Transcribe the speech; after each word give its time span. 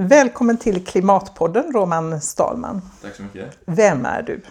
Välkommen 0.00 0.56
till 0.56 0.86
Klimatpodden 0.86 1.72
Roman 1.72 2.20
Stalman. 2.20 2.82
Tack 3.02 3.14
så 3.14 3.22
mycket. 3.22 3.58
Vem 3.66 4.04
är 4.04 4.22
du? 4.22 4.42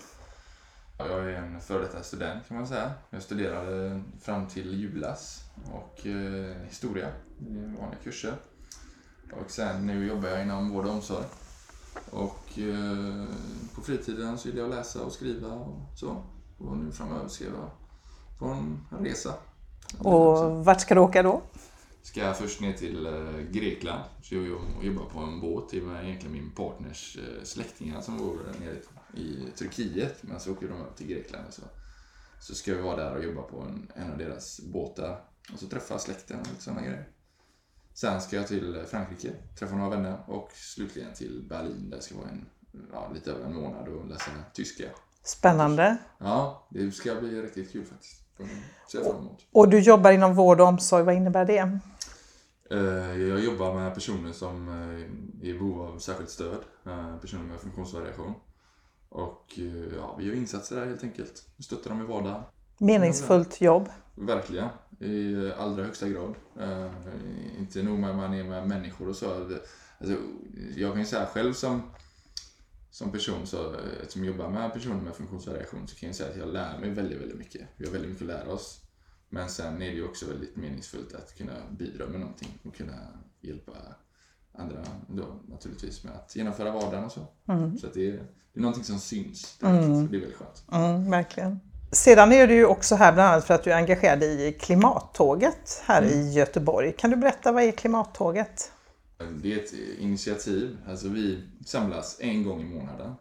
Ja, 0.98 1.08
Jag 1.08 1.20
är 1.20 1.36
en 1.36 1.62
före 1.62 1.82
detta 1.82 2.04
student 2.04 2.48
kan 2.48 2.58
man 2.58 2.68
säga. 2.68 2.92
Jag 3.10 3.22
studerade 3.22 4.02
fram 4.22 4.48
till 4.48 4.80
julas 4.80 5.42
och 5.74 6.08
eh, 6.08 6.56
historia 6.68 7.08
i 7.40 7.54
vanliga 7.54 8.00
kurser. 8.04 8.34
Och 9.32 9.52
sen 9.52 9.88
nu 9.88 10.08
jobbar 10.08 10.30
jag 10.30 10.42
inom 10.42 10.70
vård 10.72 10.86
och 10.86 10.92
omsorg. 10.92 11.26
Och 12.12 12.60
eh, 12.60 13.26
på 13.76 13.82
fritiden 13.82 14.38
så 14.38 14.48
gillar 14.48 14.62
jag 14.62 14.70
läsa 14.70 15.04
och 15.04 15.12
skriva 15.12 15.48
och 15.48 15.76
så. 15.96 16.24
Och 16.58 16.78
nu 16.78 16.92
framöver 16.92 17.28
ska 17.28 17.44
jag 17.44 17.70
på 18.40 18.46
en 18.46 18.88
resa. 19.00 19.34
Och 20.00 20.66
vart 20.66 20.82
ska 20.82 20.96
du 20.96 21.02
åka 21.02 21.24
då? 21.24 21.42
Ska 22.08 22.20
jag 22.20 22.38
först 22.38 22.62
ner 22.62 22.74
till 22.74 23.06
eh, 23.06 23.40
Grekland. 23.52 24.04
Så 24.22 24.36
jag 24.36 24.46
jobbar 24.82 25.06
på 25.14 25.20
en 25.20 25.42
båt. 25.42 25.74
Är 25.74 26.04
egentligen 26.04 26.34
min 26.34 26.52
partners 26.52 27.18
eh, 27.18 27.44
släktingar 27.44 28.02
som 28.02 28.18
bor 28.18 28.40
nere 28.60 28.76
i 29.14 29.52
Turkiet. 29.58 30.24
Men 30.24 30.40
så 30.40 30.52
åker 30.52 30.68
de 30.68 30.82
upp 30.82 30.96
till 30.96 31.08
Grekland. 31.08 31.48
och 31.48 31.54
Så, 31.54 31.62
så 32.40 32.56
ska 32.56 32.76
vi 32.76 32.82
vara 32.82 32.96
där 32.96 33.16
och 33.16 33.24
jobba 33.24 33.42
på 33.42 33.62
en, 33.62 33.92
en 33.96 34.12
av 34.12 34.18
deras 34.18 34.60
båtar. 34.60 35.22
Och 35.54 35.60
så 35.60 35.68
träffa 35.68 36.00
släkten 36.00 36.40
och 36.40 36.48
lite 36.48 36.64
sådana 36.64 36.82
grejer. 36.82 37.10
Sen 37.94 38.22
ska 38.22 38.36
jag 38.36 38.48
till 38.48 38.84
Frankrike, 38.88 39.32
träffa 39.60 39.76
några 39.76 39.90
vänner 39.90 40.18
och 40.28 40.52
slutligen 40.54 41.14
till 41.14 41.46
Berlin 41.50 41.90
där 41.90 41.98
jag 41.98 42.04
ska 42.04 42.16
vara 42.18 42.30
en, 42.30 42.46
ja, 42.94 43.12
lite 43.14 43.32
över 43.32 43.46
en 43.46 43.56
månad 43.56 43.88
och 43.88 44.08
läsa 44.08 44.32
tyska. 44.54 44.86
Spännande. 45.24 45.98
Ja, 46.18 46.68
det 46.70 46.92
ska 46.92 47.16
bli 47.16 47.42
riktigt 47.42 47.72
kul 47.72 47.86
faktiskt. 47.86 48.24
Emot. 48.94 49.46
Och 49.52 49.70
du 49.70 49.80
jobbar 49.80 50.12
inom 50.12 50.36
vård 50.36 50.62
och 50.62 50.68
omsorg, 50.68 51.04
vad 51.04 51.16
innebär 51.16 51.46
det? 51.46 51.80
Eh, 52.72 53.22
Jag 53.22 53.40
jobbar 53.40 53.74
med 53.74 53.94
personer 53.94 54.32
som 54.32 54.70
eh, 54.70 55.46
är 55.50 55.50
i 55.50 55.54
behov 55.54 55.82
av 55.82 56.00
särskilt 56.00 56.30
stöd, 56.30 56.60
eh, 56.86 57.18
personer 57.18 57.44
med 57.44 57.60
funktionsvariation. 57.60 58.34
Och 59.10 59.60
ja, 59.96 60.16
vi 60.20 60.26
gör 60.26 60.36
insatser 60.36 60.76
där 60.76 60.86
helt 60.86 61.04
enkelt. 61.04 61.48
Vi 61.58 61.64
stöttar 61.64 61.90
dem 61.90 62.02
i 62.02 62.06
vardagen. 62.06 62.44
Meningsfullt 62.78 63.62
jobb. 63.62 63.90
Verkligen, 64.16 64.70
i 65.00 65.52
allra 65.58 65.84
högsta 65.84 66.10
grad. 66.10 66.36
Inte 67.60 67.84
nog 67.84 68.00
med 68.00 68.10
att 68.10 68.16
man 68.16 68.34
är 68.34 68.44
med 68.44 68.68
människor 68.68 69.10
och 69.10 69.16
så. 69.16 69.34
Alltså, 70.00 70.18
jag 70.76 70.92
kan 70.92 71.00
ju 71.00 71.06
säga 71.06 71.26
själv 71.26 71.54
som, 71.54 71.82
som 72.90 73.12
person 73.12 73.48
så, 73.48 73.76
som 74.08 74.26
jobbar 74.26 74.50
med 74.50 74.74
personer 74.74 75.02
med 75.02 75.16
funktionsvariation 75.16 75.88
så 75.88 75.96
kan 75.96 76.08
jag 76.08 76.16
säga 76.16 76.30
att 76.30 76.38
jag 76.38 76.48
lär 76.48 76.80
mig 76.80 76.90
väldigt, 76.90 77.22
väldigt 77.22 77.38
mycket. 77.38 77.62
Vi 77.76 77.86
har 77.86 77.92
väldigt 77.92 78.10
mycket 78.12 78.30
att 78.30 78.40
lära 78.40 78.54
oss. 78.54 78.87
Men 79.30 79.50
sen 79.50 79.82
är 79.82 79.90
det 79.90 79.96
ju 79.96 80.06
också 80.06 80.26
väldigt 80.26 80.56
meningsfullt 80.56 81.16
att 81.16 81.38
kunna 81.38 81.54
bidra 81.72 82.08
med 82.08 82.20
någonting 82.20 82.60
och 82.64 82.76
kunna 82.76 82.94
hjälpa 83.42 83.74
andra 84.54 84.84
då 85.08 85.40
naturligtvis 85.48 86.04
med 86.04 86.14
att 86.14 86.36
genomföra 86.36 86.72
vardagen 86.72 87.04
och 87.06 87.12
så. 87.12 87.28
Så 87.80 87.88
att 87.88 87.94
det, 87.94 88.08
är, 88.08 88.12
det 88.54 88.60
är 88.60 88.62
någonting 88.62 88.84
som 88.84 89.00
syns 89.00 89.58
direkt. 89.58 89.86
Så 89.86 89.90
det 89.90 90.18
är 90.18 90.22
väldigt 90.22 90.36
skönt. 90.36 90.64
Mm, 90.72 91.12
verkligen. 91.12 91.60
Sedan 91.92 92.32
är 92.32 92.48
du 92.48 92.54
ju 92.54 92.66
också 92.66 92.96
här 92.96 93.14
bland 93.14 93.30
annat 93.30 93.46
för 93.46 93.54
att 93.54 93.64
du 93.64 93.72
är 93.72 93.78
engagerad 93.78 94.24
i 94.24 94.58
Klimattåget 94.60 95.82
här 95.86 96.04
i 96.04 96.32
Göteborg. 96.32 96.94
Kan 96.98 97.10
du 97.10 97.16
berätta 97.16 97.52
vad 97.52 97.64
är 97.64 97.72
Klimattåget? 97.72 98.72
Det 99.42 99.54
är 99.54 99.58
ett 99.58 99.74
initiativ. 100.00 100.78
Alltså 100.88 101.08
vi 101.08 101.44
samlas 101.66 102.18
en 102.20 102.44
gång 102.44 102.62
i 102.62 102.66
månaden. 102.66 103.14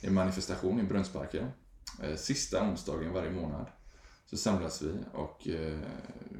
Är 0.00 0.08
en 0.08 0.14
manifestation 0.14 0.80
i 0.80 0.82
Brunnsparken. 0.82 1.46
Eh, 2.02 2.16
Sista 2.16 2.62
onsdagen 2.62 3.12
varje 3.12 3.30
månad 3.30 3.66
så 4.30 4.36
samlas 4.36 4.82
vi 4.82 4.94
och 5.12 5.48
eh, 5.48 5.78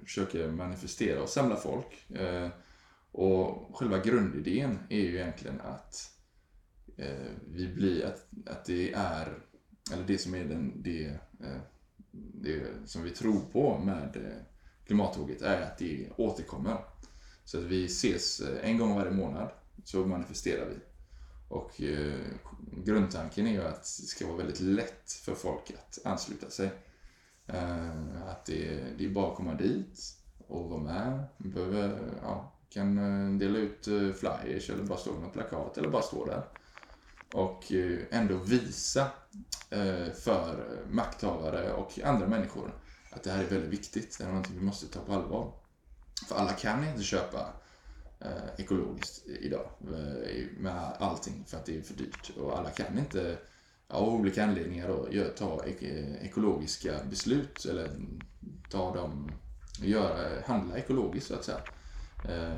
försöker 0.05 0.50
manifestera 0.50 1.23
och 1.23 1.29
samla 1.29 1.56
folk. 1.56 2.11
Eh, 2.11 2.49
och 3.12 3.76
själva 3.76 3.99
grundidén 3.99 4.79
är 4.88 5.00
ju 5.00 5.14
egentligen 5.14 5.61
att 5.61 6.11
eh, 6.96 7.31
vi 7.46 7.69
blir, 7.69 8.05
att, 8.05 8.26
att 8.46 8.64
det 8.64 8.93
är, 8.93 9.38
eller 9.93 10.05
det 10.06 10.19
som 10.19 10.35
är 10.35 10.44
den, 10.44 10.82
det, 10.82 11.06
eh, 11.40 11.61
det 12.12 12.62
som 12.85 13.02
vi 13.02 13.11
tror 13.11 13.40
på 13.52 13.79
med 13.79 14.17
eh, 14.17 14.43
klimattåget 14.87 15.43
är 15.43 15.61
att 15.61 15.79
det 15.79 16.08
återkommer. 16.17 16.76
Så 17.44 17.58
att 17.58 17.64
vi 17.64 17.85
ses 17.85 18.40
eh, 18.40 18.70
en 18.70 18.79
gång 18.79 18.94
varje 18.94 19.11
månad, 19.12 19.50
så 19.85 20.06
manifesterar 20.06 20.69
vi. 20.69 20.76
Och 21.49 21.82
eh, 21.82 22.20
grundtanken 22.85 23.46
är 23.46 23.52
ju 23.52 23.62
att 23.62 23.82
det 23.82 24.06
ska 24.06 24.26
vara 24.26 24.37
väldigt 24.37 24.61
lätt 24.61 25.12
för 25.12 25.35
folk 25.35 25.70
att 25.70 25.99
ansluta 26.05 26.50
sig. 26.50 26.70
Eh, 27.49 28.29
att 28.31 28.45
det, 28.47 28.81
det 28.99 29.05
är 29.05 29.11
bara 29.11 29.31
att 29.31 29.37
komma 29.37 29.55
dit 29.55 30.15
och 30.49 30.71
vara 30.71 30.81
med. 30.81 31.25
Man 31.37 31.50
behöver, 31.50 32.00
ja, 32.23 32.53
kan 32.71 32.99
eh, 32.99 33.39
dela 33.39 33.59
ut 33.59 33.89
eh, 33.89 34.12
flyers 34.12 34.71
eller 34.71 34.85
bara 34.85 34.99
stå 34.99 35.12
med 35.12 35.33
plakat 35.33 35.79
eller 35.79 35.89
bara 35.89 36.03
stå 36.03 36.25
där. 36.25 36.43
Och 37.33 37.73
eh, 37.73 37.99
ändå 38.11 38.37
visa 38.37 39.11
eh, 39.71 40.12
för 40.15 40.65
makthavare 40.91 41.73
och 41.73 41.99
andra 42.05 42.27
människor 42.27 42.75
att 43.11 43.23
det 43.23 43.31
här 43.31 43.45
är 43.45 43.49
väldigt 43.49 43.71
viktigt. 43.73 44.19
Det 44.19 44.25
är 44.25 44.29
någonting 44.29 44.59
vi 44.59 44.65
måste 44.65 44.87
ta 44.87 45.00
på 45.00 45.12
allvar. 45.12 45.53
För 46.29 46.37
alla 46.37 46.53
kan 46.53 46.89
inte 46.89 47.03
köpa 47.03 47.53
eh, 48.21 48.55
ekologiskt 48.59 49.27
idag 49.27 49.71
med 50.59 50.93
allting 50.99 51.45
för 51.47 51.56
att 51.56 51.67
det 51.67 51.79
är 51.79 51.83
för 51.83 51.95
dyrt. 51.95 52.31
Och 52.37 52.59
alla 52.59 52.71
kan 52.71 52.99
inte 52.99 53.39
av 53.88 54.08
olika 54.08 54.44
anledningar 54.44 54.88
då, 54.88 55.08
gör, 55.11 55.29
ta 55.29 55.64
ek- 55.67 55.82
eh, 55.82 56.26
ekologiska 56.26 56.93
beslut 57.11 57.64
eller 57.64 57.90
ta 58.70 58.94
dem, 58.94 59.32
göra, 59.82 60.40
handla 60.46 60.79
ekologiskt 60.79 61.26
så 61.29 61.35
att 61.35 61.44
säga. 61.44 61.61
Eh, 62.29 62.56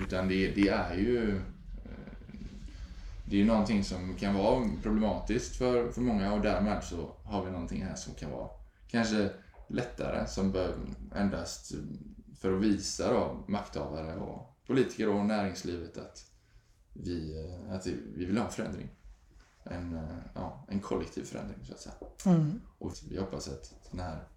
utan 0.00 0.28
det, 0.28 0.50
det 0.50 0.68
är 0.68 0.94
ju 0.94 1.36
eh, 1.36 2.34
det 3.24 3.36
är 3.36 3.40
ju 3.40 3.44
någonting 3.44 3.84
som 3.84 4.14
kan 4.14 4.34
vara 4.34 4.70
problematiskt 4.82 5.56
för, 5.56 5.90
för 5.92 6.00
många 6.00 6.32
och 6.32 6.40
därmed 6.40 6.84
så 6.84 7.16
har 7.24 7.44
vi 7.44 7.50
någonting 7.50 7.82
här 7.84 7.94
som 7.94 8.14
kan 8.14 8.30
vara 8.30 8.48
kanske 8.88 9.30
lättare 9.68 10.26
som 10.26 10.52
bör 10.52 10.74
endast 11.14 11.72
för 12.40 12.56
att 12.56 12.62
visa 12.62 13.12
då 13.12 13.44
makthavare 13.48 14.16
och 14.16 14.56
politiker 14.66 15.08
och 15.08 15.26
näringslivet 15.26 15.98
att 15.98 16.24
vi, 16.92 17.44
eh, 17.44 17.74
att 17.74 17.86
vi 17.86 18.26
vill 18.26 18.38
ha 18.38 18.44
en 18.44 18.52
förändring. 18.52 18.88
En, 19.64 19.94
eh, 19.96 20.16
ja, 20.34 20.64
en 20.68 20.80
kollektiv 20.80 21.24
förändring 21.24 21.58
så 21.64 21.72
att 21.72 21.80
säga. 21.80 21.94
Och 22.78 22.92
vi 23.10 23.18
hoppas 23.18 23.48
att 23.48 23.74
den 23.90 24.00
här 24.00 24.28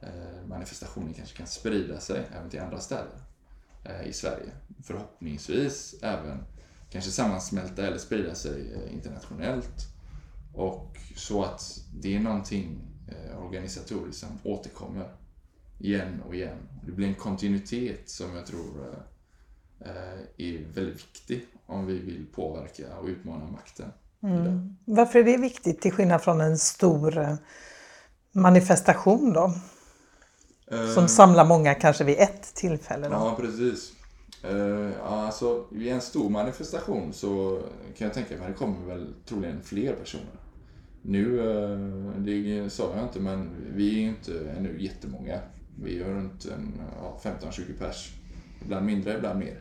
eh, 0.00 0.46
manifestationen 0.46 1.14
kanske 1.14 1.36
kan 1.36 1.46
sprida 1.46 2.00
sig 2.00 2.28
även 2.36 2.50
till 2.50 2.60
andra 2.60 2.80
städer 2.80 3.20
eh, 3.84 4.06
i 4.06 4.12
Sverige. 4.12 4.52
Förhoppningsvis 4.82 5.94
även 6.02 6.44
kanske 6.90 7.10
sammansmälta 7.10 7.86
eller 7.86 7.98
sprida 7.98 8.34
sig 8.34 8.88
internationellt. 8.92 9.88
Och 10.54 10.98
så 11.16 11.44
att 11.44 11.80
det 11.94 12.16
är 12.16 12.20
någonting 12.20 12.88
organisatoriskt 13.38 14.20
som 14.20 14.38
återkommer 14.44 15.16
igen 15.78 16.22
och 16.26 16.34
igen. 16.34 16.68
Det 16.86 16.92
blir 16.92 17.06
en 17.06 17.14
kontinuitet 17.14 18.10
som 18.10 18.36
jag 18.36 18.46
tror 18.46 19.04
är 20.36 20.72
väldigt 20.74 21.04
viktig 21.04 21.46
om 21.66 21.86
vi 21.86 21.98
vill 21.98 22.26
påverka 22.32 22.98
och 22.98 23.06
utmana 23.06 23.50
makten. 23.50 23.92
Idag. 24.22 24.74
Varför 24.84 25.18
är 25.18 25.24
det 25.24 25.36
viktigt 25.36 25.80
till 25.80 25.92
skillnad 25.92 26.22
från 26.22 26.40
en 26.40 26.58
stor 26.58 27.18
eh, 27.18 27.34
manifestation 28.32 29.32
då? 29.32 29.54
Som 30.94 31.08
samlar 31.08 31.44
många 31.44 31.74
kanske 31.74 32.04
vid 32.04 32.18
ett 32.18 32.54
tillfälle 32.54 33.08
då? 33.08 33.14
Ja, 33.14 33.36
precis. 33.40 33.92
Ja, 34.98 35.26
alltså, 35.26 35.66
vid 35.70 35.92
en 35.92 36.00
stor 36.00 36.30
manifestation 36.30 37.12
så 37.12 37.62
kan 37.96 38.06
jag 38.06 38.14
tänka 38.14 38.34
mig 38.34 38.42
att 38.42 38.48
det 38.48 38.58
kommer 38.58 38.86
väl 38.86 39.14
troligen 39.26 39.62
fler 39.62 39.92
personer. 39.92 40.26
Nu, 41.02 41.36
det 42.18 42.70
sa 42.70 42.92
jag 42.96 43.04
inte, 43.04 43.20
men 43.20 43.50
vi 43.74 43.88
är 43.88 44.00
ju 44.00 44.08
inte 44.08 44.50
ännu 44.56 44.82
jättemånga. 44.82 45.40
Vi 45.82 46.00
är 46.00 46.04
runt 46.04 46.44
en, 46.44 46.80
ja, 47.02 47.20
15-20 47.22 47.78
pers. 47.78 48.12
Ibland 48.64 48.86
mindre, 48.86 49.16
ibland 49.16 49.38
mer. 49.38 49.60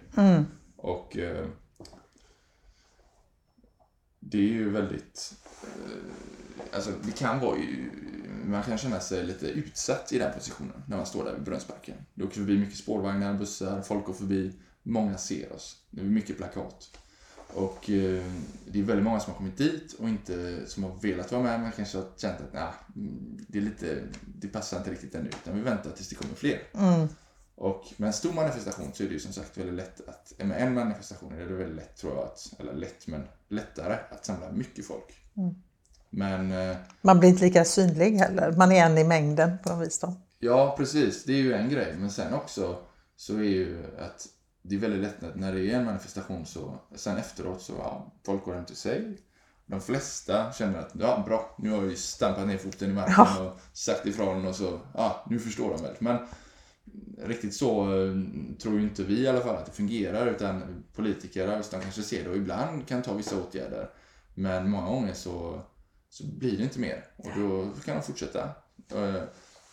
Och 0.78 1.18
eh, 1.18 1.46
det 4.24 4.38
är 4.38 4.42
ju 4.42 4.70
väldigt... 4.70 5.34
Eh, 5.64 6.76
alltså 6.76 6.92
det 7.04 7.12
kan 7.12 7.40
vara 7.40 7.58
ju... 7.58 7.92
Man 8.46 8.64
kan 8.64 8.78
känna 8.78 9.00
sig 9.00 9.24
lite 9.24 9.48
utsatt 9.48 10.12
i 10.12 10.18
den 10.18 10.34
positionen 10.34 10.84
när 10.88 10.98
man 10.98 11.06
står 11.06 11.26
där 11.26 11.34
vid 11.34 11.44
Brunnsparken. 11.44 11.96
Det 12.14 12.24
åker 12.24 12.36
förbi 12.36 12.58
mycket 12.58 12.78
spårvagnar, 12.78 13.34
bussar, 13.34 13.82
folk 13.82 14.06
går 14.06 14.14
förbi. 14.14 14.54
Många 14.84 15.18
ser 15.18 15.54
oss. 15.54 15.78
Det 15.90 16.02
är 16.02 16.06
mycket 16.06 16.38
plakat. 16.38 16.98
Och 17.54 17.90
eh, 17.90 18.26
det 18.72 18.80
är 18.80 18.84
väldigt 18.84 19.04
många 19.04 19.20
som 19.20 19.34
har 19.34 19.38
kommit 19.38 19.58
dit 19.58 19.94
och 19.94 20.10
inte 20.10 20.66
som 20.68 20.84
har 20.84 20.96
velat 21.02 21.32
vara 21.32 21.44
med 21.44 21.60
men 21.60 21.72
kanske 21.72 21.98
har 21.98 22.06
känt 22.18 22.42
att 22.42 22.54
nah, 22.54 22.74
mm, 22.96 23.38
det, 23.48 23.58
är 23.58 23.62
lite, 23.62 24.04
det 24.40 24.48
passar 24.48 24.78
inte 24.78 24.92
riktigt 24.92 25.16
ännu 25.16 25.30
utan 25.30 25.56
vi 25.56 25.62
väntar 25.62 25.92
tills 25.92 26.10
det 26.10 26.16
kommer 26.16 26.36
fler. 26.36 26.62
Mm. 26.74 27.08
Och 27.62 27.94
med 27.98 28.08
en 28.08 28.14
stor 28.14 28.34
manifestation 28.34 28.94
så 28.94 29.04
är 29.04 29.08
det 29.08 29.14
ju 29.14 29.20
som 29.20 29.34
sagt 29.34 29.58
väldigt 29.58 29.76
lätt 29.76 30.10
att, 30.10 30.34
med 30.38 30.62
en 30.62 30.74
manifestation 30.74 31.34
är 31.34 31.46
det 31.46 31.54
väldigt 31.54 31.76
lätt 31.76 31.98
tror 31.98 32.16
jag 32.16 32.24
att, 32.24 32.54
eller 32.60 32.74
lätt 32.74 33.08
men 33.08 33.28
lättare 33.50 33.98
att 34.10 34.26
samla 34.26 34.52
mycket 34.52 34.86
folk. 34.86 35.16
Men 36.10 36.52
eh, 36.52 36.78
Man 37.02 37.20
blir 37.20 37.30
inte 37.30 37.44
lika 37.44 37.66
synlig 37.66 38.12
heller. 38.18 38.52
Man 38.52 38.72
är 38.72 38.86
en 38.86 38.98
i 38.98 39.04
mängden 39.04 39.58
på 39.64 39.70
något 39.70 39.88
vis 39.88 40.00
då. 40.00 40.14
ja 40.40 40.76
precis, 40.78 41.24
det 41.24 41.34
är 41.34 41.38
ju 41.38 41.54
en 41.54 41.70
grej 41.70 41.96
men 41.98 42.12
sen 42.12 42.34
också 42.34 42.78
så 43.16 43.36
är 43.36 43.44
ju 43.44 43.84
att 44.00 44.28
det 44.62 44.76
är 44.76 44.80
väldigt 44.80 45.02
lätt 45.02 45.24
att 45.24 45.36
när 45.36 45.54
det 45.54 45.72
är 45.72 45.78
en 45.78 45.86
manifestation 45.86 46.46
så, 46.46 46.80
sen 46.96 47.18
efteråt 47.18 47.62
så, 47.62 47.74
ja, 47.78 48.14
folk 48.26 48.46
går 48.46 48.54
hem 48.54 48.66
till 48.66 48.76
sig. 48.76 49.18
De 49.66 49.82
flesta 49.82 50.54
känner 50.54 50.80
att, 50.80 50.92
ja 50.94 51.24
bra, 51.26 51.56
nu 51.58 51.70
har 51.70 51.82
vi 51.82 51.96
stampat 51.96 52.48
ner 52.48 52.58
foten 52.58 52.90
i 52.90 52.94
marken 52.94 53.14
ja. 53.18 53.42
och 53.42 53.60
sagt 53.74 54.06
ifrån 54.06 54.48
och 54.48 54.56
så, 54.56 54.80
ja, 54.94 55.26
nu 55.30 55.40
förstår 55.40 55.70
de 55.70 55.84
väl. 55.84 55.96
Men 56.00 56.18
riktigt 57.18 57.54
så 57.54 57.82
eh, 57.84 58.16
tror 58.62 58.80
ju 58.80 58.84
inte 58.84 59.04
vi 59.04 59.20
i 59.20 59.28
alla 59.28 59.42
fall 59.42 59.56
att 59.56 59.66
det 59.66 59.72
fungerar, 59.72 60.28
utan 60.28 60.84
politiker, 60.94 61.48
de 61.72 61.82
kanske 61.82 62.02
ser 62.04 62.24
det 62.24 62.30
och 62.30 62.38
ibland 62.38 62.88
kan 62.88 63.02
ta 63.02 63.14
vissa 63.14 63.42
åtgärder. 63.42 63.90
Men 64.34 64.70
många 64.70 64.90
gånger 64.90 65.14
så, 65.14 65.62
så 66.10 66.24
blir 66.28 66.58
det 66.58 66.64
inte 66.64 66.80
mer 66.80 67.06
och 67.18 67.30
då 67.36 67.70
kan 67.86 67.96
de 67.96 68.04
fortsätta. 68.04 68.50
Eh, 68.92 69.24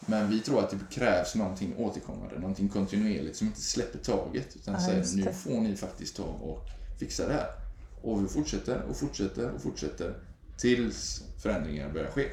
men 0.00 0.30
vi 0.30 0.40
tror 0.40 0.60
att 0.60 0.70
det 0.70 0.78
krävs 0.90 1.34
någonting 1.34 1.74
återkommande, 1.76 2.38
någonting 2.38 2.68
kontinuerligt 2.68 3.36
som 3.36 3.46
inte 3.46 3.60
släpper 3.60 3.98
taget. 3.98 4.56
Utan 4.56 4.74
ja, 4.74 4.80
säger 4.80 5.16
nu 5.16 5.32
får 5.32 5.60
ni 5.60 5.76
faktiskt 5.76 6.16
ta 6.16 6.22
och 6.22 6.66
fixa 6.98 7.26
det 7.26 7.32
här. 7.32 7.48
Och 8.02 8.24
vi 8.24 8.28
fortsätter 8.28 8.82
och 8.82 8.96
fortsätter 8.96 9.50
och 9.50 9.62
fortsätter 9.62 10.14
tills 10.58 11.24
förändringar 11.42 11.92
börjar 11.92 12.10
ske. 12.10 12.28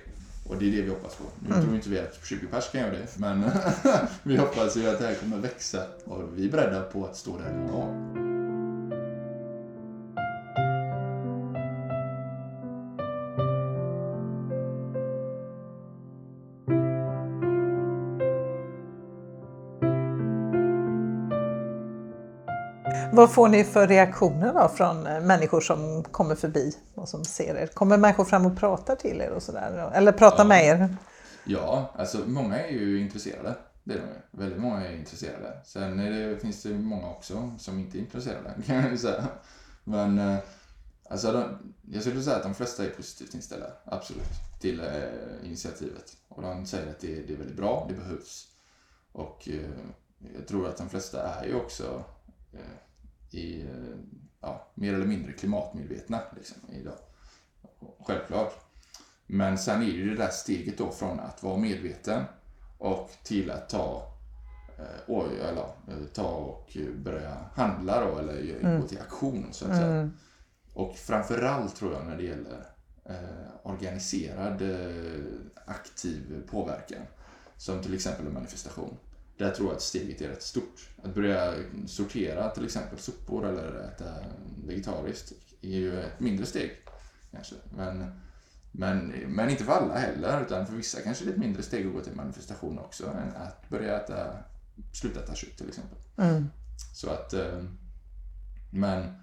Och 0.50 0.56
det 0.58 0.68
är 0.68 0.72
det 0.72 0.82
vi 0.82 0.90
hoppas 0.90 1.16
på. 1.16 1.24
Nu 1.40 1.50
mm. 1.50 1.64
tror 1.64 1.76
inte 1.76 1.90
vi 1.90 2.00
att 2.00 2.26
20 2.26 2.48
pers 2.48 2.72
kan 2.72 2.82
göra 2.82 2.92
det, 2.92 3.18
men 3.18 3.44
vi 4.24 4.38
hoppas 4.38 4.78
ju 4.78 4.90
att 4.90 5.00
det 5.00 5.06
här 5.06 5.16
kommer 5.16 5.38
växa 5.38 5.84
och 6.06 6.22
vi 6.36 6.46
är 6.48 6.52
beredda 6.52 6.82
på 6.82 7.06
att 7.06 7.16
stå 7.16 7.38
där 7.38 7.64
och 7.64 7.70
ja. 7.70 8.16
Vad 23.16 23.34
får 23.34 23.48
ni 23.48 23.64
för 23.64 23.88
reaktioner 23.88 24.54
då 24.54 24.68
från 24.68 25.04
människor 25.04 25.62
som 25.62 26.04
kommer 26.04 26.36
förbi 26.36 26.74
som 27.08 27.26
ser 27.26 27.56
er? 27.56 27.68
Kommer 27.68 27.98
människor 27.98 28.26
fram 28.26 28.46
och 28.46 28.58
pratar 28.58 28.96
till 28.96 29.22
er 29.22 29.30
och 29.30 29.44
sådär? 29.44 29.92
Eller 29.94 30.12
pratar 30.12 30.44
ja. 30.44 30.48
med 30.48 30.66
er? 30.66 30.98
Ja, 31.46 31.94
alltså 31.96 32.18
många 32.26 32.60
är 32.60 32.72
ju 32.72 33.02
intresserade. 33.02 33.56
Det 33.84 33.94
är 33.94 33.98
de 33.98 34.08
ju. 34.08 34.42
Väldigt 34.42 34.62
många 34.62 34.88
är 34.88 34.96
intresserade. 34.96 35.62
Sen 35.66 36.00
är 36.00 36.12
det, 36.12 36.38
finns 36.40 36.64
det 36.64 36.70
många 36.70 37.08
också 37.10 37.52
som 37.60 37.80
inte 37.80 37.98
är 37.98 38.00
intresserade 38.00 38.54
kan 38.66 38.76
jag 38.76 39.00
säga. 39.00 39.28
Men 39.84 40.20
eh, 40.20 40.38
alltså, 41.10 41.32
de, 41.32 41.74
jag 41.92 42.02
skulle 42.02 42.22
säga 42.22 42.36
att 42.36 42.44
de 42.44 42.54
flesta 42.54 42.86
är 42.86 42.90
positivt 42.90 43.34
inställda, 43.34 43.68
absolut, 43.86 44.30
till 44.62 44.80
eh, 44.80 45.48
initiativet. 45.48 46.18
Och 46.28 46.42
de 46.42 46.66
säger 46.66 46.90
att 46.90 47.00
det, 47.00 47.28
det 47.28 47.34
är 47.34 47.38
väldigt 47.38 47.58
bra, 47.58 47.86
det 47.90 47.96
behövs. 47.96 48.48
Och 49.12 49.50
eh, 49.50 49.70
jag 50.38 50.48
tror 50.48 50.68
att 50.68 50.78
de 50.78 50.90
flesta 50.90 51.24
är 51.24 51.46
ju 51.46 51.56
också 51.56 52.04
eh, 52.54 53.40
i, 53.40 53.62
eh, 53.62 53.98
ja, 54.46 54.68
mer 54.74 54.94
eller 54.94 55.06
mindre 55.06 55.32
klimatmedvetna 55.32 56.22
liksom, 56.36 56.58
idag. 56.72 56.98
Självklart. 58.00 58.54
Men 59.28 59.58
sen 59.58 59.82
är 59.82 59.86
det 59.86 59.92
ju 59.92 60.10
det 60.10 60.24
där 60.24 60.30
steget 60.30 60.78
då 60.78 60.92
från 60.92 61.20
att 61.20 61.44
vara 61.44 61.58
medveten 61.58 62.24
och 62.78 63.12
till 63.24 63.52
att 63.52 63.70
ta, 63.70 64.14
eh, 64.78 65.20
eller, 65.50 65.66
eh, 65.88 66.06
ta 66.14 66.28
och 66.28 66.78
börja 66.96 67.38
handla 67.54 68.06
då, 68.06 68.18
eller 68.18 68.60
mm. 68.60 68.82
gå 68.82 68.88
till 68.88 69.00
aktion 69.00 69.48
så 69.52 69.66
att 69.66 69.76
säga. 69.76 69.88
Mm. 69.88 70.12
Och 70.74 70.96
framförallt 70.96 71.76
tror 71.76 71.94
jag 71.94 72.06
när 72.06 72.18
det 72.18 72.24
gäller 72.24 72.66
eh, 73.06 73.50
organiserad 73.64 74.62
eh, 74.62 75.24
aktiv 75.66 76.48
påverkan. 76.52 77.02
Som 77.58 77.82
till 77.82 77.94
exempel 77.94 78.28
en 78.28 78.34
manifestation. 78.34 78.98
Där 79.38 79.52
tror 79.52 79.68
jag 79.68 79.76
att 79.76 79.82
steget 79.82 80.22
är 80.22 80.30
rätt 80.30 80.44
stort. 80.44 80.90
Att 81.04 81.16
börja 81.16 81.54
sortera 81.88 82.50
till 82.50 82.66
exempel 82.66 83.00
sopor 83.00 83.48
eller 83.48 83.80
äta 83.80 84.14
vegetariskt 84.68 85.34
är 85.62 85.70
ju 85.70 86.00
ett 86.00 86.20
mindre 86.20 86.46
steg. 86.46 86.72
Kanske. 87.32 87.56
Men, 87.78 88.22
men, 88.72 89.08
men 89.28 89.50
inte 89.50 89.64
för 89.64 89.72
alla 89.72 89.98
heller, 89.98 90.42
utan 90.42 90.68
för 90.68 90.74
vissa 90.76 91.02
kanske 91.02 91.26
det 91.26 91.32
är 91.32 91.34
ett 91.34 91.40
mindre 91.40 91.64
steg 91.64 91.88
att 91.88 91.94
gå 91.94 92.02
till 92.02 92.16
manifestation 92.16 92.80
också. 92.80 93.06
Än 93.06 93.36
att 93.36 93.70
börja 93.70 94.00
äta, 94.00 94.38
sluta 94.94 95.20
äta 95.24 95.36
kött 95.36 95.58
till 95.58 95.68
exempel. 95.68 95.98
Mm. 96.18 96.48
Så 96.94 97.10
att, 97.10 97.34
eh, 97.34 97.64
men 98.72 99.14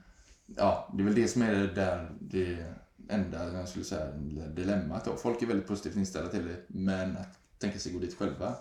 ja, 0.57 0.93
det 0.95 1.03
är 1.03 1.05
väl 1.05 1.15
det 1.15 1.29
som 1.29 1.43
är 1.43 1.53
det 1.53 1.75
där 1.75 2.11
det 2.21 2.67
enda, 3.09 3.53
jag 3.53 3.69
skulle 3.69 3.85
säga, 3.85 4.13
dilemmat 4.57 5.05
då. 5.05 5.17
Folk 5.17 5.43
är 5.43 5.47
väldigt 5.47 5.67
positivt 5.67 5.97
inställda 5.97 6.31
till 6.31 6.47
det, 6.47 6.57
men 6.69 7.17
att 7.17 7.39
tänka 7.59 7.79
sig 7.79 7.93
gå 7.93 7.99
dit 7.99 8.19
själva 8.19 8.57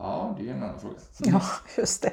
Ja, 0.00 0.36
det 0.38 0.48
är 0.48 0.54
en 0.54 0.62
annan 0.62 0.80
fråga. 0.80 0.94
Ja, 1.18 1.42
just 1.76 2.02
det. 2.02 2.12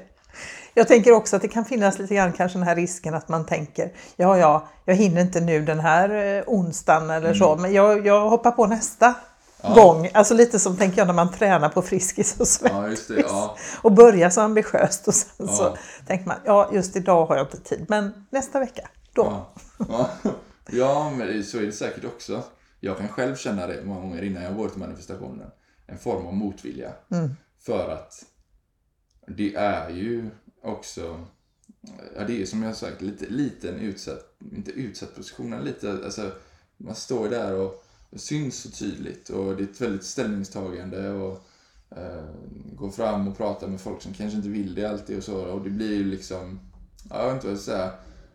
Jag 0.74 0.88
tänker 0.88 1.12
också 1.12 1.36
att 1.36 1.42
det 1.42 1.48
kan 1.48 1.66
finnas 1.66 2.00
lite 2.00 2.16
grann 2.16 2.34
kanske 2.34 2.58
den 2.58 2.68
här 2.68 2.76
risken 2.76 3.14
att 3.14 3.30
man 3.30 3.46
tänker 3.46 3.92
ja, 4.16 4.38
ja, 4.38 4.68
jag 4.86 4.96
hinner 4.96 5.22
inte 5.22 5.42
nu 5.42 5.66
den 5.66 5.80
här 5.80 6.38
eh, 6.38 6.44
onsdagen 6.48 7.10
eller 7.10 7.28
mm. 7.28 7.40
så, 7.40 7.56
men 7.56 7.74
jag, 7.74 8.08
jag 8.08 8.30
hoppar 8.30 8.52
på 8.52 8.68
nästa 8.68 9.16
ja. 9.62 9.74
gång. 9.74 10.10
Alltså 10.14 10.34
lite 10.34 10.60
som 10.60 10.78
tänker 10.78 10.98
jag 10.98 11.08
när 11.08 11.14
man 11.14 11.32
tränar 11.32 11.70
på 11.70 11.82
Friskis 11.82 12.40
och 12.40 12.48
Svettis. 12.48 13.10
Ja, 13.10 13.16
ja. 13.18 13.58
Och 13.82 13.92
börjar 13.92 14.30
så 14.30 14.42
ambitiöst 14.42 15.08
och 15.08 15.14
sen 15.14 15.48
så 15.48 15.78
tänker 16.08 16.26
man 16.26 16.38
ja, 16.46 16.70
just 16.74 16.96
idag 16.96 17.26
har 17.26 17.36
jag 17.38 17.46
inte 17.46 17.60
tid, 17.60 17.86
men 17.90 18.26
nästa 18.30 18.60
vecka, 18.60 18.90
då. 19.14 19.46
Ja, 19.90 20.10
ja. 20.72 21.12
men 21.18 21.44
så 21.44 21.58
är 21.58 21.62
det 21.62 21.72
säkert 21.72 22.06
också. 22.06 22.44
Jag 22.80 22.98
kan 22.98 23.08
själv 23.08 23.36
känna 23.36 23.68
det 23.68 23.84
många 23.86 24.02
gånger 24.02 24.24
innan 24.24 24.44
jag 24.44 24.56
går 24.56 24.70
till 24.70 24.80
manifestationen. 24.80 25.52
En 25.88 25.98
form 25.98 26.28
av 26.28 26.34
motvilja. 26.34 26.92
Mm. 27.12 27.36
För 27.68 27.90
att 27.90 28.26
det 29.28 29.56
är 29.56 29.90
ju 29.90 30.30
också, 30.62 31.26
ja 32.16 32.24
det 32.28 32.42
är 32.42 32.46
som 32.46 32.64
jag 32.64 32.76
sagt, 32.76 33.02
lite 33.02 33.26
liten 33.26 33.76
utsatt, 33.76 34.36
inte 34.56 34.72
utsatt 34.72 35.16
position, 35.16 35.50
men 35.50 35.64
lite, 35.64 35.92
alltså 35.92 36.32
man 36.78 36.96
står 36.96 37.30
där 37.30 37.54
och 37.54 37.84
det 38.10 38.20
syns 38.20 38.56
så 38.56 38.70
tydligt 38.72 39.30
och 39.30 39.56
det 39.56 39.64
är 39.64 39.68
ett 39.68 39.82
väldigt 39.82 40.04
ställningstagande 40.04 41.10
och 41.10 41.44
eh, 41.90 42.26
går 42.76 42.90
fram 42.90 43.28
och 43.28 43.38
pratar 43.38 43.68
med 43.68 43.82
folk 43.82 44.02
som 44.02 44.14
kanske 44.14 44.38
inte 44.38 44.50
vill 44.50 44.76
det 44.76 44.86
alltid 44.86 45.18
och 45.18 45.24
så 45.24 45.46
och 45.46 45.62
det 45.62 45.70
blir 45.70 45.96
ju 45.96 46.04
liksom, 46.04 46.60
ja, 47.10 47.18
jag 47.18 47.26
vet 47.26 47.34
inte 47.34 47.48
vad 47.48 47.56
jag 47.56 47.62
ska 47.62 47.72
säga, 47.72 47.92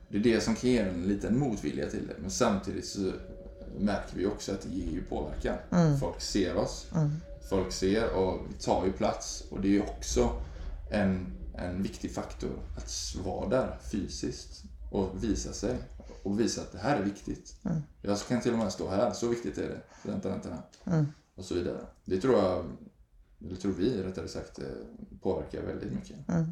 det 0.08 0.16
är 0.16 0.22
det 0.22 0.40
som 0.40 0.54
kan 0.54 0.70
ge 0.70 0.78
en 0.78 1.02
liten 1.02 1.38
motvilja 1.38 1.90
till 1.90 2.06
det 2.06 2.14
men 2.18 2.30
samtidigt 2.30 2.86
så 2.86 3.12
märker 3.78 4.16
vi 4.16 4.26
också 4.26 4.52
att 4.52 4.60
det 4.60 4.76
ger 4.76 4.92
ju 4.92 5.02
påverkan. 5.02 5.56
Mm. 5.70 5.98
Folk 5.98 6.20
ser 6.20 6.56
oss. 6.56 6.86
Mm 6.94 7.10
folk 7.52 7.72
ser 7.72 8.14
och 8.14 8.40
vi 8.48 8.54
tar 8.54 8.86
ju 8.86 8.92
plats. 8.92 9.44
Och 9.50 9.60
det 9.60 9.76
är 9.76 9.82
också 9.82 10.42
en, 10.90 11.26
en 11.58 11.82
viktig 11.82 12.14
faktor 12.14 12.50
att 12.76 13.16
vara 13.24 13.48
där 13.48 13.78
fysiskt 13.92 14.64
och 14.90 15.24
visa 15.24 15.52
sig. 15.52 15.76
Och 16.22 16.40
visa 16.40 16.60
att 16.60 16.72
det 16.72 16.78
här 16.78 16.96
är 16.96 17.02
viktigt. 17.02 17.56
Mm. 17.64 17.82
Jag 18.02 18.18
kan 18.18 18.40
till 18.40 18.52
och 18.52 18.58
med 18.58 18.72
stå 18.72 18.88
här, 18.88 19.12
så 19.12 19.28
viktigt 19.28 19.58
är 19.58 19.68
det. 19.68 19.80
Vänta, 20.10 20.28
vänta. 20.28 20.48
Mm. 20.84 21.06
Och 21.34 21.44
så 21.44 21.54
vidare. 21.54 21.80
Det 22.04 22.20
tror 22.20 22.38
jag, 22.38 22.64
eller 23.44 23.56
tror 23.56 23.72
vi 23.72 24.02
rättare 24.02 24.28
sagt, 24.28 24.58
eh, 24.58 24.64
påverkar 25.22 25.62
väldigt 25.62 25.92
mycket. 25.92 26.28
Mm. 26.28 26.44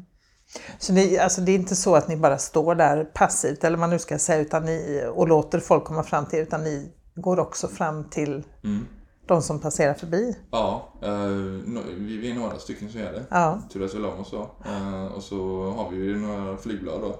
Så 0.79 0.93
ni, 0.93 1.17
alltså 1.17 1.41
det 1.41 1.51
är 1.51 1.55
inte 1.55 1.75
så 1.75 1.95
att 1.95 2.07
ni 2.07 2.17
bara 2.17 2.37
står 2.37 2.75
där 2.75 3.05
passivt, 3.05 3.63
eller 3.63 3.77
vad 3.77 3.79
man 3.79 3.89
nu 3.89 3.99
ska 3.99 4.19
säga, 4.19 4.41
utan 4.41 4.65
ni, 4.65 5.05
och 5.13 5.27
låter 5.27 5.59
folk 5.59 5.83
komma 5.83 6.03
fram 6.03 6.25
till 6.25 6.39
utan 6.39 6.63
ni 6.63 6.91
går 7.15 7.39
också 7.39 7.67
fram 7.67 8.09
till 8.09 8.43
mm. 8.63 8.85
De 9.27 9.41
som 9.41 9.59
passerar 9.59 9.93
förbi? 9.93 10.37
Ja, 10.51 10.93
eh, 11.01 11.27
vi 11.97 12.31
är 12.31 12.35
några 12.35 12.59
stycken 12.59 12.89
som 12.89 12.99
gör 12.99 13.13
det. 13.13 13.25
Ja. 13.29 13.61
Turas 13.73 13.95
väl 13.95 14.05
om 14.05 14.19
och 14.19 14.27
så. 14.27 14.49
Eh, 14.65 15.05
och 15.05 15.23
så 15.23 15.71
har 15.71 15.89
vi 15.89 15.97
ju 15.97 16.17
några 16.17 16.57
flygblad 16.57 17.01
då. 17.01 17.19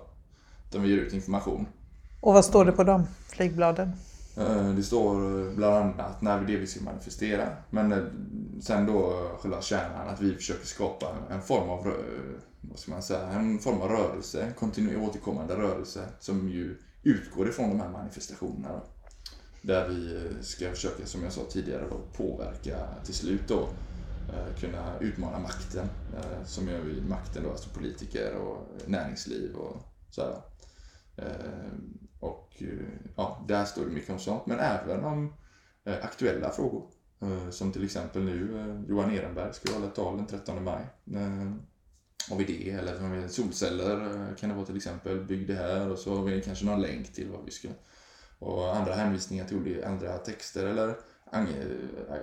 Där 0.71 0.79
vi 0.79 0.89
ger 0.89 0.97
ut 0.97 1.13
information. 1.13 1.67
Och 2.21 2.33
vad 2.33 2.45
står 2.45 2.65
det 2.65 2.71
på 2.71 2.83
de 2.83 3.07
flygbladen? 3.27 3.91
Eh, 4.37 4.69
det 4.69 4.83
står 4.83 5.15
bland 5.55 5.75
annat 5.75 6.21
när 6.21 6.41
det 6.41 6.57
vi 6.57 6.67
ska 6.67 6.83
manifestera. 6.83 7.47
Men 7.69 8.09
sen 8.61 8.85
då 8.85 9.13
själva 9.41 9.61
kärnan 9.61 10.09
att 10.09 10.21
vi 10.21 10.35
försöker 10.35 10.65
skapa 10.65 11.05
en 11.29 11.41
form 11.41 11.69
av 11.69 11.93
vad 12.61 12.79
ska 12.79 12.91
man 12.91 13.03
säga, 13.03 13.27
en 13.27 13.59
form 13.59 13.81
av 13.81 13.89
rörelse, 13.89 14.53
kontinuerligt 14.59 15.09
återkommande 15.09 15.55
rörelse 15.55 15.99
som 16.19 16.49
ju 16.49 16.77
utgår 17.03 17.49
ifrån 17.49 17.69
de 17.69 17.79
här 17.79 17.89
manifestationerna. 17.89 18.81
Där 19.61 19.89
vi 19.89 20.15
eh, 20.15 20.41
ska 20.41 20.71
försöka, 20.71 21.05
som 21.05 21.23
jag 21.23 21.33
sa 21.33 21.41
tidigare, 21.49 21.87
då, 21.89 21.97
påverka 22.13 22.77
till 23.03 23.13
slut 23.13 23.47
då 23.47 23.69
eh, 24.27 24.55
kunna 24.59 24.99
utmana 24.99 25.39
makten. 25.39 25.87
Eh, 26.13 26.43
som 26.45 26.67
gör 26.67 26.79
vi 26.79 27.01
makten 27.01 27.43
då, 27.43 27.51
alltså 27.51 27.69
politiker 27.69 28.35
och 28.35 28.67
näringsliv 28.85 29.55
och 29.55 29.81
sådär. 30.09 30.41
Och 32.19 32.63
ja, 33.15 33.45
där 33.47 33.65
står 33.65 33.85
det 33.85 33.91
mycket 33.91 34.09
om 34.09 34.19
sånt, 34.19 34.45
men 34.45 34.59
även 34.59 35.03
om 35.03 35.33
aktuella 35.83 36.49
frågor. 36.49 36.89
Som 37.51 37.71
till 37.71 37.83
exempel 37.83 38.23
nu, 38.23 38.85
Johan 38.87 39.11
Ehrenberg 39.11 39.53
ska 39.53 39.73
hålla 39.73 39.87
ett 39.87 39.95
tal 39.95 40.17
den 40.17 40.27
13 40.27 40.63
maj. 40.63 40.85
Har 42.29 42.37
vi 42.37 42.43
det? 42.43 42.69
Eller 42.69 43.27
solceller 43.27 44.35
kan 44.35 44.49
det 44.49 44.55
vara 44.55 44.65
till 44.65 44.77
exempel, 44.77 45.25
bygg 45.25 45.47
det 45.47 45.55
här 45.55 45.89
och 45.89 45.97
så 45.97 46.15
har 46.15 46.23
vi 46.23 46.41
kanske 46.41 46.65
någon 46.65 46.81
länk 46.81 47.13
till 47.13 47.29
vad 47.29 47.45
vi 47.45 47.51
ska 47.51 47.69
och 48.41 48.75
andra 48.75 48.93
hänvisningar 48.93 49.45
till 49.45 49.83
andra 49.85 50.17
texter 50.17 50.65
eller 50.65 50.95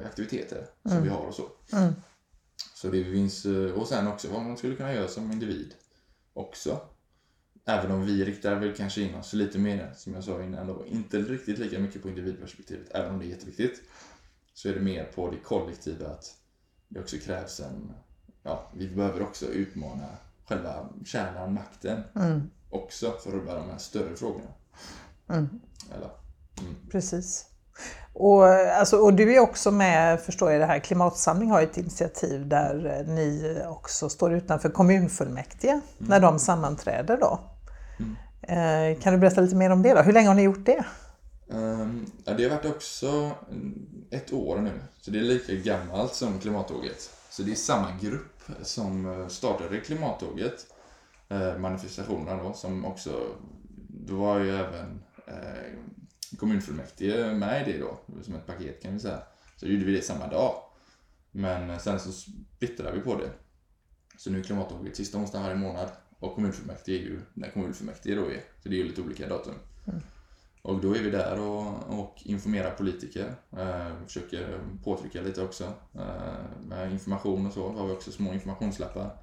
aktiviteter 0.05 0.67
som 0.83 0.93
mm. 0.93 1.03
vi 1.05 1.09
har 1.09 1.27
och 1.27 1.35
så. 1.35 1.49
Mm. 1.73 1.93
Så 2.75 2.89
det 2.89 3.05
finns, 3.05 3.45
och 3.77 3.89
sen 3.89 4.07
också 4.07 4.29
vad 4.29 4.43
man 4.43 4.57
skulle 4.57 4.77
kunna 4.77 4.95
göra 4.95 5.09
som 5.09 5.33
individ 5.33 5.75
också. 6.33 6.81
även 7.65 7.91
om 7.91 8.07
vi 8.07 8.25
riktar 8.25 8.55
väl 8.55 8.77
kanske 8.77 9.01
in 9.01 9.15
oss 9.15 9.33
lite 9.33 9.59
mer, 9.59 9.93
som 9.97 10.15
jag 10.15 10.25
sa 10.25 10.43
innan 10.43 10.67
då, 10.67 10.87
inte 10.87 11.19
riktigt 11.19 11.59
lika 11.59 11.79
mycket 11.79 12.03
på 12.03 12.09
individperspektivet, 12.09 12.91
även 12.91 13.11
om 13.11 13.19
det 13.19 13.27
är 13.27 13.29
jätteviktigt, 13.29 13.83
så 14.55 14.69
är 14.69 14.75
det 14.75 14.81
mer 14.81 15.05
på 15.05 15.31
det 15.31 15.37
kollektiva 15.37 16.09
att 16.09 16.37
det 16.89 17.01
också 17.01 17.17
krävs 17.17 17.61
en, 17.61 17.93
ja, 18.43 18.71
vi 18.75 18.89
behöver 18.89 19.23
också 19.23 19.47
utmana 19.47 20.09
själva 20.45 20.89
kärnan, 21.05 21.55
makten, 21.55 22.03
Mm. 22.15 22.51
också 22.71 23.13
för 23.13 23.37
att 23.39 23.45
bära 23.47 23.59
de 23.59 23.71
här 23.71 23.79
större 23.79 24.17
frågorna. 24.17 24.51
Mm. 25.29 25.49
Eller, 25.95 26.11
mm. 26.61 26.75
Precis. 26.91 27.45
Och, 28.13 28.45
alltså, 28.49 28.97
och 28.97 29.15
du 29.15 29.35
är 29.35 29.41
också 29.41 29.71
med, 29.71 30.21
förstår 30.21 30.53
jag, 30.53 30.61
det 30.61 30.67
här 30.67 30.79
Klimatsamling 30.79 31.51
har 31.51 31.63
ett 31.63 31.77
initiativ 31.77 32.49
där 32.49 33.01
eh, 33.01 33.15
ni 33.15 33.63
också 33.69 34.09
står 34.09 34.33
utanför 34.33 34.69
kommunfullmäktige 34.69 35.81
när 35.99 36.21
de 36.21 36.39
sammanträder 36.39 37.17
då. 37.17 37.41
Eh, 38.43 39.01
kan 39.01 39.13
du 39.13 39.19
berätta 39.19 39.41
lite 39.41 39.57
mer 39.57 39.71
om 39.71 39.83
det 39.83 39.95
då? 39.95 40.03
Hur 40.03 40.13
länge 40.13 40.29
har 40.29 40.35
ni 40.35 40.43
gjort 40.43 40.67
det? 40.67 40.85
Ehm, 41.51 42.07
ja, 42.25 42.33
det 42.33 42.43
har 42.45 42.57
varit 42.57 42.67
också 42.67 43.31
mm, 43.51 44.07
ett 44.11 44.33
år 44.33 44.59
nu, 44.59 44.73
så 45.01 45.11
det 45.11 45.19
är 45.19 45.23
lika 45.23 45.53
gammalt 45.55 46.15
som 46.15 46.39
klimattåget. 46.39 47.11
Så 47.31 47.43
det 47.43 47.51
är 47.51 47.55
samma 47.55 47.89
grupp 48.01 48.43
som 48.63 49.21
eh, 49.21 49.29
startade 49.29 49.81
klimattåget, 49.81 50.67
eh, 51.29 51.59
manifestationerna 51.59 52.43
då, 52.43 52.53
som 52.53 52.85
också, 52.85 53.11
då 53.89 54.17
var 54.17 54.39
ju 54.39 54.57
även 54.57 55.03
kommunfullmäktige 56.39 57.35
med 57.35 57.69
i 57.69 57.73
det 57.73 57.79
då, 57.79 58.01
som 58.23 58.35
ett 58.35 58.47
paket 58.47 58.83
kan 58.83 58.93
vi 58.93 59.01
säga. 59.01 59.23
Så 59.57 59.67
gjorde 59.67 59.85
vi 59.85 59.93
det 59.93 60.03
samma 60.03 60.27
dag. 60.27 60.55
Men 61.31 61.71
eh, 61.71 61.79
sen 61.79 62.01
så 62.01 62.13
splittrade 62.13 62.97
vi 62.97 63.01
på 63.01 63.15
det. 63.15 63.31
Så 64.19 64.31
nu 64.31 64.39
är 64.39 64.43
klimattåget 64.43 64.97
sista 64.97 65.19
onsdagen 65.19 65.45
varje 65.45 65.57
månad 65.57 65.89
och 66.19 66.35
kommunfullmäktige 66.35 66.99
är 66.99 67.03
ju 67.03 67.21
när 67.35 67.51
kommunfullmäktige 67.51 68.15
då 68.15 68.27
är. 68.27 68.43
Så 68.63 68.69
det 68.69 68.75
är 68.75 68.79
ju 68.79 68.89
lite 68.89 69.03
olika 69.03 69.29
datum. 69.29 69.55
Och 70.63 70.81
då 70.81 70.97
är 70.97 71.03
vi 71.03 71.11
där 71.11 71.41
och, 71.41 71.99
och 72.01 72.23
informerar 72.25 72.71
politiker. 72.71 73.35
Eh, 73.53 74.03
försöker 74.07 74.61
påtrycka 74.85 75.23
lite 75.23 75.43
också. 75.43 75.65
Eh, 75.95 76.67
med 76.67 76.93
information 76.93 77.47
och 77.47 77.53
så 77.53 77.73
har 77.73 77.87
vi 77.87 77.93
också 77.93 78.13
små 78.13 78.35
informationslappar. 78.35 79.17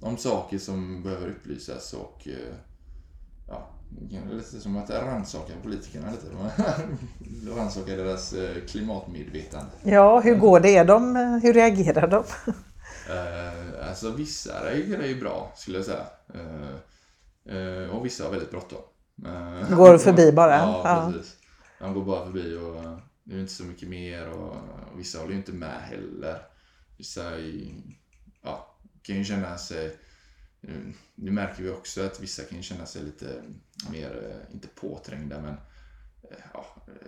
Om 0.00 0.16
saker 0.16 0.58
som 0.58 1.02
behöver 1.02 1.28
upplysas 1.28 1.92
och 1.92 2.28
eh, 2.28 2.54
ja, 3.48 3.70
är 4.10 4.34
lite 4.34 4.60
som 4.60 4.76
att 4.76 4.90
rannsaka 4.90 5.52
politikerna 5.62 6.10
lite. 6.10 6.26
rannsaka 7.56 7.96
deras 7.96 8.32
eh, 8.32 8.56
klimatmedvetande. 8.68 9.70
Ja, 9.82 10.20
hur 10.20 10.34
går 10.34 10.60
det? 10.60 10.76
Är 10.76 10.84
de, 10.84 11.16
eh, 11.16 11.36
hur 11.36 11.52
reagerar 11.54 12.06
de? 12.08 12.24
Eh, 13.08 13.88
alltså 13.88 14.10
vissa 14.10 14.64
reagerar 14.64 15.04
ju 15.06 15.20
bra 15.20 15.52
skulle 15.56 15.78
jag 15.78 15.84
säga. 15.84 16.06
Eh, 16.34 17.56
eh, 17.56 17.90
och 17.90 18.06
vissa 18.06 18.24
har 18.24 18.30
väldigt 18.30 18.50
bråttom. 18.50 18.78
Går 19.76 19.98
förbi 20.06 20.32
bara? 20.32 20.56
Ja, 20.56 20.82
Ja. 20.84 21.12
precis. 21.12 21.36
De 21.78 21.94
går 21.94 22.04
bara 22.04 22.24
förbi 22.24 22.56
och 22.56 22.98
det 23.24 23.34
är 23.36 23.40
inte 23.40 23.52
så 23.52 23.64
mycket 23.64 23.88
mer 23.88 24.28
och, 24.28 24.50
och 24.92 24.98
vissa 25.00 25.18
håller 25.18 25.30
ju 25.32 25.36
inte 25.36 25.52
med 25.52 25.80
heller. 25.82 26.42
Vissa 26.98 27.30
är, 27.30 27.74
ja, 28.42 28.76
kan 29.02 29.16
ju 29.16 29.24
känna 29.24 29.58
sig 29.58 29.96
eh, 30.68 30.94
nu 31.14 31.30
märker 31.30 31.62
vi 31.62 31.70
också 31.70 32.06
att 32.06 32.20
vissa 32.20 32.42
kan 32.42 32.62
känna 32.62 32.86
sig 32.86 33.02
lite 33.02 33.42
mer, 33.92 34.30
eh, 34.30 34.54
inte 34.54 34.68
påträngda 34.68 35.40
men 35.40 35.54
eh, 36.30 36.44
ja, 36.52 36.66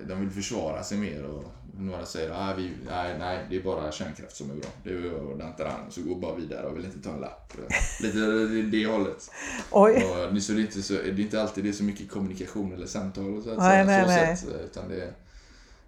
de 0.08 0.20
vill 0.20 0.30
försvara 0.30 0.82
sig 0.82 0.98
mer 0.98 1.22
och 1.22 1.44
några 1.78 2.06
säger 2.06 2.30
ah, 2.30 2.54
vi, 2.56 2.72
nej, 2.86 3.18
nej, 3.18 3.46
det 3.50 3.56
är 3.56 3.62
bara 3.62 3.92
kärnkraft 3.92 4.36
som 4.36 4.50
är 4.50 4.54
bra. 4.54 4.70
Det 4.84 4.90
är 4.90 5.38
dantaran, 5.38 5.90
så 5.90 6.02
gå 6.02 6.14
bara 6.14 6.34
vidare 6.34 6.66
och 6.66 6.76
vill 6.76 6.84
inte 6.84 7.02
ta 7.02 7.14
en 7.14 7.20
lapp. 7.20 7.52
Lite 8.00 8.18
det, 8.18 8.62
det 8.62 8.86
hållet. 8.86 9.30
Oj, 9.70 10.04
Och 10.32 10.42
så 10.42 10.52
det, 10.52 10.58
är 10.58 10.62
inte 10.62 10.82
så, 10.82 10.92
det 10.92 11.08
är 11.08 11.20
inte 11.20 11.42
alltid 11.42 11.64
det 11.64 11.70
är 11.70 11.72
så 11.72 11.84
mycket 11.84 12.10
kommunikation 12.10 12.72
eller 12.72 12.86
samtal 12.86 13.36
och 13.36 13.42
så 13.42 13.50
att 13.50 13.58
Nej, 13.58 13.86
säga, 13.86 14.06
nej, 14.06 14.16
så 14.16 14.24
nej. 14.24 14.36
Sätt, 14.36 14.70
utan 14.70 14.88
det 14.88 15.02
är, 15.02 15.12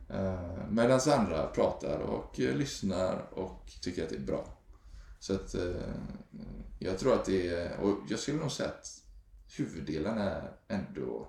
eh, 0.08 0.40
Medan 0.70 1.00
andra 1.06 1.46
pratar 1.46 1.98
och 1.98 2.40
eh, 2.40 2.56
lyssnar 2.56 3.24
och 3.30 3.70
tycker 3.82 4.02
att 4.02 4.08
det 4.08 4.16
är 4.16 4.20
bra. 4.20 4.57
Så 5.20 5.34
att 5.34 5.54
eh, 5.54 5.62
jag 6.78 6.98
tror 6.98 7.14
att 7.14 7.24
det 7.24 7.48
är, 7.54 7.76
och 7.80 7.98
jag 8.08 8.18
skulle 8.18 8.38
nog 8.38 8.52
säga 8.52 8.68
att 8.68 9.02
huvuddelen 9.56 10.18
är 10.18 10.50
ändå, 10.68 11.28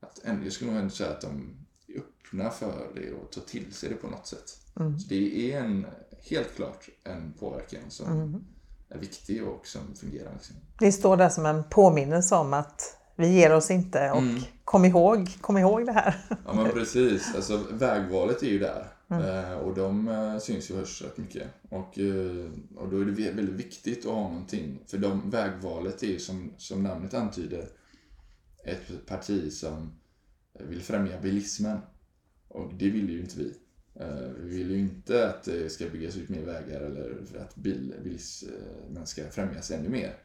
att 0.00 0.20
ändå 0.24 0.44
jag 0.44 0.52
skulle 0.52 0.70
nog 0.70 0.80
ändå 0.80 0.90
säga 0.94 1.10
att 1.10 1.20
de 1.20 1.56
är 1.88 1.98
öppna 1.98 2.50
för 2.50 2.88
det 2.94 3.12
och 3.12 3.32
tar 3.32 3.40
till 3.42 3.72
sig 3.72 3.88
det 3.88 3.94
på 3.94 4.06
något 4.08 4.26
sätt. 4.26 4.60
Mm. 4.80 4.98
Så 4.98 5.08
det 5.08 5.52
är 5.52 5.60
en, 5.60 5.86
helt 6.30 6.56
klart 6.56 6.88
en 7.04 7.32
påverkan 7.40 7.80
som 7.88 8.12
Mm. 8.12 8.44
är 8.88 8.98
viktig 8.98 9.44
och 9.48 9.66
som 9.66 9.80
fungerar. 9.94 10.32
Liksom. 10.32 10.56
det 10.78 10.92
står 10.92 11.16
där 11.16 11.28
som 11.28 11.46
en 11.46 11.64
påminnelse 11.64 12.34
om 12.34 12.54
att 12.54 12.98
vi 13.16 13.28
ger 13.28 13.54
oss 13.54 13.70
inte 13.70 14.10
och 14.10 14.18
Mm. 14.22 14.42
kom, 14.64 14.84
ihåg, 14.84 15.36
kom 15.40 15.58
ihåg 15.58 15.86
det 15.86 15.92
här. 15.92 16.26
Ja 16.46 16.54
men 16.54 16.70
precis, 16.70 17.34
alltså 17.34 17.64
vägvalet 17.72 18.42
är 18.42 18.46
ju 18.46 18.58
där. 18.58 18.86
Mm. 19.08 19.22
Eh, 19.22 19.52
och 19.52 19.74
de 19.74 20.08
eh, 20.08 20.38
syns 20.38 20.70
ju 20.70 20.74
och 20.74 20.80
hörs 20.80 21.02
rätt 21.02 21.18
mycket. 21.18 21.50
Och, 21.68 21.98
eh, 21.98 22.50
och 22.76 22.88
då 22.90 23.00
är 23.00 23.04
det 23.04 23.32
väldigt 23.32 23.54
viktigt 23.54 24.06
att 24.06 24.12
ha 24.12 24.28
någonting. 24.28 24.78
För 24.86 24.98
de, 24.98 25.30
vägvalet 25.30 26.02
är 26.02 26.06
ju 26.06 26.18
som, 26.18 26.52
som 26.56 26.82
namnet 26.82 27.14
antyder 27.14 27.68
ett 28.64 29.06
parti 29.06 29.52
som 29.52 29.92
vill 30.52 30.82
främja 30.82 31.20
bilismen. 31.20 31.78
Och 32.48 32.74
det 32.74 32.90
vill 32.90 33.10
ju 33.10 33.20
inte 33.20 33.38
vi. 33.38 33.54
Vi 34.38 34.56
vill 34.58 34.70
ju 34.70 34.78
inte 34.78 35.28
att 35.28 35.44
det 35.44 35.70
ska 35.70 35.88
byggas 35.88 36.16
ut 36.16 36.28
mer 36.28 36.42
vägar 36.42 36.80
eller 36.80 37.22
att 37.40 37.56
bil, 37.56 37.94
bilismen 38.04 39.06
ska 39.06 39.30
främjas 39.30 39.70
ännu 39.70 39.88
mer. 39.88 40.16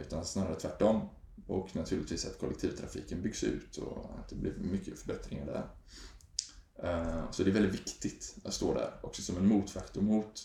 Utan 0.00 0.24
snarare 0.24 0.54
tvärtom. 0.54 1.08
Och 1.46 1.76
naturligtvis 1.76 2.26
att 2.26 2.38
kollektivtrafiken 2.38 3.22
byggs 3.22 3.44
ut 3.44 3.76
och 3.76 4.10
att 4.18 4.28
det 4.28 4.36
blir 4.36 4.54
mycket 4.58 4.98
förbättringar 4.98 5.46
där. 5.46 5.66
Eh, 6.82 7.30
Så 7.30 7.42
det 7.42 7.50
är 7.50 7.54
väldigt 7.54 7.74
viktigt 7.74 8.36
att 8.44 8.54
stå 8.54 8.74
där 8.74 8.90
också 9.02 9.22
som 9.22 9.36
en 9.36 9.46
motfaktor 9.46 10.02
mot 10.02 10.40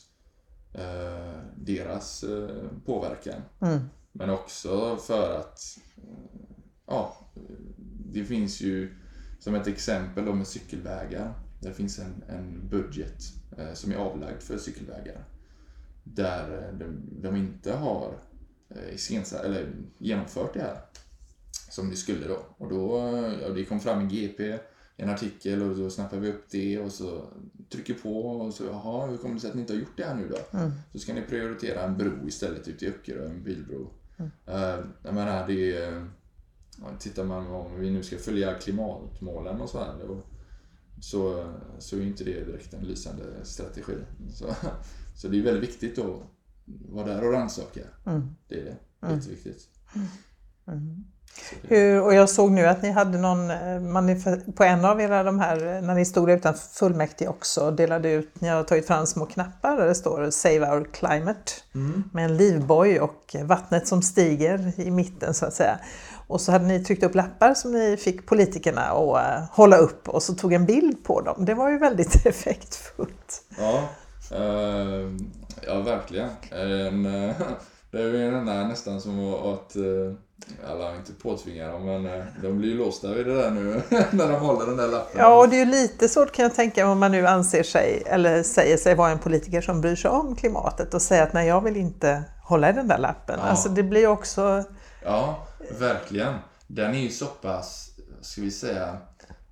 eh, 0.74 1.40
deras 1.56 2.24
eh, 2.24 2.68
påverkan. 2.86 3.42
Mm. 3.62 3.80
Men 4.12 4.30
också 4.30 4.98
för 4.98 5.40
att 5.40 5.60
ja, 6.88 7.18
det 8.14 8.26
finns 8.26 8.62
ju 8.62 8.96
som 9.40 9.56
ett 9.56 9.68
exempel 9.68 10.36
med 10.36 10.48
cykelvägar. 10.48 11.34
Det 11.62 11.74
finns 11.74 12.00
en, 12.00 12.24
en 12.30 12.70
budget 12.70 13.24
som 13.74 13.92
är 13.92 13.96
avlagd 13.96 14.42
för 14.42 14.58
cykelvägar. 14.58 15.26
Där 16.04 16.74
de, 16.80 17.22
de 17.22 17.36
inte 17.36 17.74
har 17.74 18.14
eh, 18.70 19.42
eller 19.44 19.74
genomfört 19.98 20.54
det 20.54 20.60
här 20.62 20.78
som 21.70 21.90
det 21.90 21.96
skulle 21.96 22.28
då. 22.28 22.46
Och 22.58 22.70
då, 22.70 22.98
ja, 23.42 23.50
det 23.50 23.66
kom 23.66 23.80
fram 23.80 24.02
i 24.02 24.16
GP 24.16 24.60
en 24.98 25.10
artikel 25.10 25.62
och 25.62 25.76
då 25.78 25.90
snappar 25.90 26.18
vi 26.18 26.30
upp 26.30 26.50
det 26.50 26.80
och 26.80 26.92
så 26.92 27.28
trycker 27.70 27.94
på 27.94 28.26
och 28.26 28.54
så, 28.54 28.64
jaha, 28.64 29.08
hur 29.08 29.18
kommer 29.18 29.36
det 29.36 29.42
sig 29.42 29.50
att 29.50 29.56
ni 29.56 29.62
inte 29.62 29.74
har 29.74 29.80
gjort 29.80 29.98
det 29.98 30.04
här 30.04 30.16
nu 30.16 30.28
då? 30.30 30.58
Mm. 30.58 30.72
Så 30.92 31.00
ska 31.00 31.14
ni 31.14 31.22
prioritera 31.22 31.84
en 31.84 31.98
bro 31.98 32.28
istället 32.28 32.68
ute 32.68 32.86
i 32.86 32.90
Öckerö, 32.90 33.30
en 33.30 33.44
bilbro. 33.44 33.92
Uh, 34.20 34.86
jag 35.04 35.14
menar, 35.14 35.48
det 35.48 35.78
är... 35.78 36.08
tittar 37.00 37.24
man 37.24 37.48
om 37.48 37.80
vi 37.80 37.92
nu 37.92 38.04
ska 38.04 38.18
följa 38.18 38.54
klimatmålen 38.54 39.62
och 39.62 39.70
så 39.70 39.80
här, 39.80 39.94
då, 40.08 40.18
så, 41.02 41.54
så 41.80 41.98
är 41.98 42.02
inte 42.02 42.24
det 42.24 42.46
direkt 42.46 42.74
en 42.74 42.84
lysande 42.84 43.24
strategi. 43.44 43.94
Så, 44.34 44.56
så 45.16 45.28
det 45.28 45.40
är 45.40 45.44
väldigt 45.44 45.70
viktigt 45.70 46.00
att 46.00 46.22
vara 46.66 47.08
där 47.08 47.28
och 47.28 47.34
rannsaka. 47.34 47.82
Mm. 48.06 48.36
Det 48.48 48.60
är 48.60 48.66
det. 48.66 48.78
Jätteviktigt. 49.14 49.62
Så 49.62 50.00
det- 50.00 51.04
Hur, 51.62 52.02
och 52.02 52.14
jag 52.14 52.30
såg 52.30 52.52
nu 52.52 52.66
att 52.66 52.82
ni 52.82 52.92
hade 52.92 53.18
någon, 53.18 53.52
eh, 53.52 54.18
på 54.56 54.64
en 54.64 54.86
av 54.86 55.02
era 55.02 55.24
de 55.24 55.40
här, 55.40 55.76
eh, 55.76 55.82
när 55.82 55.96
ni 55.96 56.06
stod 56.06 56.30
utanför 56.30 56.68
fullmäktige 56.74 57.28
också, 57.28 57.72
delade 57.72 58.12
ut, 58.12 58.42
ni 58.42 58.48
har 58.48 58.64
tagit 58.64 58.88
fram 58.88 59.06
små 59.06 59.26
knappar 59.26 59.78
där 59.78 59.86
det 59.86 59.96
står 59.96 60.30
Save 60.30 60.72
Our 60.72 60.88
Climate 60.94 61.52
med 62.14 62.26
en 62.26 62.38
livboj 62.38 63.00
och 63.00 63.36
vattnet 63.44 63.88
som 63.88 64.02
stiger 64.02 64.74
i 64.80 64.92
mitten 64.92 65.34
så 65.34 65.46
att 65.46 65.54
säga. 65.54 65.80
Och 66.28 66.42
så 66.42 66.52
hade 66.52 66.66
ni 66.66 66.84
tryckt 66.84 67.04
upp 67.04 67.16
lappar 67.16 67.54
som 67.54 67.72
ni 67.72 67.98
fick 67.98 68.26
politikerna 68.26 68.82
att 68.82 69.18
eh, 69.18 69.44
hålla 69.52 69.78
upp 69.78 70.10
och 70.10 70.24
så 70.24 70.34
tog 70.34 70.54
en 70.54 70.66
bild 70.66 71.04
på 71.04 71.22
dem. 71.22 71.46
Det 71.46 71.54
var 71.54 71.70
ju 71.70 71.78
väldigt 71.78 72.26
effektfullt. 72.26 73.44
Ja, 73.58 73.90
eh, 74.32 75.10
ja 75.68 75.82
verkligen. 75.82 76.30
En, 76.52 77.34
det 77.92 78.02
är 78.02 78.08
ju 78.08 78.32
den 78.32 78.46
där 78.46 78.68
nästan 78.68 79.02
som 79.02 79.34
att, 79.34 79.76
eh, 79.76 80.72
alla 80.72 80.96
inte 80.96 81.14
påtvinga 81.14 81.68
dem, 81.68 81.86
men 81.86 82.06
eh, 82.06 82.26
de 82.42 82.58
blir 82.58 82.70
ju 82.70 82.78
låsta 82.78 83.14
vid 83.14 83.26
det 83.26 83.36
där 83.36 83.52
nu 83.52 83.82
när 84.12 84.32
de 84.32 84.40
håller 84.42 84.66
den 84.66 84.78
där 84.78 84.88
lappen. 84.88 85.22
Ja, 85.22 85.40
och 85.40 85.50
det 85.50 85.56
är 85.56 85.66
ju 85.66 85.72
lite 85.72 86.10
svårt 86.10 86.32
kan 86.32 86.44
jag 86.44 86.56
tänka 86.56 86.86
mig 86.86 86.92
om 86.92 87.00
man 87.00 87.12
nu 87.12 87.28
anser 87.28 87.64
sig, 87.64 88.04
eller 88.06 88.44
säger 88.44 88.78
sig 88.78 88.96
vara 88.96 89.12
en 89.12 89.20
politiker 89.20 89.62
som 89.62 89.82
bryr 89.82 89.96
sig 89.96 90.12
om 90.12 90.36
klimatet 90.36 90.94
och 90.94 91.02
säga 91.02 91.24
att 91.24 91.34
nej, 91.34 91.48
jag 91.48 91.62
vill 91.62 91.78
inte 91.78 92.24
hålla 92.44 92.70
i 92.70 92.74
den 92.74 92.88
där 92.88 92.98
lappen. 92.98 93.40
Ja. 93.44 93.50
Alltså 93.50 93.70
det 93.70 93.84
blir 93.84 94.02
ju 94.02 94.08
också, 94.08 94.64
Ja, 95.04 95.48
verkligen. 95.80 96.34
Den 96.68 96.96
är 96.96 97.00
ju 97.00 97.10
så 97.10 97.26
pass, 97.26 97.90
ska 98.22 98.42
vi 98.42 98.52
säga, 98.52 98.98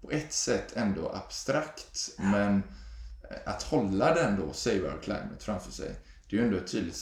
på 0.02 0.12
ett 0.12 0.34
sätt 0.34 0.74
ändå 0.76 1.12
abstrakt. 1.26 2.10
Men 2.18 2.64
att 3.46 3.64
hålla 3.64 4.14
den 4.14 4.40
då, 4.40 4.54
Save 4.54 4.82
Our 4.82 5.02
Climate, 5.02 5.36
framför 5.40 5.72
sig. 5.72 5.96
Det 6.30 6.36
är 6.36 6.40
ju 6.40 6.46
ändå 6.46 6.58
ett 6.58 6.72
tydligt 6.72 6.96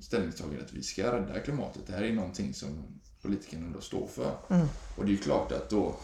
ställningstagande 0.00 0.64
att 0.64 0.72
vi 0.72 0.82
ska 0.82 1.12
rädda 1.12 1.40
klimatet. 1.40 1.82
Det 1.86 1.92
här 1.92 2.02
är 2.02 2.12
någonting 2.12 2.54
som 2.54 3.00
politikerna 3.22 3.72
då 3.74 3.80
står 3.80 4.06
för. 4.06 4.34
Och 4.96 5.04
det 5.04 5.10
är 5.10 5.12
ju 5.12 5.18
klart 5.18 5.52
att 5.52 5.70
då, 5.70 5.94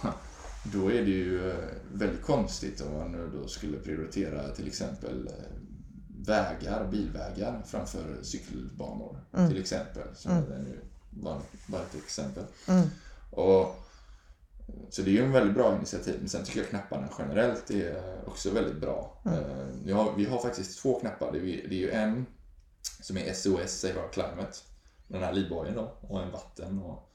då 0.73 0.89
är 0.93 1.03
det 1.03 1.11
ju 1.11 1.51
eh, 1.51 1.57
väldigt 1.93 2.23
konstigt 2.23 2.81
om 2.81 2.99
man 2.99 3.13
nu 3.13 3.31
då 3.41 3.49
skulle 3.49 3.79
prioritera 3.79 4.49
till 4.49 4.67
exempel 4.67 5.27
eh, 5.27 5.45
vägar, 6.27 6.89
bilvägar 6.91 7.63
framför 7.67 8.19
cykelbanor 8.23 9.19
till 9.49 9.61
exempel. 9.61 10.03
Som 10.15 10.33
nu 10.49 10.81
var 11.11 11.41
bara 11.67 11.83
ett 11.83 11.95
exempel. 11.95 12.45
Och, 13.31 13.79
så 14.91 15.03
det 15.03 15.11
är 15.11 15.13
ju 15.13 15.25
en 15.25 15.33
väldigt 15.33 15.55
bra 15.55 15.77
initiativ. 15.77 16.15
Men 16.21 16.29
sen 16.29 16.45
tycker 16.45 16.61
jag 16.61 16.69
knapparna 16.69 17.09
generellt 17.19 17.71
är 17.71 18.03
också 18.27 18.51
väldigt 18.51 18.81
bra. 18.81 19.23
Eh, 19.25 19.67
Vi, 19.85 19.93
har, 19.93 20.13
vi 20.17 20.25
har 20.25 20.39
faktiskt 20.39 20.83
två 20.83 21.01
knappar. 21.01 21.33
Det 21.33 21.39
är, 21.39 21.69
det 21.69 21.75
är 21.75 21.79
ju 21.79 21.91
en 21.91 22.27
som 23.01 23.17
är 23.17 23.33
SOS, 23.33 23.71
Save 23.71 24.01
Our 24.01 24.13
Climate. 24.13 24.53
Den 25.09 25.23
här 25.23 25.33
livbojen 25.33 25.75
då. 25.75 25.97
Och 26.01 26.23
en 26.23 26.31
vatten 26.33 26.79
och 26.79 27.13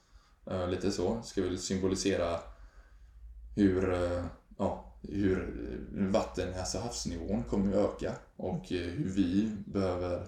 uh, 0.50 0.68
lite 0.68 0.92
så. 0.92 1.22
Ska 1.22 1.42
väl 1.42 1.58
symbolisera 1.58 2.40
hur, 3.56 3.92
uh, 3.92 4.24
ja, 4.58 4.94
hur 5.02 5.76
vatten, 5.92 6.54
alltså 6.58 6.78
havsnivån 6.78 7.44
kommer 7.44 7.70
att 7.70 7.94
öka. 7.94 8.14
Och 8.36 8.72
uh, 8.72 8.78
hur 8.78 9.08
vi 9.08 9.56
behöver 9.66 10.26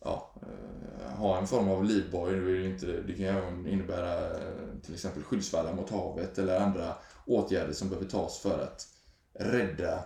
ja, 0.00 0.34
eh, 0.42 1.18
ha 1.18 1.38
en 1.38 1.46
form 1.46 1.68
av 1.68 1.84
livboj. 1.84 2.40
Det, 2.40 2.64
inte, 2.64 2.86
det 2.86 3.12
kan 3.12 3.26
ju 3.26 3.70
innebära 3.72 4.38
till 4.82 4.94
exempel 4.94 5.22
skyddsvallar 5.22 5.74
mot 5.74 5.90
havet 5.90 6.38
eller 6.38 6.60
andra 6.60 6.94
åtgärder 7.26 7.72
som 7.72 7.88
behöver 7.88 8.08
tas 8.08 8.38
för 8.38 8.62
att 8.62 8.88
rädda 9.34 10.04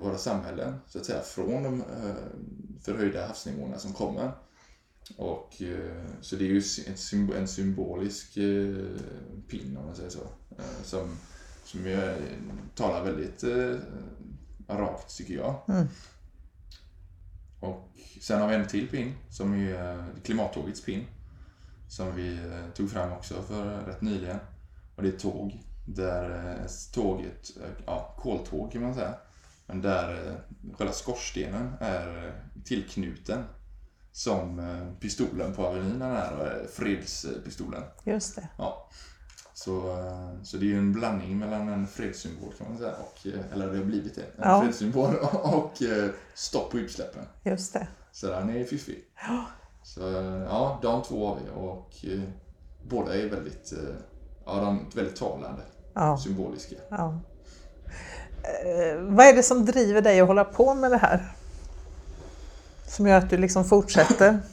våra 0.00 0.18
samhällen 0.18 0.80
så 0.86 0.98
att 0.98 1.06
säga 1.06 1.20
från 1.20 1.62
de 1.62 1.80
eh, 1.80 2.14
förhöjda 2.82 3.26
havsnivåerna 3.26 3.78
som 3.78 3.92
kommer. 3.92 4.32
Och, 5.16 5.62
eh, 5.62 6.04
så 6.20 6.36
det 6.36 6.44
är 6.44 6.48
ju 6.48 6.56
en, 6.86 6.94
symb- 6.94 7.36
en 7.36 7.48
symbolisk 7.48 8.36
eh, 8.36 8.74
pin 9.48 9.76
om 9.76 9.86
man 9.86 9.96
säger 9.96 10.10
så. 10.10 10.22
Eh, 10.58 10.82
som, 10.82 11.16
som 11.64 11.86
eh, 11.86 12.14
talar 12.74 13.04
väldigt 13.04 13.42
eh, 13.44 13.76
rakt 14.68 15.16
tycker 15.16 15.34
jag. 15.34 15.54
Och 17.60 17.88
sen 18.20 18.40
har 18.40 18.48
vi 18.48 18.54
en 18.54 18.66
till 18.68 18.88
pin 18.88 19.14
som 19.30 19.54
är 19.54 19.98
eh, 19.98 20.04
klimattågets 20.24 20.84
pin. 20.84 21.06
Som 21.88 22.16
vi 22.16 22.36
eh, 22.36 22.70
tog 22.74 22.90
fram 22.90 23.12
också 23.12 23.42
för 23.42 23.80
rätt 23.86 24.00
nyligen. 24.00 24.38
Och 24.96 25.02
det 25.02 25.08
är 25.08 25.18
tåg. 25.18 25.60
Där 25.86 26.50
eh, 26.50 26.66
tåget, 26.94 27.56
eh, 27.56 27.70
ja 27.86 28.14
koltåg 28.18 28.72
kan 28.72 28.82
man 28.82 28.94
säga. 28.94 29.14
Men 29.66 29.82
där 29.82 30.26
eh, 30.28 30.74
själva 30.76 30.92
skorstenen 30.92 31.72
är 31.80 32.26
eh, 32.26 32.32
tillknuten. 32.64 33.44
Som 34.12 34.58
eh, 34.58 34.98
pistolen 35.00 35.54
på 35.54 35.66
Avenyn 35.66 36.02
är, 36.02 36.60
eh, 36.62 36.66
fredspistolen. 36.68 37.82
Just 38.04 38.36
det. 38.36 38.48
Ja. 38.58 38.90
Så, 39.54 39.96
så 40.42 40.56
det 40.56 40.64
är 40.64 40.68
ju 40.68 40.78
en 40.78 40.92
blandning 40.92 41.38
mellan 41.38 41.68
en 41.68 41.86
fredssymbol 41.86 42.52
kan 42.58 42.68
man 42.68 42.78
säga, 42.78 42.94
och, 42.96 43.26
eller 43.52 43.72
det 43.72 43.78
har 43.78 43.84
blivit 43.84 44.14
det, 44.14 44.22
en 44.22 44.28
Ja. 44.50 44.62
fredssymbol 44.62 45.14
och 45.32 45.72
stopp 46.34 46.70
på 46.70 46.78
utsläppen. 46.78 47.22
Just 47.42 47.72
det. 47.72 47.88
Så 48.12 48.26
den 48.26 48.50
är 48.50 48.64
fiffig. 48.64 49.04
Så 49.82 50.08
eh, 50.08 50.42
ja, 50.42 50.78
de 50.82 51.02
två 51.02 51.28
har 51.28 51.36
vi 51.40 51.50
och 51.54 52.12
eh, 52.14 52.22
båda 52.88 53.14
är 53.16 53.28
väldigt, 53.28 53.72
ja, 54.46 54.60
de 54.60 54.78
är 54.78 54.96
väldigt 54.96 55.16
talande, 55.16 55.62
Ja. 55.94 56.18
symboliska. 56.18 56.76
Ja. 56.90 57.20
Eh, 58.44 59.00
vad 59.00 59.26
är 59.26 59.32
det 59.32 59.42
som 59.42 59.64
driver 59.64 60.00
dig 60.00 60.20
att 60.20 60.26
hålla 60.26 60.44
på 60.44 60.74
med 60.74 60.90
det 60.90 60.96
här? 60.96 61.32
Som 62.86 63.06
gör 63.06 63.18
att 63.18 63.30
du 63.30 63.36
liksom 63.36 63.64
fortsätter? 63.64 64.40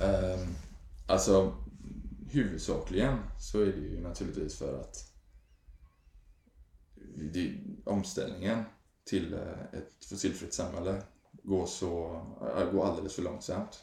Eh, 0.00 0.48
alltså, 1.06 1.54
huvudsakligen 2.30 3.18
så 3.40 3.60
är 3.60 3.66
det 3.66 3.72
ju 3.72 4.00
naturligtvis 4.00 4.58
för 4.58 4.80
att 4.80 4.96
det, 7.32 7.54
omställningen 7.84 8.64
till 9.04 9.34
eh, 9.34 9.78
ett 9.78 10.04
fossilfritt 10.10 10.54
samhälle 10.54 11.02
går, 11.42 11.66
så, 11.66 12.22
eh, 12.56 12.70
går 12.72 12.86
alldeles 12.86 13.14
för 13.14 13.22
långsamt. 13.22 13.80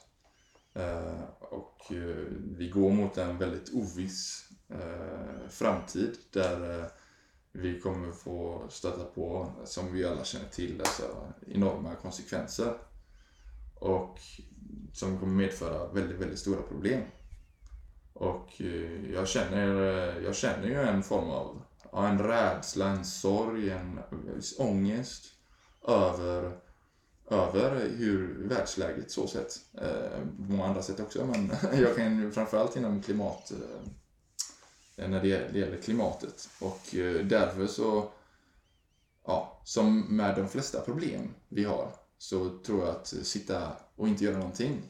Eh, 0.73 1.21
och 1.39 1.91
eh, 1.91 2.25
vi 2.57 2.69
går 2.69 2.91
mot 2.91 3.17
en 3.17 3.37
väldigt 3.37 3.73
oviss 3.73 4.49
eh, 4.69 5.49
framtid 5.49 6.17
där 6.31 6.79
eh, 6.79 6.85
vi 7.57 7.79
kommer 7.79 8.11
få 8.11 8.65
stöta 8.69 9.03
på, 9.03 9.51
som 9.65 9.93
vi 9.93 10.05
alla 10.05 10.23
känner 10.23 10.49
till, 10.49 10.81
alltså 10.81 11.03
enorma 11.47 11.95
konsekvenser. 11.95 12.73
Och 13.75 14.19
som 14.93 15.19
kommer 15.19 15.33
medföra 15.33 15.87
väldigt, 15.87 16.17
väldigt 16.17 16.39
stora 16.39 16.61
problem. 16.61 17.01
Och 18.13 18.61
eh, 18.61 19.11
jag 19.13 19.27
känner, 19.27 19.67
eh, 19.67 20.23
jag 20.23 20.35
känner 20.35 20.67
ju 20.67 20.81
en 20.81 21.03
form 21.03 21.29
av 21.29 21.61
en 22.09 22.19
rädsla, 22.19 22.87
en 22.87 23.05
sorg, 23.05 23.69
en 23.69 23.99
ångest 24.57 25.25
över, 25.87 26.57
över 27.29 27.89
hur 27.97 28.47
världsläget 28.47 29.11
så 29.11 29.27
sett. 29.27 29.53
Eh, 29.81 30.19
på 30.37 30.51
många 30.51 30.65
andra 30.65 30.81
sätt 30.81 30.99
också, 30.99 31.25
men 31.25 31.51
jag 31.81 31.95
kan 31.95 32.21
ju 32.21 32.31
framförallt 32.31 32.75
inom 32.75 33.01
klimat, 33.01 33.51
Eh, 34.97 35.09
när 35.09 35.21
det 35.21 35.27
gäller 35.27 35.81
klimatet. 35.81 36.49
Och 36.59 36.95
eh, 36.95 37.25
därför 37.25 37.67
så, 37.67 38.11
ja, 39.25 39.61
som 39.63 40.15
med 40.15 40.35
de 40.35 40.49
flesta 40.49 40.81
problem 40.81 41.33
vi 41.49 41.63
har, 41.63 41.91
så 42.17 42.57
tror 42.59 42.79
jag 42.85 42.89
att 42.89 43.13
eh, 43.13 43.21
sitta 43.21 43.71
och 43.95 44.07
inte 44.07 44.23
göra 44.23 44.37
någonting, 44.37 44.81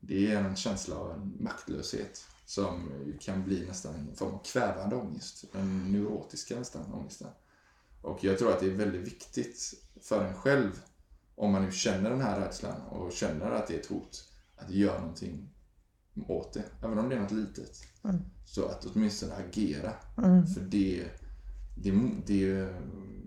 det 0.00 0.32
är 0.32 0.36
en 0.36 0.56
känsla 0.56 0.96
av 0.96 1.32
maktlöshet 1.40 2.24
som 2.46 2.90
kan 3.20 3.44
bli 3.44 3.66
nästan 3.66 3.94
en 3.94 4.16
form 4.16 4.34
av 4.34 4.44
kvävande 4.44 4.96
ångest. 4.96 5.44
den 5.52 5.92
neurotiska 5.92 6.58
nästan 6.58 6.92
ångesten. 6.92 7.28
Och 8.02 8.24
jag 8.24 8.38
tror 8.38 8.52
att 8.52 8.60
det 8.60 8.66
är 8.66 8.70
väldigt 8.70 9.06
viktigt 9.06 9.74
för 10.00 10.24
en 10.24 10.34
själv, 10.34 10.82
om 11.34 11.52
man 11.52 11.64
nu 11.64 11.72
känner 11.72 12.10
den 12.10 12.20
här 12.20 12.40
rädslan 12.40 12.80
och 12.82 13.12
känner 13.12 13.50
att 13.50 13.66
det 13.66 13.74
är 13.74 13.78
ett 13.78 13.86
hot, 13.86 14.28
att 14.56 14.70
göra 14.70 15.00
någonting 15.00 15.53
åt 16.28 16.52
det. 16.52 16.64
Även 16.82 16.98
om 16.98 17.08
det 17.08 17.16
är 17.16 17.20
något 17.20 17.32
litet. 17.32 17.82
Så 18.44 18.64
att 18.64 18.86
åtminstone 18.86 19.34
agera. 19.34 19.92
För 20.54 20.60
det, 20.60 21.04
det, 21.74 21.90
det, 22.26 22.68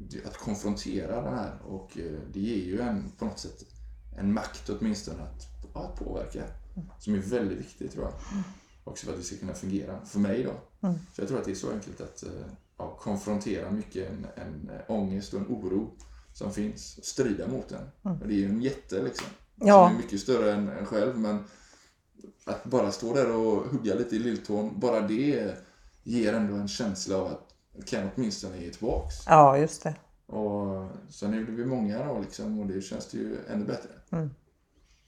det, 0.10 0.26
att 0.26 0.38
konfrontera 0.38 1.22
det 1.22 1.30
här 1.30 1.60
och 1.68 1.98
eh, 1.98 2.20
det 2.34 2.40
ger 2.40 2.66
ju 2.66 2.82
en 2.82 3.12
på 3.18 3.26
något 3.26 3.40
sätt 3.40 3.66
en 4.18 4.34
makt 4.34 4.70
åtminstone 4.70 5.24
att, 5.24 5.76
att 5.76 5.96
påverka. 5.96 6.44
Som 7.00 7.14
är 7.14 7.18
väldigt 7.18 7.58
viktigt 7.58 7.92
tror 7.92 8.06
jag. 8.06 8.14
Också 8.84 9.06
för 9.06 9.14
att 9.14 9.20
det 9.20 9.26
ska 9.26 9.38
kunna 9.38 9.54
fungera. 9.54 10.06
För 10.06 10.20
mig 10.20 10.44
då. 10.44 10.54
Så 11.14 11.22
jag 11.22 11.28
tror 11.28 11.40
att 11.40 11.46
det 11.46 11.52
är 11.52 11.56
så 11.56 11.72
enkelt 11.72 12.02
att 12.02 12.24
eh, 12.24 12.30
ja, 12.78 12.98
konfrontera 13.02 13.72
mycket 13.72 14.10
en, 14.10 14.28
en 14.36 14.70
eh, 14.70 14.82
ångest 14.88 15.34
och 15.34 15.40
en 15.40 15.48
oro 15.48 15.92
som 16.34 16.54
finns. 16.54 17.06
Strida 17.06 17.48
mot 17.48 17.70
den. 17.70 18.14
Och 18.22 18.28
det 18.28 18.34
är 18.34 18.38
ju 18.38 18.50
en 18.50 18.62
jätte 18.62 19.04
liksom. 19.04 19.28
Ja. 19.56 19.88
Som 19.88 19.98
är 19.98 20.02
mycket 20.02 20.20
större 20.20 20.54
än 20.54 20.70
en 20.70 20.86
själv. 20.86 21.18
Men 21.18 21.44
att 22.46 22.64
bara 22.64 22.92
stå 22.92 23.14
där 23.14 23.36
och 23.36 23.64
hugga 23.64 23.96
lite 23.96 24.16
i 24.16 24.20
lilltån. 24.20 24.80
Bara 24.80 25.02
det 25.02 25.56
ger 26.04 26.34
ändå 26.34 26.56
en 26.56 26.68
känsla 26.68 27.18
av 27.18 27.28
att 27.28 27.48
kan 27.86 28.10
åtminstone 28.16 28.58
ge 28.58 28.70
tillbaks. 28.70 29.16
Ja, 29.28 29.58
just 29.58 29.84
det. 29.84 29.96
Och 30.26 30.90
sen 31.10 31.34
är 31.34 31.38
vi 31.38 31.66
många 31.66 32.06
då 32.06 32.20
liksom 32.20 32.60
och 32.60 32.66
det 32.66 32.82
känns 32.82 33.08
det 33.08 33.18
ju 33.18 33.38
ännu 33.50 33.66
bättre. 33.66 33.90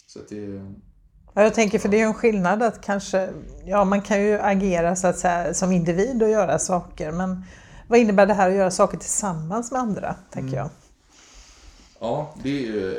Så 0.05 0.19
att 0.19 0.29
det... 0.29 0.73
Ja, 1.33 1.43
jag 1.43 1.53
tänker 1.53 1.79
för 1.79 1.89
det 1.89 1.97
är 1.97 1.99
ju 1.99 2.05
en 2.05 2.13
skillnad 2.13 2.63
att 2.63 2.81
kanske, 2.81 3.29
ja 3.65 3.83
man 3.83 4.01
kan 4.01 4.21
ju 4.21 4.39
agera 4.39 4.95
så 4.95 5.07
att 5.07 5.17
säga 5.17 5.53
som 5.53 5.71
individ 5.71 6.23
och 6.23 6.29
göra 6.29 6.59
saker 6.59 7.11
men 7.11 7.43
vad 7.87 7.99
innebär 7.99 8.25
det 8.25 8.33
här 8.33 8.49
att 8.49 8.55
göra 8.55 8.71
saker 8.71 8.97
tillsammans 8.97 9.71
med 9.71 9.81
andra, 9.81 10.15
tänker 10.31 10.57
jag. 10.57 10.69
Ja, 11.99 12.35
det 12.43 12.49
är, 12.49 12.61
ju, 12.61 12.91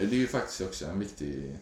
det 0.00 0.16
är 0.16 0.18
ju 0.18 0.26
faktiskt 0.26 0.60
också 0.60 0.86
en 0.86 0.98
viktig 0.98 1.58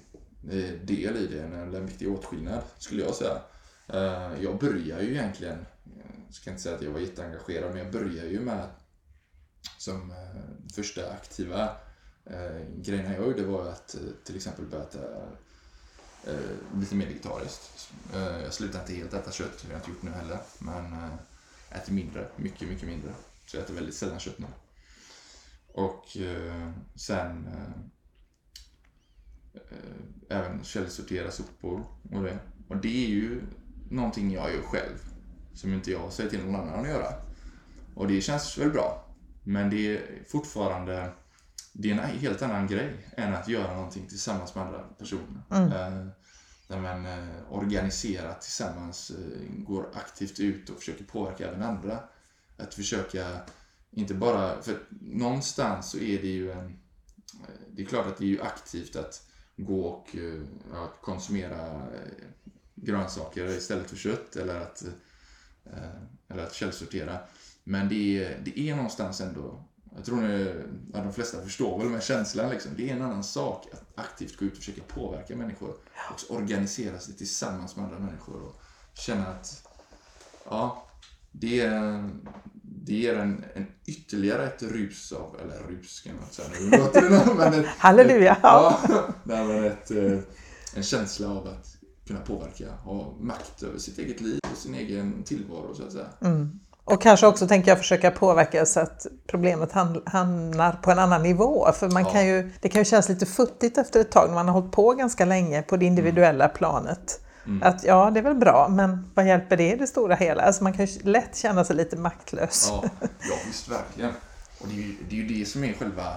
Eh, 0.50 0.70
del 0.82 1.16
i 1.16 1.26
det, 1.26 1.42
en, 1.42 1.74
en 1.74 1.86
viktig 1.86 2.12
åtskillnad 2.12 2.62
skulle 2.78 3.02
jag 3.02 3.14
säga. 3.14 3.42
Eh, 3.88 4.42
jag 4.42 4.58
börjar 4.58 5.00
ju 5.00 5.10
egentligen, 5.10 5.66
jag 6.26 6.34
ska 6.34 6.50
inte 6.50 6.62
säga 6.62 6.76
att 6.76 6.82
jag 6.82 6.90
var 6.90 7.00
jätteengagerad, 7.00 7.70
men 7.70 7.78
jag 7.78 7.92
börjar 7.92 8.24
ju 8.24 8.40
med 8.40 8.68
som 9.78 10.14
första 10.74 11.10
aktiva 11.10 11.76
grejen 12.76 13.12
jag 13.12 13.26
gjorde 13.26 13.42
var 13.42 13.68
att 13.68 13.96
till 14.24 14.36
exempel 14.36 14.64
börja 14.66 14.84
äta 14.84 14.98
lite 16.76 16.94
mer 16.94 17.06
vegetariskt. 17.06 17.92
Jag 18.42 18.54
slutar 18.54 18.80
inte 18.80 18.94
helt 18.94 19.14
äta 19.14 19.32
kött, 19.32 19.58
det 19.62 19.66
har 19.66 19.72
jag 19.72 19.80
inte 19.80 19.90
gjort 19.90 20.02
nu 20.02 20.10
heller, 20.10 20.38
men 20.58 21.10
äter 21.70 21.92
mindre, 21.92 22.28
mycket, 22.36 22.68
mycket 22.68 22.88
mindre. 22.88 23.14
Så 23.46 23.56
jag 23.56 23.64
äter 23.64 23.74
väldigt 23.74 23.94
sällan 23.94 24.18
kött 24.18 24.38
nu. 24.38 24.46
Och 25.72 26.16
sen 26.94 27.48
även 30.28 30.64
källsortera 30.64 31.30
sopor 31.30 31.84
och 32.12 32.22
det. 32.22 32.38
Och 32.68 32.76
det 32.76 33.04
är 33.04 33.08
ju 33.08 33.42
någonting 33.90 34.32
jag 34.32 34.54
gör 34.54 34.62
själv. 34.62 34.98
Som 35.54 35.74
inte 35.74 35.90
jag 35.90 36.12
säger 36.12 36.30
till 36.30 36.44
någon 36.44 36.54
annan 36.54 36.80
att 36.80 36.88
göra. 36.88 37.12
Och 37.94 38.08
det 38.08 38.20
känns 38.20 38.58
väl 38.58 38.70
bra. 38.70 39.04
Men 39.44 39.70
det 39.70 39.96
är 39.96 40.24
fortfarande 40.26 41.12
det 41.72 41.90
är 41.90 41.92
en 41.92 42.18
helt 42.18 42.42
annan 42.42 42.66
grej 42.66 43.06
än 43.16 43.34
att 43.34 43.48
göra 43.48 43.74
någonting 43.74 44.06
tillsammans 44.06 44.54
med 44.54 44.64
andra 44.64 44.78
personer. 44.78 45.42
Eh, 45.50 46.06
där 46.68 46.80
man 46.80 47.06
eh, 47.06 47.52
organiserat 47.52 48.40
tillsammans 48.40 49.10
eh, 49.10 49.64
går 49.64 49.88
aktivt 49.94 50.40
ut 50.40 50.70
och 50.70 50.78
försöker 50.78 51.04
påverka 51.04 51.48
även 51.48 51.62
andra. 51.62 51.98
Att 52.56 52.74
försöka, 52.74 53.40
inte 53.90 54.14
bara, 54.14 54.62
för 54.62 54.78
någonstans 55.00 55.90
så 55.90 55.98
är 55.98 56.22
det 56.22 56.28
ju 56.28 56.52
en, 56.52 56.66
eh, 56.66 57.60
det 57.70 57.82
är 57.82 57.86
klart 57.86 58.06
att 58.06 58.18
det 58.18 58.24
är 58.24 58.28
ju 58.28 58.42
aktivt 58.42 58.96
att 58.96 59.25
gå 59.56 59.80
och 59.80 60.16
eh, 60.16 60.42
ja, 60.72 60.92
konsumera 61.00 61.72
eh, 61.74 62.12
grönsaker 62.74 63.48
istället 63.48 63.90
för 63.90 63.96
kött 63.96 64.36
eller 64.36 64.60
att, 64.60 64.82
eh, 65.64 66.02
eller 66.28 66.42
att 66.42 66.54
källsortera. 66.54 67.18
Men 67.64 67.88
det 67.88 68.24
är, 68.24 68.40
det 68.44 68.60
är 68.60 68.76
någonstans 68.76 69.20
ändå, 69.20 69.64
jag 69.96 70.04
tror 70.04 70.20
nu, 70.20 70.68
ja, 70.92 71.00
de 71.00 71.12
flesta 71.12 71.42
förstår 71.42 71.78
väl 71.78 71.88
med 71.88 72.02
känslan 72.02 72.50
liksom. 72.50 72.72
Det 72.76 72.90
är 72.90 72.94
en 72.96 73.02
annan 73.02 73.24
sak 73.24 73.66
att 73.72 73.84
aktivt 73.94 74.36
gå 74.36 74.44
ut 74.44 74.52
och 74.52 74.58
försöka 74.58 74.82
påverka 74.82 75.36
människor 75.36 75.76
och 76.10 76.36
organisera 76.36 76.98
sig 76.98 77.14
tillsammans 77.14 77.76
med 77.76 77.84
andra 77.84 77.98
människor 77.98 78.42
och 78.42 78.62
känna 78.94 79.26
att, 79.26 79.68
ja, 80.44 80.85
det 81.40 81.60
är, 81.60 82.10
det 82.62 83.08
är 83.08 83.14
en, 83.14 83.44
en 83.54 83.66
ytterligare 83.86 84.46
ett 84.46 84.62
rus 84.62 85.12
av, 85.12 85.36
eller 85.42 85.76
rus 85.76 86.00
kan 86.00 86.12
man 86.14 86.22
inte 86.24 86.34
säga 86.34 86.48
nu, 86.60 86.78
låter 86.78 87.02
det 87.02 87.34
men 87.34 87.60
ett, 87.60 87.66
Halleluja! 87.78 88.32
Ett, 88.32 88.38
ja, 88.42 88.78
nej, 89.24 89.46
men 89.46 89.64
ett, 89.64 89.90
eh, 89.90 90.18
en 90.74 90.82
känsla 90.82 91.28
av 91.28 91.46
att 91.46 91.76
kunna 92.06 92.20
påverka, 92.20 92.64
ha 92.84 93.14
makt 93.20 93.62
över 93.62 93.78
sitt 93.78 93.98
eget 93.98 94.20
liv 94.20 94.40
och 94.52 94.58
sin 94.58 94.74
egen 94.74 95.22
tillvaro 95.22 95.74
så 95.74 95.82
att 95.82 95.92
säga. 95.92 96.06
Mm. 96.20 96.60
Och 96.84 97.02
kanske 97.02 97.26
också 97.26 97.48
tänker 97.48 97.70
jag 97.70 97.78
försöka 97.78 98.10
påverka 98.10 98.66
så 98.66 98.80
att 98.80 99.06
problemet 99.26 99.72
hamnar 100.04 100.72
på 100.72 100.90
en 100.90 100.98
annan 100.98 101.22
nivå. 101.22 101.72
För 101.72 101.90
man 101.90 102.02
Ja. 102.02 102.10
kan 102.10 102.26
ju, 102.26 102.50
det 102.60 102.68
kan 102.68 102.80
ju 102.80 102.84
kännas 102.84 103.08
lite 103.08 103.26
futtigt 103.26 103.78
efter 103.78 104.00
ett 104.00 104.10
tag 104.10 104.28
när 104.28 104.34
man 104.34 104.48
har 104.48 104.60
hållit 104.60 104.72
på 104.72 104.92
ganska 104.92 105.24
länge 105.24 105.62
på 105.62 105.76
det 105.76 105.84
individuella 105.86 106.48
planet. 106.48 107.20
Mm. 107.46 107.62
Att 107.62 107.84
ja, 107.84 108.10
det 108.10 108.20
är 108.20 108.24
väl 108.24 108.36
bra, 108.36 108.68
men 108.68 109.10
vad 109.14 109.26
hjälper 109.26 109.56
det 109.56 109.72
i 109.72 109.76
det 109.76 109.86
stora 109.86 110.14
hela? 110.14 110.42
Alltså 110.42 110.62
man 110.62 110.72
kan 110.72 110.86
ju 110.86 111.02
lätt 111.02 111.36
känna 111.36 111.64
sig 111.64 111.76
lite 111.76 111.96
maktlös. 111.96 112.68
Ja, 112.70 112.84
ja 113.00 113.36
visst 113.46 113.68
verkligen. 113.68 114.12
Och 114.60 114.68
det 114.68 114.74
är, 114.74 114.82
ju, 114.82 114.96
det 115.08 115.16
är 115.16 115.20
ju 115.20 115.38
det 115.38 115.46
som 115.46 115.64
är 115.64 115.72
själva, 115.72 116.16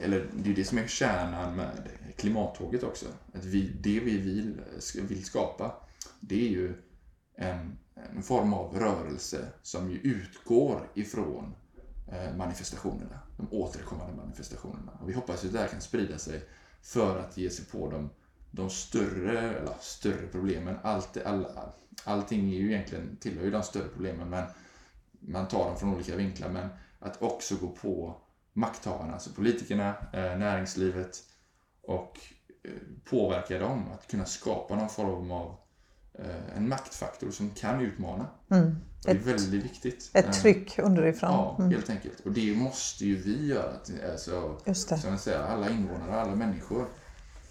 eller 0.00 0.26
det 0.32 0.50
är 0.50 0.54
det 0.54 0.64
som 0.64 0.78
är 0.78 0.86
kärnan 0.86 1.56
med 1.56 1.88
klimattåget 2.16 2.82
också. 2.82 3.06
Att 3.34 3.44
vi, 3.44 3.72
det 3.80 4.00
vi 4.00 4.18
vill, 4.18 4.60
vill 5.08 5.24
skapa, 5.24 5.74
det 6.20 6.46
är 6.46 6.50
ju 6.50 6.74
en, 7.36 7.78
en 8.16 8.22
form 8.22 8.54
av 8.54 8.78
rörelse 8.78 9.38
som 9.62 9.90
ju 9.90 9.98
utgår 9.98 10.90
ifrån 10.94 11.54
eh, 12.12 12.36
manifestationerna, 12.36 13.18
de 13.36 13.48
återkommande 13.50 14.16
manifestationerna. 14.16 14.92
Och 15.00 15.08
vi 15.08 15.12
hoppas 15.12 15.44
att 15.44 15.52
det 15.52 15.58
här 15.58 15.68
kan 15.68 15.80
sprida 15.80 16.18
sig 16.18 16.42
för 16.82 17.18
att 17.18 17.36
ge 17.36 17.50
sig 17.50 17.64
på 17.64 17.90
de, 17.90 18.10
de 18.54 18.70
större, 18.70 19.38
eller 19.40 19.72
större 19.80 20.26
problemen. 20.32 20.76
Allt, 20.82 21.16
alla, 21.26 21.48
allting 22.04 22.50
är 22.50 22.54
ju 22.58 22.72
egentligen, 22.72 23.16
tillhör 23.20 23.44
ju 23.44 23.50
de 23.50 23.62
större 23.62 23.88
problemen, 23.88 24.28
men 24.30 24.44
man 25.20 25.48
tar 25.48 25.64
dem 25.68 25.76
från 25.78 25.94
olika 25.94 26.16
vinklar, 26.16 26.48
men 26.48 26.68
att 26.98 27.22
också 27.22 27.54
gå 27.56 27.68
på 27.68 28.16
makthavarna, 28.52 29.12
alltså 29.12 29.30
politikerna, 29.30 29.88
eh, 30.12 30.38
näringslivet 30.38 31.22
och 31.82 32.18
eh, 32.64 32.70
påverka 33.10 33.58
dem 33.58 33.84
att 33.94 34.06
kunna 34.10 34.24
skapa 34.24 34.76
någon 34.76 34.88
form 34.88 35.30
av 35.30 35.56
eh, 36.18 36.56
en 36.56 36.68
maktfaktor 36.68 37.30
som 37.30 37.50
kan 37.50 37.80
utmana. 37.80 38.26
Mm. 38.50 38.76
Det 39.04 39.10
är 39.10 39.14
Ett- 39.16 39.26
väldigt 39.26 39.64
viktigt. 39.64 40.10
Ett 40.14 40.32
tryck 40.32 40.78
underifrån. 40.78 41.30
Ja, 41.30 41.56
Mm. 41.58 41.70
helt 41.70 41.90
enkelt. 41.90 42.20
Och 42.20 42.32
det 42.32 42.56
måste 42.56 43.04
ju 43.06 43.16
vi 43.16 43.46
göra. 43.46 43.72
Alltså, 44.12 44.60
Just 44.66 44.88
det. 44.88 44.98
som 44.98 45.10
jag 45.10 45.20
säger, 45.20 45.38
alla 45.38 45.70
invånare, 45.70 46.20
alla 46.20 46.34
människor. 46.34 46.86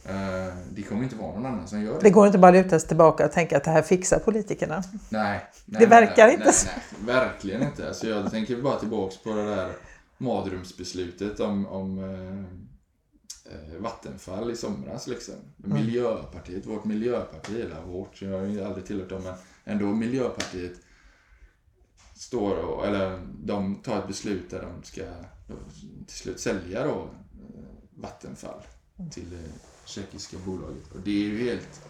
Eh, 0.05 0.55
Det 0.71 0.81
kommer 0.83 1.03
inte 1.03 1.15
vara 1.15 1.31
någon 1.33 1.45
annan 1.45 1.67
som 1.67 1.81
gör 1.81 1.93
det. 1.93 1.99
Det 1.99 2.09
går 2.09 2.25
inte 2.27 2.37
bara 2.37 2.59
att 2.59 2.65
luta 2.65 2.79
sig 2.79 2.87
tillbaka 2.87 3.25
och 3.25 3.31
tänka 3.31 3.57
att 3.57 3.63
det 3.63 3.71
här 3.71 3.81
fixar 3.81 4.19
politikerna. 4.19 4.83
Nej, 5.09 5.45
nej, 5.65 5.79
Det 5.81 5.85
verkar 5.85 6.25
nej, 6.25 6.33
inte 6.33 6.45
nej, 6.45 6.53
så. 6.53 6.67
Nej, 6.67 7.15
verkligen 7.15 7.63
inte. 7.63 7.87
Alltså 7.87 8.07
jag 8.07 8.31
tänker 8.31 8.61
bara 8.61 8.79
tillbaks 8.79 9.17
på 9.17 9.29
det 9.29 9.45
där 9.55 9.71
madrumsbeslutet 10.17 11.39
om, 11.39 11.67
om 11.67 11.99
eh, 11.99 13.53
eh, 13.53 13.81
Vattenfall 13.81 14.51
i 14.51 14.55
somras. 14.55 15.07
Liksom. 15.07 15.35
Mm. 15.65 15.77
Miljöpartiet, 15.77 16.65
vårt 16.65 16.85
miljöparti, 16.85 17.61
eller 17.61 17.81
vårt, 17.81 18.21
jag 18.21 18.39
har 18.39 18.45
ju 18.45 18.63
aldrig 18.63 18.85
tillhört 18.85 19.09
dem, 19.09 19.23
men 19.23 19.33
ändå 19.63 19.85
Miljöpartiet 19.85 20.73
står 22.15 22.55
och, 22.57 22.87
eller 22.87 23.19
de 23.43 23.75
tar 23.75 23.99
ett 23.99 24.07
beslut 24.07 24.49
där 24.49 24.61
de 24.61 24.83
ska 24.83 25.01
till 26.07 26.17
slut 26.17 26.39
sälja 26.39 26.83
då 26.83 26.91
eh, 26.91 28.01
Vattenfall 28.01 28.61
till 29.11 29.37
tjeckiska 29.85 30.37
bolaget. 30.45 30.91
Och 30.91 30.99
det 30.99 31.11
är 31.11 31.29
ju 31.29 31.43
helt, 31.43 31.81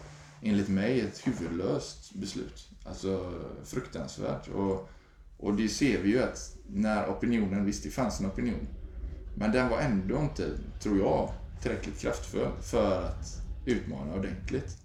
enligt 0.42 0.68
mig, 0.68 1.00
ett 1.00 1.26
huvudlöst 1.26 2.14
beslut. 2.14 2.68
Alltså 2.84 3.42
fruktansvärt. 3.64 4.48
Och, 4.48 4.88
och 5.36 5.54
det 5.54 5.68
ser 5.68 6.02
vi 6.02 6.08
ju 6.08 6.22
att 6.22 6.56
när 6.66 7.08
opinionen, 7.08 7.64
visst 7.64 7.82
det 7.82 7.90
fanns 7.90 8.20
en 8.20 8.26
opinion, 8.26 8.66
men 9.36 9.52
den 9.52 9.68
var 9.68 9.78
ändå 9.78 10.18
inte, 10.18 10.50
tror 10.80 10.98
jag, 10.98 11.32
tillräckligt 11.62 11.98
kraftfull 11.98 12.52
för 12.62 13.02
att 13.02 13.40
utmana 13.66 14.14
ordentligt. 14.14 14.76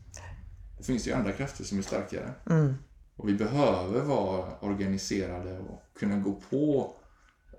Det 0.78 0.84
finns 0.84 1.08
ju 1.08 1.14
andra 1.14 1.32
krafter 1.32 1.64
som 1.64 1.78
är 1.78 1.82
starkare. 1.82 2.34
Mm. 2.50 2.74
Och 3.16 3.30
vi 3.30 3.34
behöver 3.34 4.02
vara 4.02 4.60
organiserade 4.60 5.60
och 5.60 5.82
kunna 6.00 6.20
gå 6.20 6.42
på 6.50 6.96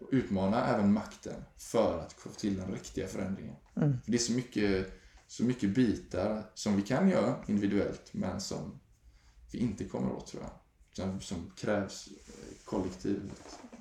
och 0.01 0.09
utmana 0.13 0.67
även 0.67 0.93
makten 0.93 1.45
för 1.57 1.99
att 1.99 2.13
få 2.13 2.29
till 2.29 2.57
den 2.57 2.73
riktiga 2.73 3.07
förändringen. 3.07 3.57
Mm. 3.77 4.01
För 4.05 4.11
det 4.13 4.17
är 4.17 4.19
så 4.19 4.33
mycket, 4.33 4.93
så 5.31 5.43
mycket 5.45 5.71
bitar 5.75 6.43
som 6.55 6.77
vi 6.77 6.83
kan 6.83 7.09
göra 7.09 7.35
individuellt 7.47 8.09
men 8.13 8.41
som 8.41 8.81
vi 9.53 9.59
inte 9.59 9.85
kommer 9.85 10.13
åt 10.13 10.27
tror 10.27 10.43
jag. 10.43 10.51
Som, 10.93 11.21
som 11.21 11.53
krävs 11.57 12.09
eh, 12.29 12.35
kollektivt. 12.65 13.21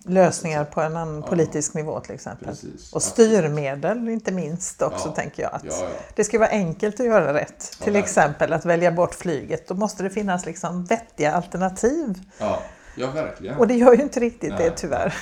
Lösningar 0.05 0.65
på 0.65 0.81
en 0.81 0.97
annan 0.97 1.21
Ja. 1.21 1.27
politisk 1.27 1.73
nivå 1.73 1.99
till 1.99 2.15
exempel. 2.15 2.47
Precis. 2.47 2.93
Och 2.93 3.03
styrmedel 3.03 4.09
inte 4.09 4.31
minst 4.31 4.81
också 4.81 5.07
Ja. 5.07 5.12
tänker 5.15 5.43
jag. 5.43 5.53
Att 5.53 5.63
Ja. 5.65 5.89
Det 6.15 6.23
ska 6.23 6.39
vara 6.39 6.49
enkelt 6.49 6.99
att 6.99 7.05
göra 7.05 7.33
rätt. 7.33 7.77
Till 7.81 7.95
exempel 7.95 8.53
att 8.53 8.65
välja 8.65 8.91
bort 8.91 9.15
flyget. 9.15 9.67
Då 9.67 9.75
måste 9.75 10.03
det 10.03 10.09
finnas 10.09 10.45
liksom 10.45 10.85
vettiga 10.85 11.31
alternativ. 11.33 12.21
Ja, 12.39 12.62
ja 12.97 13.12
verkligen. 13.12 13.57
Och 13.57 13.67
det 13.67 13.73
gör 13.75 13.93
ju 13.95 14.01
inte 14.03 14.19
riktigt 14.19 14.57
det 14.57 14.67
Nej. 14.69 14.75
tyvär. 14.75 15.13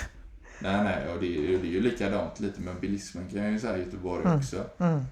Nej, 0.62 0.84
nej, 0.84 1.13
och 1.13 1.20
det 1.22 1.28
är, 1.28 1.42
ju- 1.42 1.58
det 1.58 1.68
är 1.68 1.72
ju 1.72 1.82
likadant 1.82 2.40
lite 2.40 2.62
med 2.62 2.76
bilismen 2.80 3.30
kan 3.30 3.44
jag 3.44 3.52
ju 3.52 3.60
säga 3.60 3.78
i 3.78 3.80
Göteborg 3.80 4.24
Mm. 4.26 4.38
också. 4.38 4.66
Mm. 4.80 5.04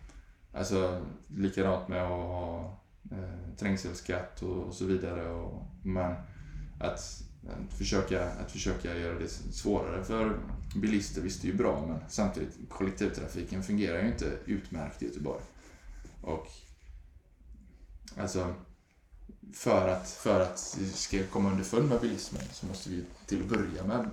Alltså 0.55 1.05
likadant 1.27 1.87
med 1.87 2.03
att 2.03 2.09
ha 2.09 2.77
eh, 3.11 3.55
trängselskatt 3.57 4.41
och, 4.41 4.63
och 4.63 4.73
så 4.73 4.85
vidare. 4.85 5.29
Och, 5.29 5.63
men 5.83 6.15
att, 6.79 7.23
att, 7.47 7.73
försöka, 7.77 8.29
att 8.31 8.51
försöka 8.51 8.97
göra 8.97 9.19
det 9.19 9.29
svårare 9.29 10.03
för 10.03 10.39
bilister 10.75 11.21
visst 11.21 11.41
det 11.41 11.47
är 11.47 11.51
ju 11.51 11.57
bra 11.57 11.85
men 11.87 11.99
samtidigt 12.09 12.69
kollektivtrafiken 12.69 13.63
fungerar 13.63 14.01
ju 14.01 14.07
inte 14.07 14.37
utmärkt 14.45 15.01
i 15.01 15.05
Göteborg. 15.05 15.41
Och 16.21 16.47
alltså 18.17 18.53
för 19.53 19.87
att, 19.87 20.09
för 20.09 20.39
att 20.39 20.77
vi 20.79 20.89
ska 20.89 21.23
komma 21.23 21.51
underfund 21.51 21.89
med 21.89 22.01
bilismen 22.01 22.43
så 22.51 22.65
måste 22.65 22.89
vi 22.89 23.05
till 23.25 23.41
att 23.41 23.49
börja 23.49 23.83
med 23.83 24.09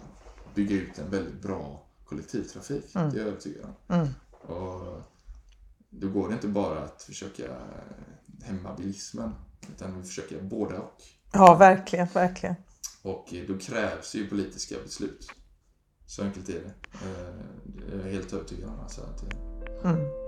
bygga 0.55 0.77
ut 0.77 0.99
en 0.99 1.11
väldigt 1.11 1.43
bra 1.43 1.83
kollektivtrafik. 2.05 2.95
Mm. 2.95 3.11
Det 3.11 3.17
är 3.17 3.21
jag 3.21 3.29
övertygad 3.29 3.65
om. 3.65 3.97
Mm. 3.97 4.09
Och 4.31 5.12
då 5.93 6.09
går 6.09 6.29
det 6.29 6.35
inte 6.35 6.49
bara 6.49 6.79
att 6.85 7.03
försöka 7.03 7.57
hämma 8.43 8.75
bilismen, 8.77 9.35
utan 9.75 9.99
vi 10.01 10.07
försöker 10.07 10.43
båda 10.43 10.79
och. 10.79 10.97
Ja, 11.33 11.55
verkligen, 11.55 12.07
verkligen. 12.15 12.55
Och 13.03 13.35
då 13.49 13.59
krävs 13.59 14.15
ju 14.15 14.29
politiska 14.29 14.75
beslut. 14.85 15.27
Så 16.07 16.23
enkelt 16.23 16.49
är 16.49 16.53
det. 16.53 16.75
Eh, 16.93 17.35
det 17.65 17.95
är 17.95 18.05
jag 18.07 18.13
helt 18.13 18.33
övertygad 18.33 18.71
om. 18.71 18.81
Alltså 18.81 19.01
att, 19.03 19.23
eh, 19.23 19.39
Mm. 19.91 20.22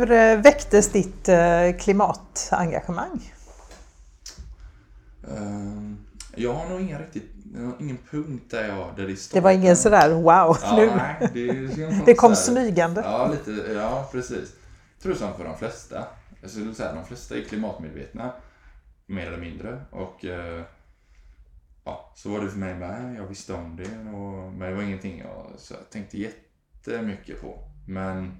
Hur 0.00 0.10
eh, 0.12 0.36
väcktes 0.36 0.88
ditt 0.92 1.28
eh, 1.28 1.72
klimatengagemang? 1.78 3.32
eh, 5.28 5.92
jag 6.36 6.54
har 6.54 6.68
nog 6.68 6.80
ingen 6.80 6.98
riktigt, 6.98 7.30
ingen 7.80 7.98
punkt 8.10 8.44
där 8.50 8.68
jag, 8.68 8.96
där 8.96 9.06
det 9.06 9.16
står. 9.16 9.36
Det 9.38 9.44
var 9.44 9.50
ingen 9.50 9.76
sådär 9.76 10.14
wow, 10.14 10.24
Ja, 10.62 10.76
nu. 10.76 10.86
nej, 10.96 11.28
det, 11.34 12.02
Det 12.06 12.14
kom 12.14 12.34
så 12.36 12.54
här- 12.54 12.60
smygande. 12.62 13.00
Ja, 13.04 13.28
lite, 13.32 13.72
ja 13.72 14.08
precis. 14.12 14.52
Jag 14.94 15.02
tror 15.02 15.14
som 15.14 15.34
för 15.34 15.44
de 15.44 15.58
flesta. 15.58 16.04
Jag 16.40 16.50
skulle 16.50 16.74
säga 16.74 16.94
de 16.94 17.04
flesta 17.04 17.36
är 17.36 17.42
klimatmedvetna. 17.44 18.32
Mer 19.06 19.26
eller 19.26 19.38
mindre. 19.40 19.80
Och 19.90 20.24
eh, 20.24 20.62
ja, 21.84 22.12
så 22.16 22.28
var 22.28 22.40
det 22.40 22.50
för 22.50 22.58
mig 22.58 22.74
med. 22.74 23.14
Jag 23.18 23.26
visste 23.26 23.54
om 23.54 23.76
det. 23.76 24.10
Och, 24.16 24.52
men 24.52 24.68
det 24.70 24.74
var 24.74 24.82
ingenting 24.82 25.18
jag, 25.18 25.46
så 25.58 25.74
jag 25.74 25.90
tänkte 25.90 26.18
jättemycket 26.18 27.40
på. 27.42 27.58
Men, 27.88 28.36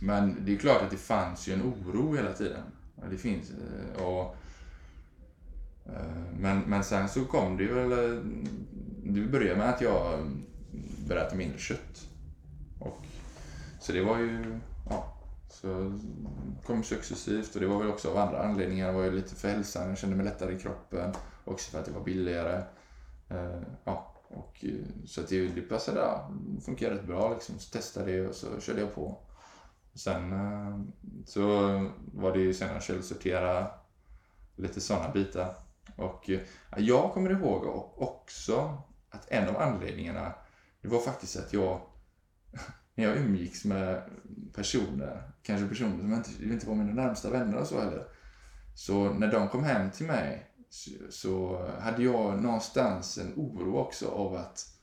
men 0.00 0.44
det 0.44 0.54
är 0.54 0.58
klart 0.58 0.82
att 0.82 0.90
det 0.90 0.96
fanns 0.96 1.48
ju 1.48 1.52
en 1.52 1.62
oro 1.62 2.16
hela 2.16 2.32
tiden. 2.32 2.62
Det 3.10 3.16
finns. 3.16 3.50
Eh, 3.50 4.02
och, 4.02 4.36
eh, 5.86 6.32
men, 6.38 6.60
men 6.60 6.84
sen 6.84 7.08
så 7.08 7.24
kom 7.24 7.56
det 7.56 7.62
ju 7.62 7.74
väl... 7.74 7.92
Eh, 7.92 8.20
det 9.04 9.20
började 9.20 9.58
med 9.58 9.68
att 9.68 9.80
jag 9.80 10.14
mm, 10.14 10.44
började 11.08 11.26
äta 11.26 11.36
mindre 11.36 11.58
kött. 11.58 12.08
Och, 12.80 13.06
så 13.80 13.92
det 13.92 14.02
var 14.02 14.18
ju... 14.18 14.60
Ja, 14.90 15.12
så 15.48 15.98
kom 16.66 16.82
successivt 16.82 17.54
och 17.54 17.60
det 17.60 17.66
var 17.66 17.78
väl 17.78 17.88
också 17.88 18.10
av 18.10 18.16
andra 18.16 18.42
anledningar. 18.42 18.86
Det 18.86 18.92
var 18.92 19.04
ju 19.04 19.10
lite 19.10 19.34
för 19.34 19.48
hälsan, 19.48 19.88
jag 19.88 19.98
kände 19.98 20.16
mig 20.16 20.24
lättare 20.24 20.54
i 20.54 20.58
kroppen. 20.58 21.14
Också 21.44 21.70
för 21.70 21.78
att 21.78 21.84
det 21.84 21.92
var 21.92 22.04
billigare. 22.04 22.62
Ja, 23.84 24.14
och, 24.28 24.64
så 25.06 25.20
att 25.20 25.28
det, 25.28 25.48
det 25.48 25.60
passade, 25.60 26.20
det 26.56 26.60
funkade 26.60 26.94
rätt 26.94 27.06
bra 27.06 27.32
liksom. 27.34 27.58
Så 27.58 27.70
testade 27.70 28.12
det 28.12 28.28
och 28.28 28.34
så 28.34 28.60
körde 28.60 28.80
jag 28.80 28.94
på. 28.94 29.18
Sen 29.96 30.32
eh, 30.32 30.80
så 31.26 31.46
var 32.12 32.32
det 32.32 32.38
ju 32.38 32.54
senare 32.54 32.80
källsortera, 32.80 33.66
lite 34.56 34.80
sådana 34.80 35.12
bitar. 35.12 35.54
Och 35.96 36.30
eh, 36.30 36.40
jag 36.76 37.12
kommer 37.12 37.30
ihåg 37.30 37.66
också 37.96 38.82
att 39.10 39.30
en 39.30 39.48
av 39.48 39.56
anledningarna, 39.56 40.34
det 40.82 40.88
var 40.88 41.00
faktiskt 41.00 41.36
att 41.36 41.52
jag, 41.52 41.80
när 42.94 43.04
jag 43.04 43.16
umgicks 43.16 43.64
med 43.64 44.02
personer, 44.54 45.30
kanske 45.42 45.68
personer 45.68 45.98
som 45.98 46.12
inte, 46.12 46.44
inte 46.44 46.68
var 46.68 46.74
mina 46.74 47.02
närmsta 47.02 47.30
vänner 47.30 47.56
och 47.56 47.66
så 47.66 47.80
heller, 47.80 48.06
så 48.74 49.12
när 49.12 49.32
de 49.32 49.48
kom 49.48 49.64
hem 49.64 49.90
till 49.90 50.06
mig 50.06 50.50
så, 50.68 50.90
så 51.10 51.66
hade 51.80 52.02
jag 52.02 52.42
någonstans 52.42 53.18
en 53.18 53.32
oro 53.36 53.76
också 53.76 54.08
av 54.08 54.34
att 54.34 54.75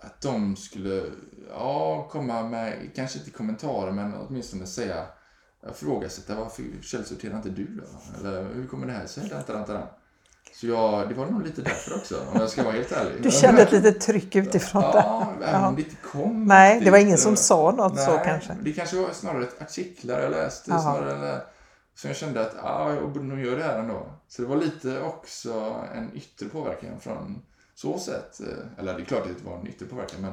att 0.00 0.20
de 0.20 0.56
skulle 0.56 1.02
ja, 1.50 2.08
komma 2.10 2.42
med, 2.42 2.90
kanske 2.94 3.18
inte 3.18 3.30
kommentarer, 3.30 3.92
men 3.92 4.14
åtminstone 4.14 4.66
säga 4.66 5.06
ifrågasätta 5.70 6.34
varför 6.34 6.62
källsorterar 6.82 7.36
inte 7.36 7.50
du 7.50 7.66
då? 7.66 8.18
Eller 8.18 8.54
hur 8.54 8.66
kommer 8.66 8.86
det 8.86 8.92
här 8.92 9.06
sig? 9.06 9.30
Så 10.52 10.66
jag, 10.66 11.08
det 11.08 11.14
var 11.14 11.26
nog 11.26 11.42
lite 11.42 11.62
därför 11.62 11.94
också, 11.94 12.16
om 12.32 12.40
jag 12.40 12.50
ska 12.50 12.62
vara 12.62 12.72
helt 12.72 12.92
ärlig. 12.92 13.22
Du 13.22 13.30
kände 13.30 13.62
ett 13.62 13.72
litet 13.72 14.00
tryck 14.00 14.36
utifrån? 14.36 14.82
Ja, 14.82 15.68
om 15.68 15.76
det 15.76 15.82
inte 15.82 15.96
kom. 15.96 16.44
Nej, 16.44 16.80
det 16.80 16.90
var 16.90 16.98
riktigt. 16.98 17.06
ingen 17.06 17.18
som 17.18 17.36
sa 17.36 17.70
något 17.70 18.00
så 18.00 18.10
Nej, 18.10 18.22
kanske? 18.24 18.56
Det 18.62 18.72
kanske 18.72 18.96
var 18.96 19.12
snarare 19.12 19.42
ett 19.42 19.62
artiklar 19.62 20.20
jag 20.20 20.30
läste. 20.30 20.70
Jaha. 20.70 20.80
Snarare, 20.80 21.12
eller, 21.16 21.40
så 21.94 22.06
jag 22.06 22.16
kände 22.16 22.40
att 22.40 22.56
ah, 22.62 22.94
jag 22.94 23.12
borde 23.12 23.24
nog 23.24 23.38
göra 23.38 23.56
det 23.56 23.64
här 23.64 23.78
ändå. 23.78 24.06
Så 24.28 24.42
det 24.42 24.48
var 24.48 24.56
lite 24.56 25.00
också 25.00 25.76
en 25.94 26.16
yttre 26.16 26.48
påverkan 26.48 27.00
från 27.00 27.42
så 27.74 27.98
sätt. 27.98 28.40
eh, 28.40 28.78
Eller 28.78 28.94
det 28.94 29.02
är 29.02 29.04
klart 29.04 29.26
att 29.26 29.38
det 29.38 29.44
var 29.44 29.58
en 29.58 29.66
yttre 29.66 29.86
påverkan 29.86 30.20
men 30.20 30.32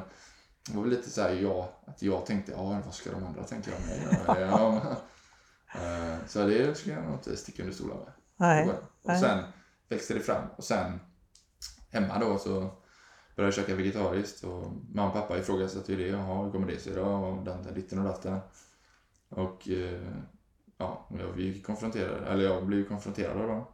det 0.70 0.76
var 0.76 0.82
väl 0.82 0.90
lite 0.90 1.10
så 1.10 1.22
här 1.22 1.30
ja, 1.34 1.72
att 1.86 2.02
jag 2.02 2.26
tänkte 2.26 2.52
ja, 2.52 2.80
vad 2.84 2.94
ska 2.94 3.10
de 3.10 3.24
andra 3.24 3.42
tänka 3.44 3.70
om 3.76 3.86
mig? 3.86 4.24
Ja, 4.40 4.82
eh, 5.74 6.26
så 6.26 6.46
det 6.46 6.78
ska 6.78 6.90
jag 6.90 7.04
nog 7.04 7.14
inte 7.14 7.36
sticka 7.36 7.62
under 7.62 7.74
stolen 7.74 7.96
med. 7.96 8.12
Nej. 8.36 8.68
Och 8.68 8.74
nej. 9.02 9.20
sen 9.20 9.44
växte 9.88 10.14
det 10.14 10.20
fram. 10.20 10.44
Och 10.56 10.64
sen 10.64 11.00
hemma 11.90 12.18
då 12.18 12.38
så 12.38 12.50
började 13.36 13.46
jag 13.46 13.54
käka 13.54 13.74
vegetariskt 13.74 14.44
och 14.44 14.72
mamma 14.92 15.08
och 15.08 15.14
pappa 15.14 15.38
ifrågasatte 15.38 15.92
ju 15.92 15.98
det. 15.98 16.08
Jaha, 16.08 16.44
hur 16.44 16.52
kommer 16.52 16.66
det 16.66 16.78
sig 16.78 16.94
då? 16.94 17.04
Och 17.04 17.44
den 17.44 17.74
ditten 17.74 17.98
och 17.98 18.04
datten. 18.04 18.38
Och 19.28 19.68
eh, 19.68 20.02
ja, 20.78 21.06
jag 21.18 21.34
blev 21.34 21.62
konfronterad, 21.62 22.24
eller 22.28 22.44
jag 22.44 22.66
blev 22.66 22.88
konfronterad 22.88 23.40
av 23.40 23.48
dem. 23.48 23.64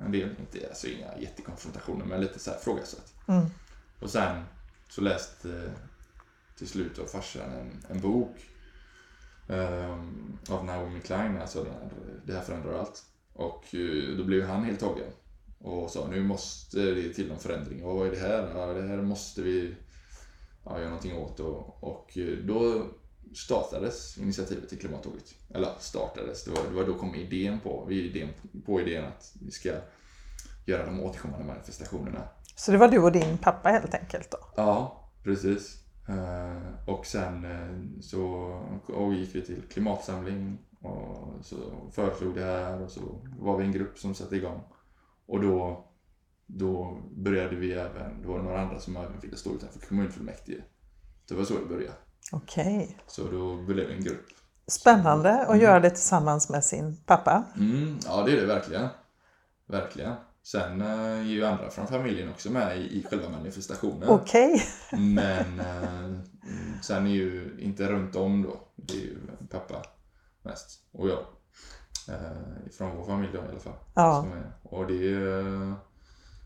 En 0.00 0.12
del, 0.12 0.30
inte, 0.40 0.68
alltså 0.68 0.86
inga 0.86 1.18
jättekonfrontationer, 1.18 2.04
men 2.04 2.20
lite 2.20 2.38
så 2.38 2.50
här 2.50 2.58
ifrågasatt. 2.58 3.14
Mm. 3.28 3.46
Och 4.00 4.10
sen 4.10 4.44
så 4.88 5.00
läste 5.00 5.50
eh, 5.50 5.72
till 6.58 6.68
slut 6.68 6.98
av 6.98 7.04
farsan 7.04 7.52
en, 7.52 7.84
en 7.88 8.00
bok 8.00 8.36
ehm, 9.48 10.38
av 10.48 10.64
Naomi 10.64 11.00
Klein, 11.00 11.38
alltså 11.38 11.64
den 11.64 11.72
här, 11.72 11.90
Det 12.26 12.32
här 12.32 12.40
förändrar 12.40 12.78
allt. 12.78 13.04
Och 13.32 13.74
eh, 13.74 14.16
då 14.16 14.24
blev 14.24 14.46
han 14.46 14.64
helt 14.64 14.80
tagen 14.80 15.12
och 15.58 15.90
sa 15.90 16.06
nu 16.06 16.22
måste 16.22 16.80
det 16.80 17.12
till 17.12 17.30
en 17.30 17.38
förändring. 17.38 17.84
Och 17.84 17.96
vad 17.96 18.06
är 18.06 18.10
det 18.10 18.18
här? 18.18 18.52
Ja, 18.54 18.66
det 18.66 18.88
här 18.88 19.02
måste 19.02 19.42
vi 19.42 19.74
ja, 20.64 20.78
göra 20.78 20.88
någonting 20.88 21.16
åt. 21.16 21.40
Och, 21.40 21.84
och 21.84 22.18
eh, 22.18 22.38
då 22.38 22.86
startades 23.34 24.18
initiativet 24.18 24.68
till 24.68 24.78
klimattåget. 24.78 25.34
Eller 25.54 25.68
startades, 25.78 26.44
det 26.44 26.50
var, 26.50 26.62
det 26.68 26.74
var 26.74 26.84
då 26.84 26.94
kom 26.94 27.14
idén 27.14 27.60
på, 27.60 27.84
vi 27.88 28.10
idén, 28.10 28.28
på 28.66 28.80
idén 28.80 29.04
att 29.04 29.32
vi 29.40 29.50
ska 29.50 29.70
göra 30.66 30.86
de 30.86 31.00
återkommande 31.00 31.46
manifestationerna 31.46 32.28
Så 32.56 32.72
det 32.72 32.78
var 32.78 32.88
du 32.88 32.98
och 32.98 33.12
din 33.12 33.38
pappa 33.38 33.68
helt 33.68 33.94
enkelt 33.94 34.30
då? 34.30 34.38
Ja, 34.56 35.10
precis. 35.24 35.84
Eh, 36.08 36.88
och 36.88 37.06
sen 37.06 37.44
eh, 37.44 38.00
så 38.00 38.22
och 38.86 39.14
gick 39.14 39.34
vi 39.34 39.42
till 39.42 39.62
klimatsamling 39.62 40.58
och 40.80 41.44
så 41.44 41.56
föreslog 41.92 42.34
det 42.34 42.44
här 42.44 42.82
och 42.82 42.90
så 42.90 43.00
var 43.38 43.58
vi 43.58 43.64
en 43.64 43.72
grupp 43.72 43.98
som 43.98 44.14
satte 44.14 44.36
igång. 44.36 44.60
Och 45.26 45.42
då, 45.42 45.88
då 46.46 47.02
började 47.10 47.56
vi 47.56 47.72
även, 47.72 48.22
då 48.22 48.28
var 48.28 48.38
det 48.38 48.44
några 48.44 48.60
andra 48.60 48.78
som 48.78 48.96
även 48.96 49.20
ville 49.20 49.36
stå 49.36 49.54
utanför 49.54 49.80
kommunfullmäktige. 49.80 50.62
Det 51.28 51.34
var 51.34 51.44
så 51.44 51.54
det 51.58 51.66
började. 51.66 51.96
Okej. 52.32 52.98
Så 53.06 53.30
då 53.30 53.56
blev 53.56 53.88
det 53.88 53.94
en 53.94 54.04
grupp. 54.04 54.26
Spännande 54.66 55.46
att 55.46 55.58
göra 55.58 55.80
det 55.80 55.90
tillsammans 55.90 56.48
med 56.48 56.64
sin 56.64 56.96
pappa. 56.96 57.44
Mm, 57.56 57.98
ja, 58.04 58.22
det 58.22 58.32
är 58.32 58.36
det 58.36 58.46
verkligen. 58.46 58.88
Verkligen. 59.66 60.14
Sen 60.42 60.80
eh, 60.80 60.88
är 60.88 61.22
ju 61.22 61.44
andra 61.44 61.70
från 61.70 61.86
familjen 61.86 62.30
också 62.30 62.50
med 62.50 62.78
i, 62.78 62.98
i 62.98 63.06
själva 63.10 63.28
manifestationen. 63.28 64.08
Okej. 64.08 64.62
Men 64.92 65.60
eh, 65.60 66.04
mm, 66.04 66.22
sen 66.82 67.06
är 67.06 67.10
ju 67.10 67.56
inte 67.58 67.86
runt 67.86 68.16
om 68.16 68.42
då. 68.42 68.60
Det 68.76 68.94
är 68.94 68.98
ju 68.98 69.18
pappa 69.50 69.82
mest 70.42 70.80
och 70.92 71.08
jag. 71.08 71.18
Eh, 72.08 72.72
från 72.78 72.96
vår 72.96 73.04
familj 73.04 73.32
då 73.32 73.38
i 73.38 73.48
alla 73.48 73.60
fall. 73.60 73.78
Ja. 73.94 74.26
Och 74.62 74.86
det 74.86 75.14
är 75.14 75.40
eh, 75.40 75.74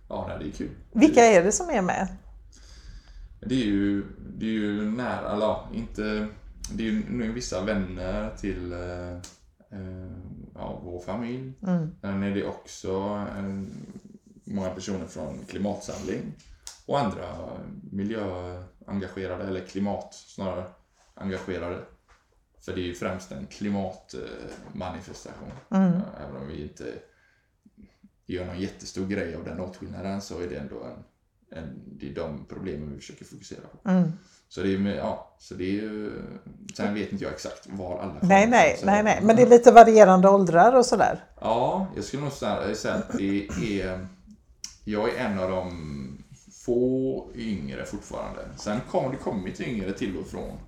Ja, 0.09 0.27
nej, 0.29 0.39
det 0.39 0.49
är 0.49 0.53
kul. 0.53 0.71
Vilka 0.93 1.21
är 1.21 1.45
det 1.45 1.53
som 1.53 1.71
är 1.71 1.83
med? 1.83 2.09
Det 3.47 3.55
är 3.55 3.67
ju, 3.67 4.05
det 4.37 4.47
är 4.47 4.51
ju 4.51 4.91
nära, 4.91 5.33
eller 5.33 5.57
inte... 5.73 6.29
Det 6.73 6.83
är 6.83 6.91
ju 6.91 7.03
nu 7.11 7.33
vissa 7.33 7.65
vänner 7.65 8.37
till 8.37 8.73
eh, 8.73 9.13
eh, 9.71 10.11
ja, 10.55 10.81
vår 10.85 11.01
familj. 11.01 11.53
Mm. 11.67 11.91
Sen 12.01 12.23
är 12.23 12.35
det 12.35 12.45
också 12.45 13.27
eh, 13.37 13.63
många 14.45 14.71
personer 14.71 15.07
från 15.07 15.39
klimatsamling 15.49 16.33
och 16.87 16.99
andra 16.99 17.27
miljöengagerade, 17.91 19.45
eller 19.45 19.61
klimat 19.61 20.15
snarare, 20.15 20.65
engagerade. 21.15 21.85
För 22.61 22.75
det 22.75 22.81
är 22.81 22.87
ju 22.87 22.95
främst 22.95 23.33
en 23.33 23.47
klimatmanifestation. 23.47 25.51
Mm. 25.71 26.01
Även 26.21 26.37
om 26.37 26.49
vi 26.49 26.63
inte 26.63 26.95
gör 28.27 28.47
någon 28.47 28.61
jättestor 28.61 29.07
grej 29.07 29.35
av 29.35 29.45
den 29.45 29.61
åtskillnaden 29.61 30.23
så 30.23 30.41
är 30.41 30.49
det 30.49 30.57
ändå 30.57 30.85
en, 30.85 31.05
det 32.01 32.11
är 32.11 32.15
de 32.15 32.47
problemen 32.49 32.93
vi 32.93 32.97
försöker 32.97 33.25
fokusera 33.25 33.61
på. 33.83 33.89
Mm. 33.89 34.13
Så 34.49 34.63
det 34.63 34.75
är, 34.75 34.97
ja, 34.97 35.37
så 35.39 35.55
det 35.55 35.79
är 35.79 36.11
sen 36.77 36.95
vet 36.95 37.13
inte 37.13 37.25
jag 37.25 37.33
exakt 37.33 37.67
var 37.67 37.99
alla 37.99 38.21
kommer 38.21 38.29
Nej, 38.29 38.47
nej, 38.47 38.81
nej, 38.85 39.03
nej. 39.03 39.21
Men 39.23 39.37
det 39.37 39.43
är 39.43 39.47
lite 39.47 39.73
varierande 39.73 40.29
åldrar 40.29 40.77
och 40.77 40.87
sådär. 40.87 41.25
Ja, 41.41 41.87
jag 41.95 42.05
skulle 42.05 42.23
nog 42.23 42.33
säga 42.33 42.95
att 42.95 43.19
det 43.19 43.49
är... 43.81 44.07
Jag 44.85 45.15
är 45.15 45.25
en 45.25 45.39
av 45.39 45.51
de 45.51 46.25
få 46.65 47.31
yngre 47.35 47.85
fortfarande. 47.85 48.41
Sen 48.57 48.81
kommer 48.91 49.11
det 49.11 49.17
kommit 49.17 49.61
yngre 49.61 49.93
till 49.93 50.17
och 50.19 50.27
från. 50.27 50.59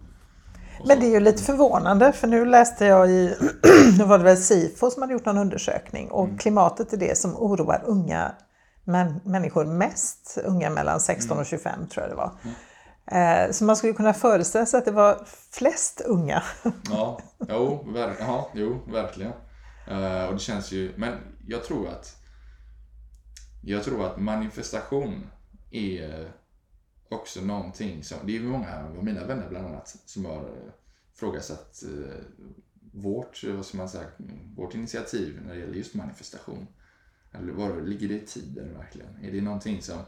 Och 0.81 0.87
Men 0.87 1.01
det 1.01 1.07
är 1.07 1.11
ju 1.11 1.21
lite 1.21 1.43
förvånande 1.43 2.13
för 2.13 2.27
nu 2.29 2.45
läste 2.45 2.85
jag 2.85 3.11
i, 3.11 3.35
nu 3.99 4.05
var 4.05 4.19
det 4.19 4.25
väl 4.25 4.37
Sifo 4.37 4.91
som 4.91 5.03
hade 5.03 5.13
gjort 5.13 5.25
någon 5.25 5.39
undersökning 5.39 6.11
och 6.11 6.25
Mm. 6.25 6.39
klimatet 6.39 6.93
är 6.93 6.97
det 6.97 7.19
som 7.19 7.37
oroar 7.37 7.83
unga 7.87 8.33
män, 8.87 9.21
människor 9.25 9.65
mest, 9.65 10.39
unga 10.45 10.71
mellan 10.71 11.01
16 11.01 11.31
Mm. 11.33 11.41
och 11.41 11.47
25 11.47 11.87
tror 11.89 12.07
jag 12.07 12.13
det 12.13 12.17
var. 12.17 12.33
Eh, 13.07 13.51
Så 13.53 13.65
man 13.65 13.77
skulle 13.77 13.93
kunna 13.93 14.15
föreställa 14.15 14.67
sig 14.67 14.79
att 14.79 14.85
det 14.85 14.91
var 14.91 15.25
flest 15.51 16.01
unga. 16.01 16.43
Ja, 16.91 17.21
jo, 17.49 17.89
ver, 17.93 18.17
ja, 18.21 18.51
jo 18.55 18.81
verkligen. 18.93 19.33
Eh, 19.89 20.25
och 20.25 20.33
det 20.33 20.39
känns 20.41 20.73
ju... 20.73 20.93
Men 20.97 21.19
jag 21.47 21.65
tror 21.65 21.89
att... 21.89 22.17
Jag 23.63 23.85
tror 23.85 24.07
att 24.07 24.21
manifestation 24.21 25.27
är 25.71 26.33
också 27.11 27.41
någonting 27.41 28.05
som... 28.05 28.19
Det 28.25 28.37
är 28.37 28.41
många 28.41 28.85
av 28.99 29.05
mina 29.05 29.25
vänner 29.25 29.49
bland 29.49 29.67
annat 29.67 29.97
som 30.07 30.25
har 30.25 30.37
eh, 30.37 30.73
frågasatt 31.15 31.83
vårt, 32.93 33.45
vad 33.45 33.75
man 33.75 33.89
säga, 33.89 34.05
vårt 34.57 34.75
initiativ 34.75 35.41
när 35.47 35.55
det 35.55 35.61
gäller 35.61 35.75
just 35.75 35.95
manifestation. 35.95 36.67
Eller 37.33 37.53
var 37.53 37.81
ligger 37.81 38.09
det 38.09 38.15
i 38.15 38.27
tiden 38.27 38.75
verkligen? 38.75 39.25
Är 39.25 39.33
det 39.33 39.41
någonting 39.41 39.83
som... 39.83 39.99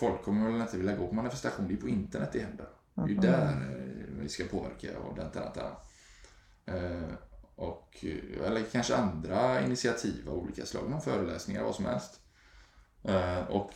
Folk, 0.00 0.22
kommer 0.22 0.50
väl 0.50 0.60
inte 0.60 0.76
vilja 0.76 0.96
gå 0.96 1.06
på 1.06 1.14
manifestation, 1.14 1.68
det 1.68 1.74
är 1.74 1.76
på 1.76 1.88
internet 1.88 2.30
det 2.32 2.40
händer. 2.40 2.68
Det 2.94 3.02
är 3.02 3.08
ju 3.08 3.14
där 3.14 3.52
eh, 3.52 4.22
vi 4.22 4.28
ska 4.28 4.44
påverka 4.44 4.98
och 4.98 5.16
den, 5.16 5.30
den, 5.32 5.52
den. 5.54 5.72
Eh, 6.76 7.14
och, 7.54 7.96
eh, 8.02 8.46
eller 8.46 8.62
kanske 8.72 8.96
andra 8.96 9.64
initiativ 9.64 10.28
av 10.28 10.34
olika 10.34 10.66
slag, 10.66 10.90
någon 10.90 11.00
föreläsningar, 11.00 11.64
vad 11.64 11.74
som 11.74 11.84
helst. 11.84 12.20
Och 13.48 13.72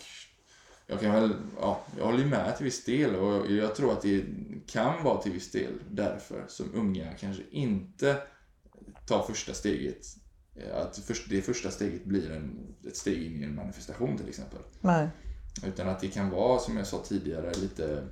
jag 0.86 1.00
kan 1.00 1.12
väl, 1.12 1.34
ja, 1.60 1.80
jag 1.98 2.04
håller 2.04 2.26
med 2.26 2.56
till 2.56 2.64
viss 2.64 2.84
del 2.84 3.14
och 3.14 3.50
jag 3.50 3.74
tror 3.74 3.92
att 3.92 4.02
det 4.02 4.24
kan 4.66 5.04
vara 5.04 5.22
till 5.22 5.32
viss 5.32 5.52
del 5.52 5.72
därför 5.90 6.44
som 6.48 6.74
unga 6.74 7.12
kanske 7.12 7.42
inte 7.50 8.22
ta 9.06 9.26
första 9.26 9.54
steget. 9.54 10.06
Eh, 10.54 10.76
Att 10.76 11.00
det 11.28 11.42
första 11.42 11.70
steget 11.70 12.04
blir 12.04 12.30
en, 12.30 12.74
ett 12.86 12.96
steg 12.96 13.22
in 13.22 13.40
i 13.40 13.44
en 13.44 13.54
manifestation 13.54 14.18
till 14.18 14.28
exempel. 14.28 14.58
Nej. 14.80 15.08
Utan 15.66 15.88
att 15.88 16.00
det 16.00 16.08
kan 16.08 16.30
vara, 16.30 16.58
som 16.58 16.76
jag 16.76 16.86
sa 16.86 17.02
tidigare, 17.04 17.54
lite 17.54 18.08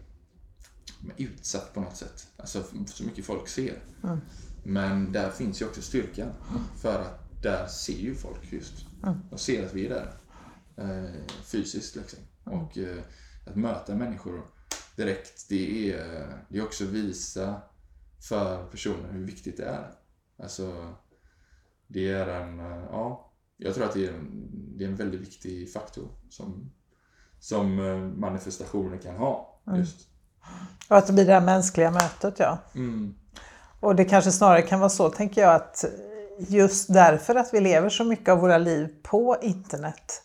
utsatt 1.16 1.74
på 1.74 1.80
något 1.80 1.96
sätt. 1.96 2.26
Alltså 2.36 2.64
så 2.86 3.04
mycket 3.04 3.24
folk 3.24 3.48
ser. 3.48 3.78
Mm. 4.04 4.18
Men 4.64 5.12
där 5.12 5.30
finns 5.30 5.62
ju 5.62 5.66
också 5.66 5.82
styrkan. 5.82 6.32
För 6.76 7.00
att 7.00 7.42
där 7.42 7.66
ser 7.66 7.98
ju 7.98 8.14
folk 8.14 8.52
just. 8.52 8.86
Mm. 9.02 9.18
De 9.30 9.38
ser 9.38 9.66
att 9.66 9.74
vi 9.74 9.86
är 9.86 9.90
där. 9.90 10.14
Eh, 10.76 11.10
fysiskt 11.44 11.96
liksom. 11.96 12.18
Och 12.44 12.78
eh, 12.78 13.02
att 13.46 13.56
möta 13.56 13.94
människor 13.94 14.42
direkt, 14.96 15.48
det 15.48 15.92
är, 15.92 16.38
det 16.48 16.58
är 16.58 16.64
också 16.64 16.84
visa 16.84 17.62
för 18.28 18.66
personer 18.66 19.12
hur 19.12 19.24
viktigt 19.24 19.56
det 19.56 19.64
är. 19.64 19.94
Alltså, 20.38 20.94
det 21.92 22.12
är 22.12 22.26
en, 22.26 22.60
eh, 22.60 22.84
ja, 22.90 23.32
jag 23.56 23.74
tror 23.74 23.84
att 23.84 23.94
det 23.94 24.06
är 24.06 24.12
en, 24.12 24.48
det 24.76 24.84
är 24.84 24.88
en 24.88 24.96
väldigt 24.96 25.20
viktig 25.20 25.72
faktor 25.72 26.08
som, 26.30 26.70
som 27.40 27.78
eh, 27.78 27.98
manifestationer 28.20 28.98
kan 28.98 29.16
ha. 29.16 29.60
Just. 29.76 30.08
Och 30.88 30.96
att 30.96 31.06
det 31.06 31.12
blir 31.12 31.26
det 31.26 31.32
här 31.32 31.40
mänskliga 31.40 31.90
mötet, 31.90 32.38
ja. 32.38 32.58
Mm. 32.74 33.14
Och 33.80 33.96
det 33.96 34.04
kanske 34.04 34.32
snarare 34.32 34.62
kan 34.62 34.80
vara 34.80 34.90
så, 34.90 35.10
tänker 35.10 35.40
jag, 35.40 35.54
att 35.54 35.84
just 36.38 36.92
därför 36.92 37.34
att 37.34 37.54
vi 37.54 37.60
lever 37.60 37.88
så 37.88 38.04
mycket 38.04 38.28
av 38.28 38.38
våra 38.38 38.58
liv 38.58 38.88
på 39.02 39.36
internet, 39.42 40.22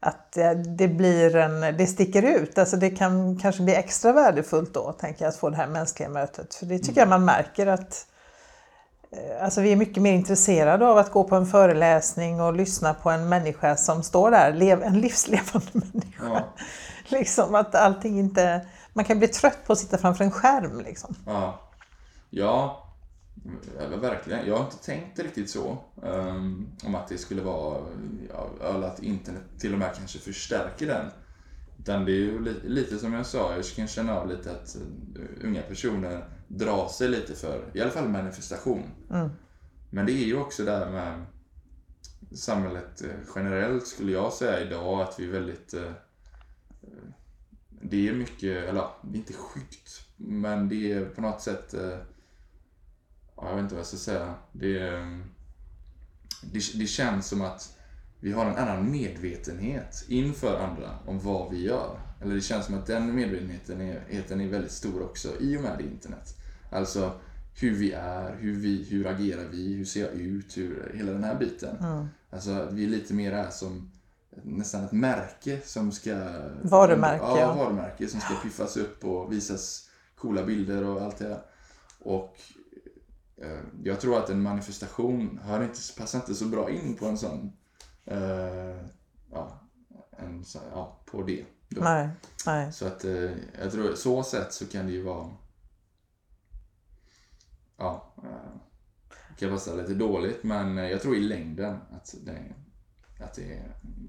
att 0.00 0.32
det, 0.78 0.88
blir 0.88 1.36
en, 1.36 1.76
det 1.76 1.86
sticker 1.86 2.22
ut. 2.22 2.58
Alltså 2.58 2.76
det 2.76 2.90
kan 2.90 3.38
kanske 3.38 3.62
bli 3.62 3.74
extra 3.74 4.12
värdefullt 4.12 4.74
då, 4.74 4.92
tänker 4.92 5.24
jag, 5.24 5.28
att 5.28 5.36
få 5.36 5.50
det 5.50 5.56
här 5.56 5.66
mänskliga 5.66 6.08
mötet. 6.08 6.54
För 6.54 6.66
det 6.66 6.78
tycker 6.78 7.00
jag 7.00 7.08
man 7.08 7.24
märker 7.24 7.66
att 7.66 8.06
Alltså 9.42 9.60
vi 9.60 9.72
är 9.72 9.76
mycket 9.76 10.02
mer 10.02 10.12
intresserade 10.12 10.86
av 10.86 10.98
att 10.98 11.10
gå 11.12 11.24
på 11.24 11.36
en 11.36 11.46
föreläsning 11.46 12.40
och 12.40 12.52
lyssna 12.56 12.94
på 12.94 13.10
en 13.10 13.28
människa 13.28 13.76
som 13.76 14.02
står 14.02 14.30
där, 14.30 14.82
en 14.82 15.00
livslevande 15.00 15.66
människa. 15.72 16.24
Ja. 16.24 16.54
Liksom 17.08 17.54
att 17.54 17.74
allting 17.74 18.18
inte... 18.18 18.66
Man 18.92 19.04
kan 19.04 19.18
bli 19.18 19.28
trött 19.28 19.58
på 19.66 19.72
att 19.72 19.78
sitta 19.78 19.98
framför 19.98 20.24
en 20.24 20.30
skärm. 20.30 20.80
Liksom. 20.80 21.14
Ja. 21.26 21.60
Ja, 22.30 22.86
verkligen. 24.00 24.46
Jag 24.46 24.56
har 24.56 24.64
inte 24.64 24.84
tänkt 24.84 25.18
riktigt 25.18 25.50
så. 25.50 25.78
ehm, 26.04 26.68
om 26.84 26.94
att 26.94 27.08
det 27.08 27.18
skulle 27.18 27.42
vara, 27.42 27.78
eller 28.70 28.86
att 28.86 29.02
internet 29.02 29.42
till 29.58 29.72
och 29.72 29.78
med 29.78 29.94
kanske 29.96 30.18
förstärker 30.18 30.86
den. 30.86 31.06
Utan 31.78 32.04
det 32.04 32.12
är 32.12 32.16
ju 32.16 32.44
li- 32.44 32.60
lite 32.68 32.98
som 32.98 33.12
jag 33.14 33.26
sa, 33.26 33.52
jag 33.56 33.64
kan 33.64 33.88
känna 33.88 34.18
av 34.20 34.28
lite 34.28 34.50
att 34.50 34.76
eh, 34.76 35.46
unga 35.46 35.62
personer 35.62 36.24
drar 36.50 36.88
sig 36.88 37.08
lite 37.08 37.34
för, 37.34 37.70
i 37.74 37.80
alla 37.80 37.90
fall 37.90 38.08
manifestation. 38.08 38.82
Men 39.90 40.06
det 40.06 40.12
är 40.12 40.26
ju 40.26 40.36
också 40.36 40.64
där 40.64 40.90
med 40.90 41.26
samhället 42.32 43.02
eh, 43.02 43.10
generellt 43.34 43.86
skulle 43.86 44.12
jag 44.12 44.32
säga 44.32 44.60
idag 44.60 45.00
att 45.00 45.20
vi 45.20 45.24
är 45.24 45.30
väldigt 45.30 45.74
eh, 45.74 45.92
det 47.82 48.08
är 48.08 48.12
mycket, 48.12 48.64
eller 48.68 48.84
det 49.02 49.16
är 49.16 49.20
inte 49.20 49.32
skyggt, 49.32 50.06
men 50.16 50.68
det 50.68 50.92
är 50.92 51.04
på 51.04 51.20
något 51.20 51.40
sätt, 51.40 51.74
eh, 51.74 51.98
ja, 53.36 53.48
jag 53.48 53.54
vet 53.54 53.62
inte 53.62 53.74
vad 53.74 53.80
jag 53.80 53.86
ska 53.86 53.96
säga. 53.96 54.34
Det, 54.52 54.78
är, 54.78 55.20
det, 56.42 56.78
det 56.78 56.86
känns 56.86 57.26
som 57.26 57.40
att 57.40 57.76
vi 58.20 58.32
har 58.32 58.46
en 58.46 58.56
annan 58.56 58.90
medvetenhet 58.90 60.04
inför 60.08 60.58
andra 60.58 60.98
om 61.06 61.20
vad 61.20 61.50
vi 61.50 61.62
gör. 61.62 62.00
Eller 62.20 62.34
det 62.34 62.40
känns 62.40 62.66
som 62.66 62.74
att 62.74 62.86
den 62.86 63.14
medvetenheten 63.14 63.80
är, 63.80 64.04
är 64.10 64.48
väldigt 64.48 64.72
stor 64.72 65.02
också 65.02 65.40
i 65.40 65.56
och 65.56 65.62
med 65.62 65.80
internet. 65.80 66.39
Alltså 66.70 67.12
hur 67.60 67.74
vi 67.74 67.92
är, 67.92 68.36
hur, 68.36 68.54
vi, 68.60 68.84
hur 68.90 69.06
agerar 69.06 69.44
vi, 69.44 69.74
hur 69.74 69.84
ser 69.84 70.00
jag 70.04 70.12
ut, 70.14 70.56
hur, 70.56 70.92
hela 70.94 71.12
den 71.12 71.24
här 71.24 71.34
biten. 71.38 71.76
Alltså 72.30 72.50
att 72.52 72.72
vi 72.72 72.86
lite 72.86 73.14
mer 73.14 73.32
är 73.32 73.50
som 73.50 73.90
nästan 74.42 74.84
ett 74.84 74.92
märke 74.92 75.60
som 75.64 75.92
ska... 75.92 76.14
Varumärke, 76.62 77.24
Ja, 77.24 77.54
varumärke 77.54 78.08
som 78.08 78.20
ska 78.20 78.34
piffas 78.34 78.76
upp 78.76 79.04
och 79.04 79.32
visas 79.32 79.90
coola 80.16 80.44
bilder 80.44 80.84
och 80.84 81.02
allt 81.02 81.16
det 81.18 81.28
där. 81.28 81.42
Och 81.98 82.36
eh, 83.42 83.58
jag 83.82 84.00
tror 84.00 84.18
att 84.18 84.30
en 84.30 84.42
manifestation 84.42 85.40
hör 85.42 85.62
inte, 85.62 85.78
passar 85.98 86.18
inte 86.18 86.34
så 86.34 86.44
bra 86.44 86.70
in 86.70 86.94
på 86.96 87.06
en 87.06 87.18
sån... 87.18 87.52
Eh, 88.04 88.76
ja, 89.32 89.60
en, 90.18 90.44
sån- 90.44 90.62
ja, 90.72 91.00
på 91.06 91.22
det. 91.22 91.44
Då. 91.68 91.80
Nej, 91.82 92.08
nej. 92.46 92.72
Så 92.72 92.86
att 92.86 93.04
eh, 93.04 93.30
jag 93.62 93.72
tror 93.72 93.94
så 93.94 94.22
sett 94.22 94.52
så 94.52 94.66
kan 94.66 94.86
det 94.86 94.92
ju 94.92 95.02
vara... 95.02 95.28
Ja, 97.80 98.12
eh, 98.22 98.60
kan 99.38 99.50
passa 99.50 99.74
lite 99.74 99.94
dåligt 99.94 100.44
men 100.44 100.76
jag 100.76 101.02
tror 101.02 101.16
i 101.16 101.20
längden 101.20 101.78
att 101.90 102.14
det, 102.24 102.38
att 103.24 103.34
det 103.34 103.62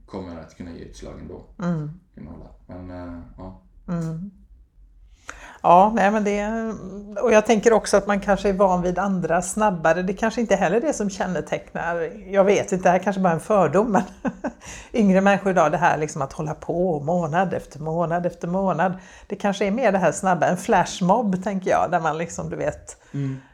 kommer 0.06 0.40
att 0.40 0.58
kunna 0.58 0.72
ge 0.72 0.80
utslag 0.80 1.20
ändå. 1.20 1.44
Mm. 1.60 1.90
Kunna 2.16 2.32
hålla. 2.32 2.50
Men 2.68 2.92
eh, 2.92 3.20
ja. 3.38 3.62
Ja, 5.64 5.92
nej, 5.96 6.12
men 6.12 6.24
det, 6.24 6.48
och 7.22 7.32
jag 7.32 7.46
tänker 7.46 7.74
också 7.74 7.98
att 7.98 8.08
man 8.08 8.20
kanske 8.20 8.50
är 8.50 8.54
van 8.54 8.82
vid 8.82 9.00
andra 9.00 9.42
snabbare. 9.42 10.02
Det 10.02 10.14
kanske 10.14 10.42
inte 10.42 10.56
heller 10.56 10.78
är 10.78 10.82
det 10.82 10.94
som 10.94 11.10
kännetecknar, 11.10 12.10
jag 12.28 12.44
vet 12.44 12.72
inte, 12.72 12.84
det 12.84 12.92
här 12.92 13.00
kanske 13.00 13.22
bara 13.22 13.30
är 13.30 13.34
en 13.34 13.40
fördom, 13.40 13.92
men 13.92 14.04
yngre 14.94 15.22
människor 15.22 15.52
idag, 15.52 15.72
det 15.72 15.78
här 15.78 15.98
liksom 15.98 16.22
att 16.22 16.34
hålla 16.34 16.54
på 16.54 17.00
månad 17.00 17.54
efter 17.54 17.80
månad 17.80 18.26
efter 18.26 18.48
månad. 18.48 18.94
Det 19.28 19.36
kanske 19.36 19.66
är 19.66 19.72
mer 19.72 19.92
det 19.92 19.98
här 19.98 20.12
snabba, 20.12 20.48
en 20.48 20.58
flashmob 20.58 21.44
tänker 21.44 21.70
jag, 21.70 21.92
där 21.92 22.00
man 22.00 22.18
liksom, 22.18 22.50
du 22.50 22.56
vet, 22.56 22.98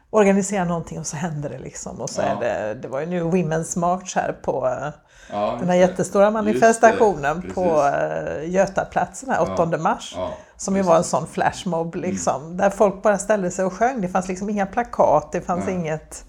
organiserar 0.09 0.65
någonting 0.65 0.99
och 0.99 1.07
så 1.07 1.17
händer 1.17 1.49
det 1.49 1.59
liksom. 1.59 2.01
Och 2.01 2.09
så 2.09 2.21
Ja. 2.21 2.35
det, 2.39 2.73
det 2.73 2.87
var 2.87 2.99
ju 2.99 3.05
nu 3.05 3.23
Women's 3.23 3.79
March 3.79 4.15
här 4.15 4.33
på 4.43 4.67
eh, 4.67 4.89
ja 5.31 5.55
den 5.59 5.69
här 5.69 5.75
jättestora 5.75 6.31
manifestationen 6.31 7.51
på 7.55 7.91
eh, 7.93 8.49
Götaplatsen 8.49 9.29
här, 9.29 9.53
8 9.53 9.77
mars. 9.77 10.13
Ja, 10.17 10.29
Som 10.57 10.75
ju 10.75 10.81
var 10.81 10.95
en 10.97 11.03
sån 11.03 11.27
flashmob 11.27 11.95
liksom. 11.95 12.57
Där 12.57 12.69
folk 12.69 13.01
bara 13.03 13.17
ställde 13.17 13.51
sig 13.51 13.65
och 13.65 13.73
sjöng. 13.73 14.01
Det 14.01 14.07
fanns 14.07 14.27
liksom 14.27 14.49
inga 14.49 14.65
plakat, 14.65 15.31
det 15.31 15.41
fanns 15.41 15.67
inget... 15.67 16.23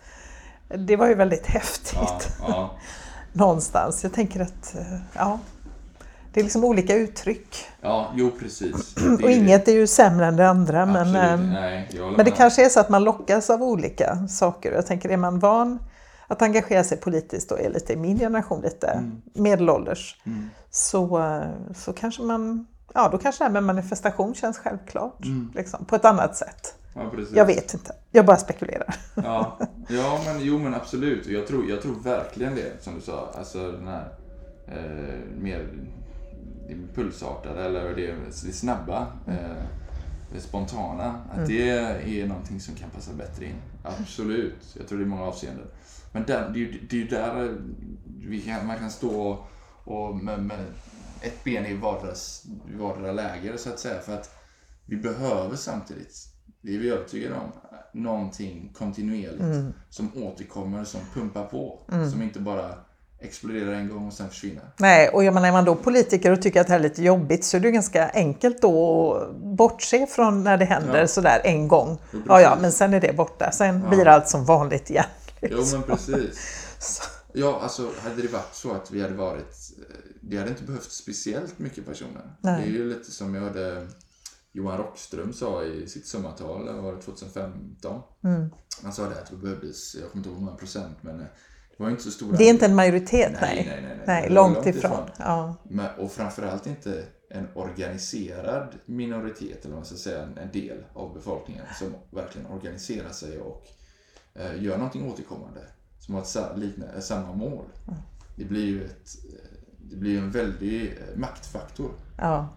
Det 0.69 0.97
var 0.97 1.07
ju 1.07 1.15
väldigt 1.15 1.47
häftigt 1.47 2.29
någonstans. 3.33 4.03
Jag 4.03 4.13
tänker 4.13 4.41
att, 4.41 4.75
eh, 4.75 4.99
ja. 5.13 5.39
Det 6.39 6.43
är 6.43 6.45
liksom 6.45 6.65
olika 6.65 6.95
uttryck. 6.97 7.57
ja, 7.81 8.13
jo 8.17 8.31
precis. 8.41 8.97
Och 9.23 9.31
inget 9.31 9.69
är 9.69 9.73
ju 9.73 9.87
sämre 9.87 10.27
än 10.27 10.37
det 10.37 10.49
andra. 10.49 10.87
Men, 10.87 10.97
absolut, 10.97 11.17
ehm, 11.23 11.51
nej, 11.53 11.91
men 12.17 12.25
det 12.25 12.31
kanske 12.31 12.65
är 12.65 12.69
så 12.69 12.81
att 12.81 12.89
man 12.89 13.05
lockas 13.05 13.51
av 13.51 13.63
olika 13.63 14.27
saker. 14.29 14.73
Jag 14.73 14.87
tänker, 14.87 15.09
är 15.09 15.17
man 15.17 15.39
van 15.39 15.79
att 16.27 16.43
engagera 16.43 16.85
sig 16.85 16.99
politiskt 16.99 17.53
och 17.53 17.61
är 17.61 17.71
lite 17.71 17.93
i 17.93 17.97
min 17.97 18.19
generation 18.19 18.61
lite 18.61 18.87
Mm. 18.87 19.23
medelålders 19.35 20.17
så, 20.71 21.19
eh, 21.19 21.73
så 21.77 21.93
kanske 21.93 22.23
man, 22.23 22.67
ja 22.95 23.09
då 23.13 23.19
kanske 23.19 23.41
det 23.41 23.45
här 23.47 23.53
med 23.53 23.65
manifestation 23.65 24.35
känns 24.35 24.59
självklart. 24.59 25.25
Mm. 25.25 25.53
Liksom, 25.55 25.85
på 25.85 25.97
ett 25.97 26.05
annat 26.05 26.37
sätt. 26.37 26.75
Ja. 26.95 27.11
Jag 27.35 27.47
vet 27.47 27.75
inte, 27.75 27.93
jag 28.11 28.27
bara 28.27 28.37
spekulerar. 28.37 28.95
Ja, 29.15 29.59
ja 29.89 30.21
men 30.27 30.41
jo 30.41 30.59
men 30.59 30.75
absolut. 30.75 31.27
Jag 31.27 31.47
tror, 31.47 31.71
jag 31.71 31.83
tror 31.83 31.95
verkligen 32.05 32.55
det 32.55 32.85
som 32.85 32.95
du 32.95 33.01
sa. 33.01 33.29
Alltså 33.39 33.73
den 33.73 33.89
här 33.89 34.09
eh, 34.69 35.41
mer 35.41 35.69
impulsartade 36.69 37.65
eller 37.65 37.95
det, 37.97 38.15
det 38.47 38.53
snabba, 38.53 39.07
eh, 39.27 39.63
det 40.33 40.41
spontana. 40.41 41.23
Att 41.31 41.47
det 41.47 41.71
är 42.21 42.27
någonting 42.27 42.61
som 42.61 42.75
kan 42.75 42.91
passa 42.91 43.13
bättre 43.13 43.45
in. 43.45 43.55
Absolut. 43.83 44.77
Jag 44.79 44.89
tror 44.89 44.99
det 44.99 45.05
är 45.05 45.09
många 45.09 45.23
avseenden. 45.25 45.67
Men 46.13 46.23
där, 46.27 46.51
det, 46.53 46.59
är 46.59 46.61
ju- 46.61 46.87
det 46.91 46.97
är 46.97 47.01
ju 47.01 47.09
där 47.09 47.59
vi 48.29 48.41
kan, 48.41 48.67
man 48.67 48.79
kan 48.79 48.91
stå 48.91 49.21
och, 49.23 49.47
och 49.85 50.17
med, 50.17 50.43
med 50.43 50.65
ett 51.21 51.45
ben 51.45 51.67
i 51.67 51.75
vardera, 51.77 52.15
vardera 52.79 53.13
läger 53.13 53.57
så 53.57 53.69
att 53.71 53.79
säga. 53.79 54.01
För 54.01 54.15
att 54.15 54.31
vi 54.87 54.97
behöver 54.97 55.57
samtidigt, 55.57 56.15
det 56.63 56.75
är 56.75 56.79
vi 56.79 56.91
övertygade 56.91 57.35
om, 57.35 57.53
någonting 57.95 58.73
kontinuerligt 58.79 59.43
som 59.91 60.11
återkommer, 60.17 60.85
som 60.85 61.01
pumpar 61.15 61.45
på. 61.45 61.81
Som 62.11 62.23
inte 62.23 62.41
bara 62.41 62.75
exploderar 63.21 63.73
en 63.73 63.89
gång 63.89 64.07
och 64.07 64.13
sen 64.13 64.29
försvinner. 64.29 64.63
Nej, 64.77 65.09
och 65.09 65.25
jag 65.25 65.35
menar, 65.35 65.49
är 65.49 65.53
man 65.53 65.65
då 65.65 65.75
politiker 65.75 66.33
och 66.33 66.43
tycker 66.43 66.61
att 66.61 66.67
det 66.67 66.73
här 66.73 66.81
är 66.81 66.83
lite 66.83 67.03
jobbigt 67.03 67.45
så 67.45 67.57
är 67.57 67.61
det 67.61 67.71
ganska 67.71 68.09
enkelt 68.09 68.63
då 68.63 69.15
att 69.15 69.37
bortse 69.37 70.07
från 70.07 70.45
när 70.45 70.57
det 70.57 70.65
händer 70.65 71.01
Ja. 71.01 71.07
sådär 71.07 71.41
en 71.45 71.69
gång. 71.69 71.99
Jo, 72.13 72.21
Ja, 72.29 72.41
ja, 72.41 72.49
precis. 72.49 72.63
men 72.63 72.73
sen 72.73 72.95
är 72.95 73.01
det 73.01 73.13
borta. 73.17 73.51
Sen 73.53 73.89
blir 73.91 74.09
allt 74.09 74.29
som 74.29 74.45
vanligt 74.45 74.91
igen. 74.91 75.05
Jo 75.43 75.65
men 75.73 75.83
precis. 75.83 76.65
Så- 76.79 77.03
Ja, 77.33 77.61
alltså 77.63 77.91
hade 78.05 78.23
det 78.23 78.29
varit 78.33 78.55
så 78.55 78.73
att 78.73 78.91
vi 78.91 79.03
hade 79.03 79.15
varit... 79.15 79.57
eh, 79.79 79.95
Det 80.21 80.37
hade 80.37 80.51
inte 80.51 80.63
behövt 80.65 80.93
speciellt 80.93 81.59
mycket 81.59 81.87
personer. 81.87 82.37
Nej. 82.41 82.63
Det 82.63 82.69
är 82.69 82.73
ju 82.73 82.89
lite 82.89 83.11
som 83.11 83.35
jag 83.35 83.43
hörde 83.43 83.87
Johan 84.53 84.79
Rockström 84.79 85.33
sa 85.33 85.63
i 85.65 85.87
sitt 85.87 86.07
sommartal, 86.07 86.67
det 86.67 86.73
var 86.73 87.01
2015. 87.01 88.01
Mm. 88.25 88.51
Han 88.83 88.93
sa 88.93 89.03
det 89.03 89.21
att 89.21 89.31
det 89.31 89.37
behövdes, 89.37 89.95
jag 89.95 90.11
kommer 90.11 90.21
inte 90.21 90.29
ihåg 90.29 90.39
hur 90.39 90.45
många 90.45 90.57
procent, 90.57 90.97
men 91.01 91.21
eh, 91.21 91.27
det 91.79 91.85
var 91.85 91.91
inte 91.91 92.03
så 92.03 92.11
stora... 92.11 92.37
Det 92.37 92.45
är 92.45 92.51
inte 92.51 92.67
en 92.67 92.75
majoritet, 92.75 93.33
nej. 93.41 93.55
Nej, 93.67 93.81
nej, 93.83 93.97
nej, 93.97 94.05
nej. 94.07 94.31
långt, 94.31 94.55
långt 94.55 94.67
ifrån. 94.67 94.93
ifrån. 94.93 95.09
Ja. 95.19 95.55
Men, 95.63 95.87
och 95.99 96.13
framförallt 96.13 96.67
inte 96.67 97.05
en 97.31 97.49
organiserad 97.55 98.69
minoritet, 98.87 99.59
eller 99.65 99.69
vad 99.75 99.79
man 99.79 99.85
ska 99.85 99.97
säga, 99.97 100.23
en, 100.37 100.53
del 100.53 100.85
av 100.95 101.15
befolkningen 101.15 101.65
som 101.79 101.95
verkligen 102.11 102.47
organiserar 102.47 103.11
sig 103.11 103.39
och 103.41 103.67
eh, 104.35 104.63
gör 104.63 104.77
någonting 104.77 105.11
återkommande. 105.13 105.61
som 105.99 106.15
har 106.15 106.21
ett 106.23 106.29
sa- 106.29 106.55
likna- 106.57 107.01
samma 107.01 107.33
mål. 107.35 107.65
Det 108.37 108.45
blir 108.45 108.67
ju 108.67 108.85
ett, 108.85 109.09
det 109.91 109.97
blir 109.97 110.19
en 110.19 110.31
väldig 110.31 110.87
eh, 110.87 111.19
maktfaktor 111.19 111.91
Ja, 112.19 112.49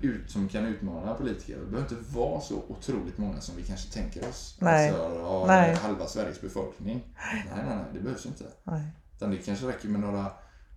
ut, 0.00 0.30
som 0.30 0.48
kan 0.48 0.66
utmana 0.66 1.14
politiker. 1.14 1.58
Det 1.58 1.66
behöver 1.70 1.94
inte 1.94 2.12
vara 2.14 2.40
så 2.40 2.62
otroligt 2.68 3.18
många 3.18 3.40
som 3.40 3.56
vi 3.56 3.62
kanske 3.62 3.92
tänker 3.92 4.28
oss. 4.28 4.56
Nej. 4.60 4.90
Alltså, 4.90 5.18
ja, 5.18 5.44
Nej. 5.46 5.74
halva 5.74 6.06
Sveriges 6.06 6.40
befolkning. 6.40 7.14
Nej, 7.32 7.44
nej, 7.56 7.64
nej, 7.68 7.84
det 7.94 8.00
behövs 8.00 8.26
inte. 8.26 8.44
nej. 8.64 8.82
Utan 9.16 9.30
det 9.30 9.36
kanske 9.36 9.68
räcker 9.68 9.88
med 9.88 10.00
några, 10.00 10.32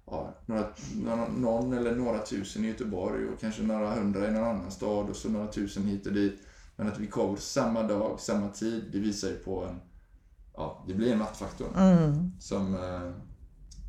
ja, 0.05 0.33
några, 0.45 0.67
någon 1.37 1.73
eller 1.73 1.95
några 1.95 2.19
tusen 2.19 2.65
i 2.65 2.67
Göteborg 2.67 3.27
och 3.27 3.39
kanske 3.39 3.63
några 3.63 3.93
hundra 3.95 4.27
i 4.27 4.31
någon 4.31 4.43
annan 4.43 4.71
stad 4.71 5.09
och 5.09 5.15
så 5.15 5.29
några 5.29 5.47
tusen 5.47 5.83
hit 5.83 6.07
och 6.07 6.13
dit. 6.13 6.39
Men 6.75 6.87
att 6.87 6.99
vi 6.99 7.07
kommer 7.07 7.37
samma 7.37 7.83
dag, 7.83 8.19
samma 8.19 8.49
tid, 8.49 8.83
det 8.91 8.99
visar 8.99 9.27
ju 9.27 9.35
på 9.35 9.65
en, 9.65 9.79
ja, 10.53 10.83
det 10.87 10.93
blir 10.93 11.11
en 11.11 11.19
maktfaktor 11.19 11.67
Mm. 11.77 12.31
som, 12.39 12.75
eh, 12.75 13.11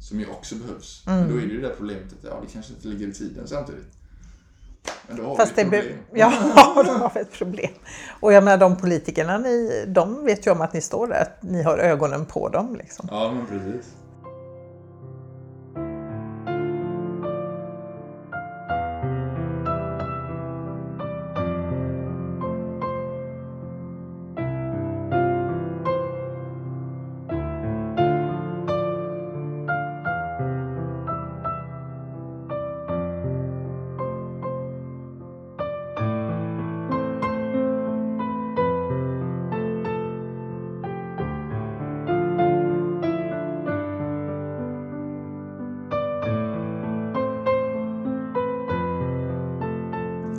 som 0.00 0.20
ju 0.20 0.26
också 0.26 0.54
behövs. 0.54 1.02
Men 1.07 1.28
då 1.28 1.36
är 1.36 1.40
det 1.40 1.46
ju 1.52 1.61
det 1.61 1.68
där 1.68 1.74
problemet 1.76 2.12
att 2.12 2.24
ja, 2.24 2.40
det 2.46 2.52
kanske 2.52 2.72
inte 2.72 2.88
ligger 2.88 3.09
i 3.09 3.12
tiden 3.12 3.48
samtidigt. 3.48 3.95
Men 5.09 5.16
då 5.16 5.22
har 5.22 5.37
Fast 5.37 5.59
vi 5.59 5.64
det 5.64 5.76
ett 5.76 5.82
problem. 5.82 5.99
ja, 6.12 6.82
de 6.87 7.01
har 7.01 7.20
ett 7.20 7.32
problem. 7.32 7.70
Och 8.20 8.32
jag 8.32 8.45
menar 8.45 8.59
de 8.59 8.76
politikerna, 8.76 9.39
ni, 9.39 9.84
de 9.89 10.24
vet 10.24 10.47
ju 10.47 10.51
om 10.51 10.61
att 10.61 10.72
ni 10.72 10.80
står 10.80 11.07
där, 11.07 11.22
att 11.22 11.43
ni 11.43 11.62
har 11.62 11.78
ögonen 11.78 12.26
på 12.26 12.49
dem. 12.49 12.76
Liksom. 12.76 13.09
Ja, 13.11 13.32
men 13.32 13.47
precis. 13.47 13.87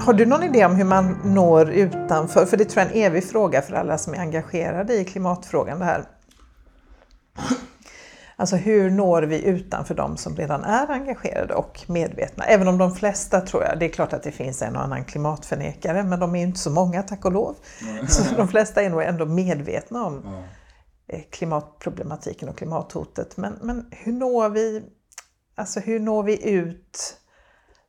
Har 0.08 0.14
du 0.14 0.26
någon 0.26 0.44
idé 0.44 0.66
om 0.66 0.76
hur 0.76 0.84
man 0.84 1.18
når 1.24 1.70
utanför? 1.70 2.46
För 2.46 2.58
det 2.58 2.66
tror 2.66 2.84
jag 2.84 2.92
är 2.92 2.96
en 2.96 3.02
evig 3.02 3.24
fråga 3.24 3.62
för 3.62 3.74
alla 3.74 3.98
som 3.98 4.14
är 4.14 4.18
engagerade 4.18 4.94
i 4.94 5.06
klimatfrågan. 5.06 5.80
Det 5.80 5.86
här. 5.86 6.06
Alltså 8.36 8.56
hur 8.56 8.90
når 8.90 9.22
vi 9.22 9.46
utanför 9.46 9.96
de 9.96 10.18
som 10.18 10.36
redan 10.36 10.64
är 10.64 10.92
engagerade 10.92 11.54
och 11.54 11.84
medvetna? 11.88 12.44
Även 12.44 12.68
om 12.68 12.78
de 12.78 12.96
flesta 12.96 13.42
tror 13.42 13.64
jag, 13.64 13.80
det 13.80 13.86
är 13.86 13.90
klart 13.90 14.14
att 14.14 14.24
det 14.24 14.32
finns 14.32 14.62
en 14.62 14.76
och 14.76 14.84
annan 14.84 15.06
klimatförnekare, 15.06 16.04
men 16.04 16.20
de 16.20 16.36
är 16.36 16.44
inte 16.44 16.60
så 16.60 16.70
många 16.70 17.04
tack 17.04 17.26
och 17.26 17.32
lov. 17.32 17.56
Så 18.08 18.36
de 18.36 18.48
flesta 18.48 18.82
är 18.82 18.90
nog 18.90 19.04
ändå 19.04 19.26
medvetna 19.26 20.06
om 20.06 20.44
eh, 21.08 21.22
klimatproblematiken 21.32 22.50
och 22.50 22.58
klimathotet. 22.58 23.38
Men, 23.38 23.60
men 23.62 23.86
hur 23.92 24.14
når 24.14 24.50
vi 24.50 24.84
Alltså 25.56 25.80
hur 25.80 26.00
når 26.00 26.24
vi 26.24 26.50
ut 26.50 27.18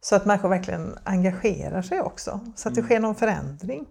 så 0.08 0.16
att 0.16 0.26
människor 0.26 0.48
verkligen 0.48 0.98
engagerar 1.04 1.82
sig 1.82 2.00
också? 2.00 2.40
Så 2.56 2.68
att 2.68 2.74
det 2.74 2.82
sker 2.82 3.00
någon 3.00 3.14
förändring. 3.14 3.86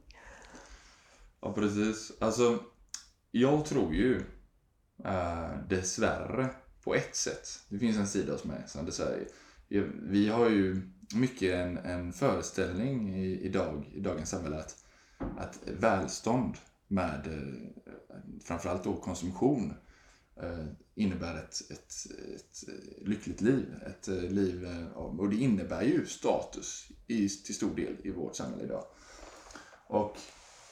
Ja, 1.41 1.53
precis. 1.53 2.11
Alltså, 2.19 2.59
jag 3.31 3.65
tror 3.65 3.93
ju 3.93 4.21
äh, 5.05 5.49
dessvärre 5.69 6.49
på 6.83 6.95
ett 6.95 7.15
sätt. 7.15 7.47
Det 7.69 7.79
finns 7.79 7.97
en 7.97 8.07
sida 8.07 8.31
hos 8.31 8.43
mig 8.43 8.63
som 8.67 8.85
det 8.85 8.91
säger. 8.91 9.27
Vi- 9.67 9.91
Vi 10.01 10.29
har 10.29 10.49
ju 10.49 10.81
mycket 11.15 11.53
en, 11.55 11.77
en 11.77 12.13
föreställning 12.13 13.15
i, 13.15 13.39
idag, 13.41 13.91
i 13.93 13.99
dagens 13.99 14.29
samhälle 14.29 14.57
att, 14.59 14.75
att 15.37 15.59
välstånd 15.79 16.55
med 16.87 17.27
eh, 17.27 17.93
framförallt 18.43 18.83
då 18.83 18.95
konsumtion 18.95 19.73
eh, 20.41 20.65
innebär 20.97 21.35
ett, 21.35 21.71
ett, 21.71 21.93
ett 22.35 22.69
eh, 22.69 23.07
lyckligt 23.07 23.41
liv. 23.41 23.75
Ett 23.85 24.07
eh, 24.07 24.15
liv 24.15 24.65
eh, 24.65 24.87
och 24.97 25.29
det 25.29 25.35
innebär 25.35 25.81
ju 25.81 26.05
status 26.05 26.87
i, 27.07 27.29
till 27.29 27.55
stor 27.55 27.75
del 27.75 27.95
i 28.03 28.11
vårt 28.11 28.35
samhälle 28.35 28.63
idag. 28.63 28.83
Och 29.87 30.17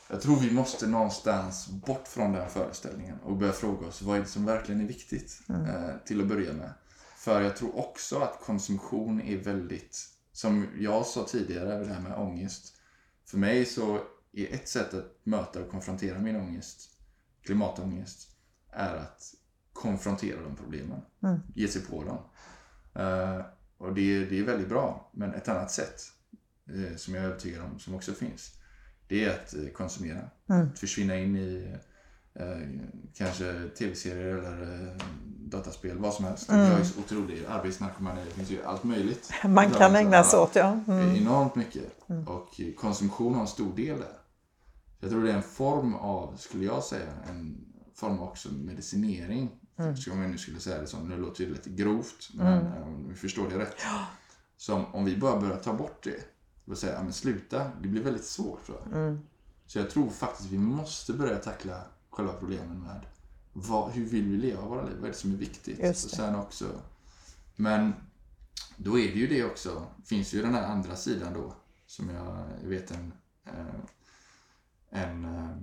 jag 0.10 0.22
tror 0.22 0.40
vi 0.40 0.52
måste 0.52 0.88
någonstans 0.88 1.68
bort 1.68 2.08
från 2.08 2.32
den 2.32 2.50
föreställningen 2.50 3.20
och 3.20 3.38
börja 3.38 3.54
fråga 3.54 3.88
oss 3.88 4.02
vad 4.02 4.18
är 4.18 4.22
det 4.22 4.28
som 4.28 4.46
verkligen 4.46 4.82
är 4.82 4.88
viktigt 4.88 5.42
eh, 5.50 5.98
till 6.06 6.22
att 6.22 6.28
börja 6.28 6.54
med. 6.54 6.74
För 7.18 7.42
jag 7.42 7.58
tror 7.58 7.78
också 7.78 8.20
att 8.20 8.40
konsumtion 8.42 9.22
är 9.22 9.38
väldigt, 9.38 10.10
som 10.32 10.68
jag 10.80 11.06
sa 11.06 11.24
tidigare, 11.24 11.80
det 11.80 11.94
här 11.94 12.02
med 12.02 12.18
ångest. 12.18 12.76
För 13.26 13.38
mig 13.38 13.66
så 13.66 14.00
är 14.34 14.54
ett 14.54 14.70
sätt 14.70 14.94
att 14.94 15.20
möta 15.24 15.62
och 15.62 15.72
konfrontera 15.72 16.20
min 16.20 16.36
ångest, 16.36 16.90
klimatångest, 17.44 18.30
är 18.72 18.96
att 18.96 19.34
konfrontera 19.76 20.42
de 20.42 20.56
problemen. 20.56 21.02
Ge 21.56 21.68
sig 21.68 21.82
på 21.82 22.04
dem. 22.04 22.18
Eh, 23.04 23.46
och 23.78 23.94
det, 23.94 24.26
det 24.26 24.40
är 24.40 24.44
väldigt 24.44 24.70
bra. 24.70 25.12
Men 25.14 25.34
ett 25.34 25.48
annat 25.48 25.72
sätt, 25.72 26.02
eh, 26.70 26.96
som 26.96 27.16
jag 27.16 27.24
är 27.24 27.28
övertygad 27.28 27.62
om, 27.64 27.80
som 27.80 27.96
också 27.96 28.14
finns, 28.14 28.52
det 29.08 29.26
är 29.26 29.30
att 29.30 29.56
eh, 29.56 29.68
konsumera. 29.74 30.30
Att 30.48 30.80
försvinna 30.80 31.18
in 31.18 31.38
i 31.38 31.76
kanske 33.14 33.70
tv-serier 33.78 34.38
eller 34.38 34.98
dataspel, 35.38 35.98
vad 35.98 36.14
som 36.14 36.26
helst. 36.26 36.46
Jag 36.50 36.80
är 36.80 36.84
så 36.84 37.00
otrolig 37.00 37.46
arbetsnarkomani, 37.50 38.22
det 38.26 38.32
finns 38.32 38.52
ju 38.52 38.64
allt 38.64 38.84
möjligt. 38.84 39.32
Man 39.48 39.72
kan 39.72 39.96
ägna 39.96 40.24
sig 40.24 40.40
åt, 40.40 40.56
ja. 40.56 40.80
Mm. 40.88 41.16
Enormt 41.16 41.56
mycket. 41.56 41.84
Och 42.28 42.62
konsumtion 42.78 43.34
har 43.34 43.42
en 43.42 43.48
stor 43.48 43.76
del 43.76 43.98
där. 43.98 44.18
Jag 45.00 45.10
tror 45.10 45.24
det 45.24 45.32
är 45.32 45.36
en 45.36 45.44
form 45.44 45.96
av, 45.96 46.36
skulle 46.38 46.66
jag 46.66 46.84
säga, 46.84 47.12
en 47.30 47.66
form 47.94 48.20
av 48.20 48.24
också 48.24 48.50
medicinering. 48.54 49.50
Mm. 49.78 49.96
Om 50.12 50.22
jag 50.22 50.32
nu 50.32 50.38
skulle 50.38 50.60
säga 50.60 50.82
det 50.82 50.88
så. 50.88 51.00
Nu 51.00 51.18
låter 51.18 51.46
det 51.46 51.52
lite 51.52 51.70
grovt, 51.70 52.30
men 52.34 52.66
eh, 52.66 52.88
om 52.88 53.10
vi 53.10 53.16
förstår 53.16 53.50
det 53.50 53.60
rätt. 53.60 53.76
Som 54.58 54.86
om 54.86 55.06
vi 55.06 55.18
bara 55.18 55.40
börjar 55.40 55.58
ta 55.58 55.74
bort 55.74 56.04
det. 56.04 56.24
Och 56.66 56.78
säga, 56.78 57.04
men 57.04 57.14
sluta. 57.14 57.72
Det 57.82 57.88
blir 57.88 58.04
väldigt 58.04 58.26
svårt 58.26 58.66
tror 58.66 58.78
jag. 58.78 59.18
Så 59.68 59.80
jag 59.80 59.90
tror 59.90 60.10
faktiskt 60.10 60.50
vi 60.50 60.58
måste 60.58 61.14
börja 61.14 61.38
tackla 61.38 61.82
själva 62.10 62.34
problemen 62.34 62.80
med 62.84 63.06
vad, 63.54 63.92
hur 63.92 64.06
vill 64.06 64.30
vi 64.30 64.38
leva 64.38 64.62
våra 64.62 64.86
liv? 64.86 64.96
Vad 64.96 65.04
är 65.04 65.12
det 65.12 65.18
som 65.18 65.34
är 65.34 65.38
viktigt? 65.38 65.80
Och 66.06 66.12
sen 66.12 66.36
också, 66.36 66.66
men 67.56 67.94
då 68.78 69.00
är 69.00 69.08
det 69.08 69.20
ju 69.20 69.28
det 69.28 69.44
också, 69.46 69.88
finns 70.06 70.34
ju 70.34 70.42
den 70.42 70.54
här 70.54 70.64
andra 70.64 70.96
sidan 70.96 71.34
då, 71.34 71.54
som 71.86 72.10
jag 72.10 72.46
vet 72.64 72.92
en, 72.92 73.14
eh, 73.46 73.76
en 74.90 75.26
eh, 75.26 75.58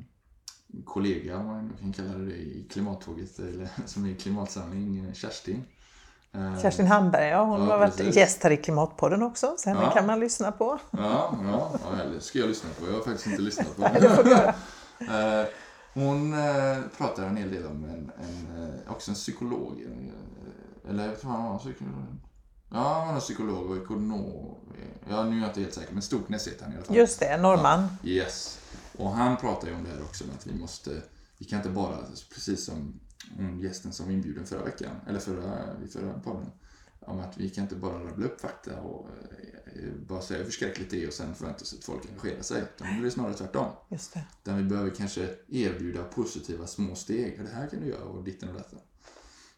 kollega, 0.84 1.36
om 1.36 1.46
man 1.46 1.72
kan 1.80 1.92
kalla 1.92 2.08
det 2.18 2.24
det, 2.26 2.32
i 2.36 2.66
klimattåget, 2.72 3.38
eller 3.38 3.68
som 3.86 4.10
är 4.10 4.14
klimatsamling, 4.14 5.14
Kerstin. 5.14 5.64
Eh, 6.34 6.60
Kerstin 6.62 6.86
Hamberg, 6.86 7.28
ja, 7.28 7.44
hon 7.44 7.60
Ja, 7.60 7.66
har 7.72 7.78
varit 7.78 7.96
precis. 7.96 8.16
gäst 8.16 8.42
här 8.42 8.50
i 8.50 8.56
Klimatpodden 8.56 9.22
också. 9.22 9.54
Så 9.58 9.68
henne 9.68 9.82
Ja. 9.82 9.90
kan 9.90 10.06
man 10.06 10.20
lyssna 10.20 10.52
på. 10.52 10.78
Ja, 10.90 11.36
ja, 11.44 11.72
ja 11.84 12.00
eller 12.02 12.20
ska 12.20 12.38
jag 12.38 12.48
lyssna 12.48 12.70
på. 12.80 12.86
Jag 12.86 12.92
har 12.92 13.00
faktiskt 13.00 13.26
inte 13.26 13.42
lyssnat 13.42 13.76
på 13.76 13.82
göra. 14.02 14.54
Eh, 15.40 15.46
Hon 15.94 16.32
eh, 16.32 16.76
pratar 16.98 17.22
en 17.26 17.36
hel 17.36 17.50
del 17.52 17.66
om 17.66 17.84
en, 17.84 18.12
en, 18.24 18.78
också 18.88 19.10
en 19.10 19.14
psykolog. 19.14 19.82
Eller 20.88 21.06
jag 21.06 21.20
tror 21.20 21.30
han 21.30 21.44
var 21.52 21.58
psykolog. 21.58 21.94
Ja, 22.70 23.02
han 23.06 23.14
en 23.14 23.20
psykolog 23.20 23.70
och 23.70 23.76
ekonom. 23.76 24.54
Ja, 25.10 25.22
nu 25.24 25.36
är 25.36 25.40
jag 25.40 25.48
inte 25.48 25.60
helt 25.60 25.74
säker, 25.74 25.92
men 25.92 26.02
Stoknäs 26.02 26.46
heter 26.48 26.64
han 26.64 26.72
i 26.72 26.76
alla 26.76 26.84
fall. 26.84 26.96
Just 26.96 27.20
det, 27.20 27.36
norrman. 27.36 27.88
Yes. 28.04 28.58
Och 29.02 29.10
han 29.10 29.36
pratar 29.36 29.68
ju 29.68 29.74
om 29.74 29.84
det 29.84 29.90
här 29.90 30.02
också, 30.02 30.24
att 30.34 30.46
vi 30.46 30.54
måste, 30.54 31.02
vi 31.38 31.44
kan 31.44 31.58
inte 31.58 31.70
bara, 31.70 31.98
precis 32.34 32.64
som 32.64 33.00
gästen 33.60 33.92
som 33.92 34.06
var 34.06 34.12
inbjuden 34.12 34.46
förra 34.46 34.64
veckan, 34.64 34.96
eller 35.06 35.18
förra, 35.18 35.76
förra 35.92 36.18
podden, 36.18 36.50
om 37.00 37.20
att 37.20 37.38
vi 37.38 37.50
kan 37.50 37.64
inte 37.64 37.76
bara 37.76 38.04
rabbla 38.04 38.26
upp 38.26 38.40
fakta 38.40 38.80
och 38.80 39.08
eh, 39.66 39.92
bara 40.06 40.22
säga 40.22 40.38
hur 40.38 40.44
förskräckligt 40.44 40.90
det 40.90 41.02
är 41.02 41.08
och 41.08 41.12
sen 41.12 41.34
förvänta 41.34 41.64
sig 41.64 41.78
att 41.78 41.84
folk 41.84 42.06
engagerar 42.08 42.42
sig. 42.42 42.62
Utan 42.62 42.94
det 42.94 43.00
blir 43.00 43.10
snarare 43.10 43.34
tvärtom. 43.34 43.66
Just 43.88 44.14
det. 44.14 44.24
Utan 44.42 44.56
vi 44.56 44.64
behöver 44.64 44.90
kanske 44.90 45.36
erbjuda 45.48 46.04
positiva 46.04 46.66
små 46.66 46.94
steg. 46.94 47.44
Det 47.44 47.54
här 47.54 47.68
kan 47.68 47.80
du 47.80 47.86
göra 47.86 48.04
och 48.04 48.24
ditten 48.24 48.48
och 48.48 48.54
detta. 48.54 48.76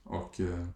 Och 0.02 0.40
eh, 0.40 0.66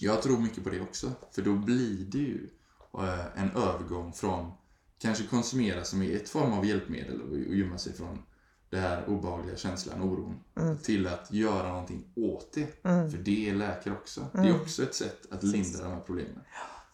jag 0.00 0.22
tror 0.22 0.38
mycket 0.38 0.64
på 0.64 0.70
det 0.70 0.80
också. 0.80 1.12
För 1.30 1.42
då 1.42 1.54
blir 1.54 2.04
det 2.04 2.18
ju 2.18 2.48
eh, 2.94 3.42
en 3.42 3.50
övergång 3.50 4.12
från 4.12 4.52
kanske 4.98 5.26
konsumera 5.26 5.84
som 5.84 6.02
är 6.02 6.16
ett 6.16 6.28
form 6.28 6.52
av 6.52 6.66
hjälpmedel 6.66 7.22
och, 7.22 7.36
gömma 7.38 7.78
sig 7.78 7.92
från 7.92 8.22
det 8.70 8.78
här 8.78 9.08
obehagliga 9.08 9.56
känslan, 9.56 10.02
oron, 10.02 10.40
till 10.82 11.06
att 11.06 11.32
göra 11.32 11.68
någonting 11.68 12.04
åt 12.14 12.52
det. 12.52 12.82
För 12.82 13.18
det 13.18 13.54
läker 13.54 13.92
också. 13.92 14.26
Det 14.32 14.38
är 14.48 14.60
också 14.60 14.82
ett 14.82 14.94
sätt 14.94 15.26
att 15.30 15.42
lindra 15.42 15.84
de 15.84 15.92
här 15.92 16.00
problemen. 16.00 16.40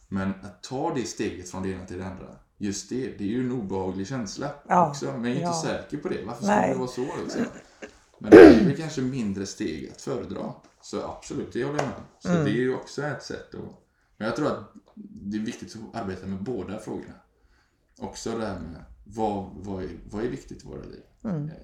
Men 0.08 0.28
att 0.42 0.62
ta 0.62 0.94
det 0.94 1.04
steget 1.04 1.50
från 1.50 1.62
det 1.62 1.68
ena 1.68 1.86
till 1.86 1.98
det 1.98 2.06
andra, 2.06 2.36
just 2.58 2.88
det, 2.88 3.18
det 3.18 3.24
är 3.24 3.28
ju 3.28 3.40
en 3.40 3.52
obehaglig 3.52 4.06
känsla 4.06 4.50
Ja, 4.68 4.88
också. 4.88 5.06
Men 5.06 5.24
jag 5.24 5.30
är 5.30 5.34
inte 5.34 5.42
ja. 5.42 5.62
säker 5.62 5.96
på 5.96 6.08
det. 6.08 6.24
Varför 6.24 6.42
skulle 6.42 6.66
det 6.66 6.74
vara 6.74 6.88
så? 6.88 7.06
Liksom? 7.22 7.44
Men 8.18 8.30
det 8.30 8.36
är 8.36 8.64
väl 8.64 8.76
kanske 8.76 9.02
mindre 9.02 9.46
steg 9.46 9.90
att 9.90 10.00
föredra. 10.00 10.52
Så 10.80 11.02
absolut, 11.02 11.52
det 11.52 11.64
håller 11.64 11.78
jag 11.78 11.86
med 11.86 11.96
om. 11.96 12.02
Så 12.18 12.28
det 12.28 12.50
är 12.50 12.60
ju 12.60 12.74
också 12.74 13.02
ett 13.02 13.22
sätt 13.22 13.54
att... 13.54 13.60
Men 14.16 14.26
jag 14.26 14.36
tror 14.36 14.46
att 14.46 14.72
det 14.94 15.36
är 15.36 15.40
viktigt 15.40 15.76
att 15.76 16.02
arbeta 16.02 16.26
med 16.26 16.42
båda 16.42 16.78
frågorna. 16.78 17.14
Också 17.98 18.38
det 18.38 18.46
här 18.46 18.60
med 18.60 18.84
vad, 19.04 19.50
vad, 19.54 19.82
är, 19.84 19.98
vad 20.10 20.24
är 20.24 20.28
viktigt 20.28 20.64
i 20.64 20.66
våra 20.66 20.82
liv? 20.82 21.02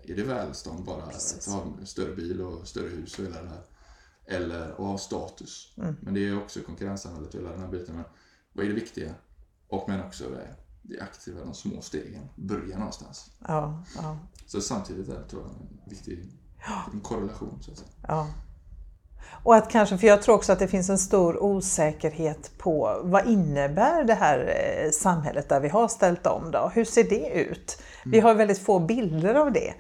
Är 0.03 0.17
det 0.17 0.23
välstånd 0.23 0.85
bara 0.85 1.03
att 1.03 1.47
ha 1.49 1.63
en 1.81 1.87
större 1.87 2.15
bil 2.17 2.41
och 2.41 2.69
större 2.69 2.89
hus 2.89 3.19
och 3.19 3.25
hela 3.25 3.43
det 3.43 3.49
här? 3.49 3.63
Eller 4.27 4.71
att 4.71 4.77
ha 4.79 4.99
status. 4.99 5.73
Men 6.01 6.15
det 6.15 6.29
är 6.29 6.43
också 6.43 6.61
konkurrenssamhället 6.61 7.35
och 7.35 7.41
hela 7.41 7.51
den 7.51 7.61
här 7.61 7.69
biten. 7.69 7.95
Men 7.95 8.05
vad 8.53 8.65
är 8.65 8.69
det 8.69 8.75
viktiga? 8.75 9.15
Och 9.69 9.89
men 9.89 10.07
också 10.07 10.31
det, 10.31 10.57
det 10.83 11.01
aktiva, 11.01 11.45
de 11.45 11.55
små 11.55 11.81
stegen. 11.83 12.29
Börja 12.37 12.79
någonstans. 12.79 13.31
Ja, 13.39 13.85
ja, 13.97 14.19
Så 14.47 14.61
samtidigt 14.61 15.09
är 15.09 15.15
det 15.15 15.29
tror 15.29 15.43
jag 15.43 15.51
en 15.51 15.91
viktig 15.91 16.33
en 16.93 17.01
korrelation 17.01 17.59
så 17.63 17.71
att 17.73 17.79
säga. 17.79 17.91
ja. 18.09 18.29
Och 19.43 19.57
att 19.57 19.71
kanske, 19.71 19.99
för 19.99 20.07
jag 20.07 20.23
tror 20.23 20.35
också 20.35 20.53
att 20.53 20.59
det 20.59 20.69
finns 20.69 20.91
en 20.91 20.99
stor 20.99 21.43
osäkerhet 21.43 22.51
på 22.59 23.01
vad 23.03 23.27
innebär 23.27 24.05
det 24.05 24.15
här 24.15 24.39
eh, 24.39 24.91
samhället 24.91 25.49
där 25.49 25.61
vi 25.61 25.69
har 25.69 25.89
ställt 25.89 26.27
om 26.27 26.51
då? 26.51 26.71
Hur 26.75 26.85
ser 26.85 27.05
det 27.05 27.31
ut? 27.31 27.83
Vi 28.05 28.21
har 28.21 28.35
väldigt 28.35 28.59
få 28.59 28.79
bilder 28.79 29.35
av 29.35 29.53
det. 29.53 29.75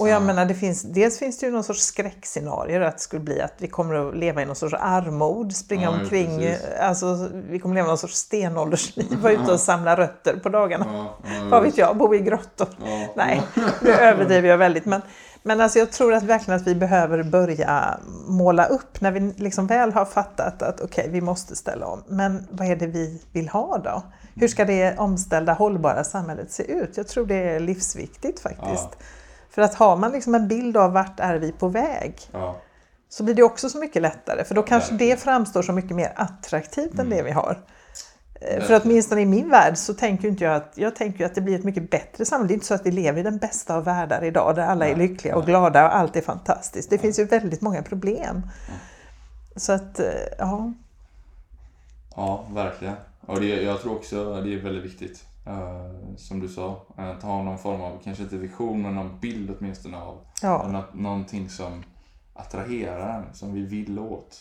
Och 0.00 0.08
jag 0.08 0.22
menar, 0.22 0.44
det 0.44 0.54
finns, 0.54 0.82
dels 0.82 1.18
finns 1.18 1.38
det 1.38 1.46
ju 1.46 1.52
någon 1.52 1.64
sorts 1.64 1.80
skräckscenarier 1.82 2.80
att 2.80 2.96
det 2.96 3.02
skulle 3.02 3.22
bli 3.22 3.40
att 3.40 3.54
vi 3.58 3.68
kommer 3.68 3.94
att 3.94 4.16
leva 4.16 4.42
i 4.42 4.46
någon 4.46 4.56
sorts 4.56 4.74
armod, 4.78 5.56
springa 5.56 5.82
Ja, 5.82 5.92
ja, 5.92 6.00
omkring, 6.02 6.38
precis. 6.38 6.66
alltså 6.80 7.28
vi 7.50 7.58
kommer 7.58 7.74
leva 7.74 7.88
någon 7.88 7.98
sorts 7.98 8.14
stenåldersliv, 8.14 9.18
vara 9.22 9.32
ute 9.32 9.52
och 9.52 9.60
samla 9.60 9.96
rötter 9.96 10.36
på 10.36 10.48
dagarna. 10.48 10.86
Ja, 10.92 11.16
ja, 11.24 11.48
Vad 11.50 11.62
vet 11.62 11.78
jag, 11.78 11.96
bo 11.96 12.14
i 12.14 12.18
grottor. 12.18 12.68
Ja. 12.84 13.06
Nej, 13.16 13.42
nu 13.82 13.90
överdriver 13.90 14.48
jag 14.48 14.58
väldigt. 14.58 14.84
Men, 14.84 15.02
men 15.42 15.60
alltså 15.60 15.78
jag 15.78 15.90
tror 15.90 16.14
att 16.14 16.22
verkligen 16.22 16.60
att 16.60 16.66
vi 16.66 16.74
behöver 16.74 17.22
börja 17.22 17.98
måla 18.26 18.66
upp 18.66 19.00
när 19.00 19.10
vi 19.10 19.20
liksom 19.20 19.66
väl 19.66 19.92
har 19.92 20.04
fattat 20.04 20.62
att 20.62 20.80
okej, 20.80 21.08
vi 21.10 21.20
måste 21.20 21.56
ställa 21.56 21.86
om. 21.86 22.02
Men 22.08 22.46
vad 22.50 22.66
är 22.66 22.76
det 22.76 22.86
vi 22.86 23.22
vill 23.32 23.48
ha 23.48 23.78
då? 23.78 24.02
Hur 24.34 24.48
ska 24.48 24.64
det 24.64 24.98
omställda 24.98 25.52
hållbara 25.52 26.04
samhället 26.04 26.52
se 26.52 26.72
ut? 26.72 26.96
Jag 26.96 27.08
tror 27.08 27.26
det 27.26 27.34
är 27.34 27.60
livsviktigt 27.60 28.40
faktiskt. 28.40 28.88
Ja. 28.90 29.04
För 29.50 29.62
att 29.62 29.74
har 29.74 29.96
man 29.96 30.12
liksom 30.12 30.34
en 30.34 30.48
bild 30.48 30.76
av 30.76 30.92
vart 30.92 31.20
är 31.20 31.36
vi 31.36 31.52
på 31.52 31.68
väg 31.68 32.14
Ja, 32.32 32.56
så 33.08 33.24
blir 33.24 33.34
det 33.34 33.42
också 33.42 33.68
så 33.68 33.78
mycket 33.78 34.02
lättare. 34.02 34.44
För 34.44 34.54
då 34.54 34.62
kanske 34.62 34.94
det 34.94 35.20
framstår 35.20 35.62
som 35.62 35.74
mycket 35.74 35.96
mer 35.96 36.12
attraktivt 36.16 36.98
än 36.98 37.10
det 37.10 37.22
vi 37.22 37.30
har. 37.30 37.58
Eh, 38.40 38.62
För 38.62 38.80
åtminstone 38.84 39.20
i 39.20 39.26
min 39.26 39.50
värld 39.50 39.76
så 39.76 39.94
tänker 39.94 40.28
inte 40.28 40.44
jag 40.44 40.54
att, 40.54 40.72
jag 40.74 40.96
tänker 40.96 41.26
att 41.26 41.34
det 41.34 41.40
blir 41.40 41.54
ett 41.58 41.64
mycket 41.64 41.90
bättre 41.90 42.24
samhälle. 42.24 42.48
Det 42.48 42.52
är 42.52 42.54
inte 42.54 42.66
så 42.66 42.74
att 42.74 42.86
vi 42.86 42.90
lever 42.90 43.20
i 43.20 43.22
den 43.22 43.38
bästa 43.38 43.76
av 43.76 43.84
världar 43.84 44.24
idag 44.24 44.54
där 44.56 44.62
alla 44.66 44.88
är 44.88 44.96
lyckliga 44.96 45.36
och 45.36 45.46
glada 45.46 45.86
och 45.86 45.96
allt 45.96 46.16
är 46.16 46.20
fantastiskt. 46.20 46.90
Det 46.90 46.98
finns 46.98 47.18
ju 47.18 47.24
väldigt 47.24 47.60
många 47.60 47.82
problem. 47.82 48.42
Så 49.56 49.72
att, 49.72 50.00
eh, 50.00 50.06
ja. 50.38 50.72
ja 52.16 52.44
verkligen. 52.52 52.94
Och 53.26 53.40
det, 53.40 53.62
jag 53.62 53.80
tror 53.80 53.94
också 53.96 54.40
det 54.40 54.54
är 54.54 54.62
väldigt 54.62 54.84
viktigt. 54.84 55.24
eh, 55.46 56.16
som 56.16 56.40
du 56.40 56.48
sa, 56.48 56.86
att 56.96 57.22
ha 57.22 57.42
någon 57.42 57.58
form 57.58 57.80
av, 57.80 58.00
kanske 58.04 58.22
inte 58.22 58.36
vision, 58.36 58.82
men 58.82 58.94
någon 58.94 59.18
bild 59.20 59.54
åtminstone 59.58 59.96
av 59.96 60.18
Ja. 60.42 60.84
någonting 60.92 61.48
som 61.48 61.84
attraherar 62.34 63.18
en, 63.18 63.34
som 63.34 63.54
vi 63.54 63.60
vill 63.66 63.98
åt. 63.98 64.38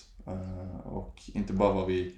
Och 0.83 1.21
inte 1.33 1.53
bara 1.53 1.73
vad 1.73 1.87
vi, 1.87 2.15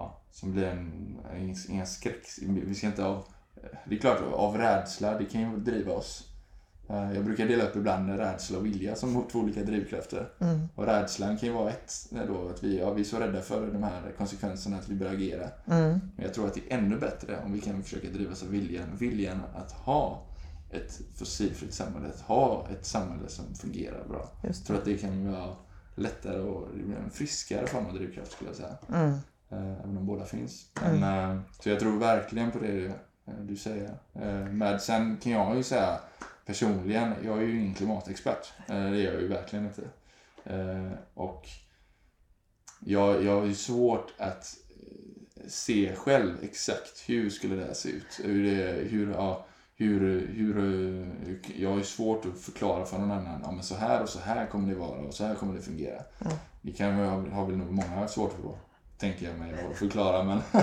ja, 0.00 0.20
som 0.32 0.52
blir 0.52 0.64
en, 0.64 1.18
en, 1.34 1.54
en 1.78 1.86
skräck. 1.86 2.26
Vi 2.42 2.74
ska 2.74 2.86
inte 2.86 3.04
av, 3.04 3.24
det 3.84 3.94
är 3.94 3.98
klart 4.00 4.20
av 4.32 4.56
rädsla, 4.58 5.18
det 5.18 5.24
kan 5.24 5.40
ju 5.40 5.56
driva 5.56 5.92
oss. 5.92 6.26
Eh, 6.88 7.12
Jag 7.12 7.24
brukar 7.24 7.46
dela 7.46 7.64
upp 7.64 7.76
ibland 7.76 8.10
rädsla 8.10 8.58
och 8.58 8.66
vilja 8.66 8.96
som 8.96 9.24
två 9.32 9.38
olika 9.38 9.62
drivkrafter. 9.62 10.28
Mm. 10.40 10.68
Och 10.74 10.84
rädslan 10.86 11.38
kan 11.38 11.48
ju 11.48 11.54
vara 11.54 11.70
ett, 11.70 11.92
eh, 12.12 12.22
då, 12.26 12.48
att 12.48 12.62
vi, 12.62 12.78
ja, 12.78 12.92
vi 12.92 13.00
är 13.00 13.04
så 13.04 13.18
rädda 13.18 13.40
för 13.40 13.66
de 13.66 13.82
här 13.82 14.12
konsekvenserna 14.18 14.76
att 14.76 14.88
vi 14.88 14.94
börjar 14.94 15.12
agera. 15.12 15.48
Mm. 15.66 15.90
Men 16.16 16.24
jag 16.24 16.34
tror 16.34 16.46
att 16.46 16.54
det 16.54 16.72
är 16.72 16.78
ännu 16.78 16.96
bättre 16.98 17.38
om 17.44 17.52
vi 17.52 17.60
kan 17.60 17.82
försöka 17.82 18.08
drivas 18.10 18.42
av 18.42 18.48
viljan. 18.48 18.96
Viljan 18.98 19.40
att 19.54 19.72
ha 19.72 20.22
ett 20.70 21.00
fossilfritt 21.16 21.74
samhälle, 21.74 22.08
att 22.08 22.20
ha 22.20 22.66
ett 22.72 22.86
samhälle 22.86 23.28
som 23.28 23.54
fungerar 23.54 24.04
bra. 24.08 24.30
Jag 24.42 24.54
tror 24.54 24.76
att 24.76 24.84
det 24.84 24.98
kan 24.98 25.32
vara 25.32 25.56
lättare 25.94 26.40
och 26.40 26.68
en 27.04 27.10
friskare 27.10 27.66
form 27.66 27.86
av 27.86 27.94
drivkraft 27.94 28.32
skulle 28.32 28.50
jag 28.50 28.56
säga. 28.56 28.76
Mm. 28.88 29.18
Eh, 29.52 29.72
Även 29.72 29.96
om 29.96 30.06
båda 30.06 30.24
finns. 30.24 30.66
Men, 30.82 31.02
eh, 31.02 31.40
Så 31.60 31.68
jag 31.68 31.80
tror 31.80 31.98
verkligen 31.98 32.50
på 32.50 32.58
det 32.58 32.86
eh, 32.86 33.34
du 33.40 33.56
säger. 33.56 33.94
Men 34.50 34.80
sen 34.80 35.16
kan 35.16 35.32
jag 35.32 35.56
ju 35.56 35.62
säga 35.62 36.00
personligen, 36.46 37.14
jag 37.24 37.38
är 37.38 37.42
ju 37.42 37.60
ingen 37.60 37.74
klimatexpert. 37.74 38.52
Det 38.66 38.74
är 38.74 38.94
jag 38.94 39.20
ju 39.20 39.28
verkligen 39.28 39.66
inte. 39.66 39.82
Och 41.14 41.48
jag, 42.80 43.24
jag 43.24 43.40
har 43.40 43.46
ju 43.46 43.54
svårt 43.54 44.12
att 44.18 44.56
se 45.48 45.94
själv 45.96 46.36
exakt 46.42 47.04
hur 47.06 47.30
skulle 47.30 47.54
det 47.56 47.74
se 47.74 47.88
ut. 47.88 48.20
Hur, 48.24 48.44
det, 48.44 48.72
hur, 48.72 49.12
ja, 49.12 49.46
hur, 49.76 50.26
hur, 50.26 51.42
jag 51.56 51.70
har 51.70 51.76
ju 51.76 51.84
svårt 51.84 52.26
att 52.26 52.38
förklara 52.40 52.84
för 52.84 52.98
någon 52.98 53.10
annan. 53.10 53.40
Ja, 53.44 53.50
men 53.50 53.62
så 53.62 53.74
här 53.74 54.02
och 54.02 54.08
så 54.08 54.20
här 54.20 54.46
kommer 54.46 54.68
det 54.68 54.80
vara 54.80 54.98
och 55.00 55.14
så 55.14 55.24
här 55.24 55.34
kommer 55.34 55.54
det 55.54 55.62
fungera. 55.62 56.02
Det 56.62 56.72
kan 56.72 56.94
har, 56.94 57.26
har 57.26 57.46
väl 57.46 57.56
nog 57.56 57.72
många 57.72 58.08
svårt 58.08 58.32
för, 58.32 58.42
tänker 59.00 59.26
jag 59.26 59.38
mig 59.38 59.54
att 59.70 59.76
förklara. 59.76 60.24
Men, 60.24 60.40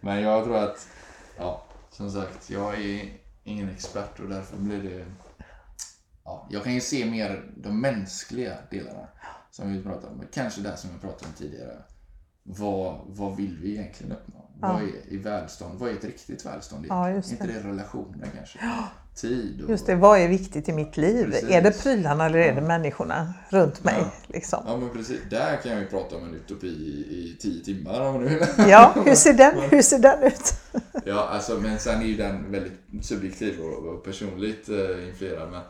men 0.00 0.22
jag 0.22 0.44
tror 0.44 0.56
att, 0.56 0.88
ja, 1.36 1.66
som 1.90 2.10
sagt, 2.10 2.50
jag 2.50 2.80
är 2.80 3.12
ingen 3.44 3.68
expert 3.68 4.20
och 4.20 4.28
därför 4.28 4.56
blir 4.56 4.82
det... 4.82 5.06
Ja, 6.24 6.48
jag 6.50 6.64
kan 6.64 6.74
ju 6.74 6.80
se 6.80 7.06
mer 7.10 7.50
de 7.56 7.80
mänskliga 7.80 8.56
delarna 8.70 9.08
som 9.50 9.72
vi 9.72 9.82
pratar 9.82 10.08
om. 10.08 10.24
Kanske 10.32 10.60
det 10.60 10.76
som 10.76 10.90
jag 10.90 11.00
pratade 11.00 11.26
om 11.26 11.32
tidigare. 11.32 11.82
Vad, 12.42 13.00
vad 13.06 13.36
vill 13.36 13.58
vi 13.58 13.70
egentligen 13.70 14.12
uppnå? 14.12 14.45
Vad 14.60 14.82
är 14.82 15.12
i 15.12 15.16
välstånd? 15.16 15.78
Vad 15.78 15.90
är 15.90 15.94
ett 15.94 16.04
riktigt 16.04 16.46
välstånd 16.46 16.86
Ja, 16.88 17.10
just 17.10 17.32
inte 17.32 17.46
det. 17.46 17.68
relationer 17.68 18.28
kanske? 18.36 18.58
Tid 19.14 19.62
och... 19.64 19.70
Just 19.70 19.86
det, 19.86 19.94
vad 19.94 20.18
är 20.18 20.28
viktigt 20.28 20.68
i 20.68 20.72
mitt 20.72 20.96
liv? 20.96 21.24
Precis. 21.24 21.50
Är 21.50 21.62
det 21.62 21.82
prylarna 21.82 22.26
eller 22.26 22.38
är 22.38 22.54
det 22.54 22.60
människorna 22.60 23.34
runt 23.48 23.84
mig? 23.84 23.94
Ja. 23.98 24.10
Liksom? 24.26 24.64
Ja 24.66 24.76
men 24.76 24.90
precis, 24.90 25.20
där 25.30 25.56
kan 25.56 25.72
jag 25.72 25.80
ju 25.80 25.86
prata 25.86 26.16
om 26.16 26.24
en 26.24 26.34
utopi 26.34 26.66
i, 26.66 27.30
i 27.32 27.36
tio 27.40 27.64
timmar 27.64 28.00
om 28.00 28.22
vill. 28.22 28.46
Ja, 28.56 28.92
hur 29.04 29.14
ser 29.14 29.32
den, 29.32 29.60
hur 29.70 29.82
ser 29.82 29.98
den 29.98 30.22
ut? 30.22 30.54
Ja, 31.04 31.28
alltså, 31.28 31.60
men 31.60 31.78
sen 31.78 32.02
är 32.02 32.06
ju 32.06 32.16
den 32.16 32.50
väldigt 32.52 32.80
subjektiv 33.02 33.60
och, 33.60 34.04
personligt 34.04 34.68
eh, 34.68 35.08
influerad. 35.08 35.50
Men, 35.50 35.62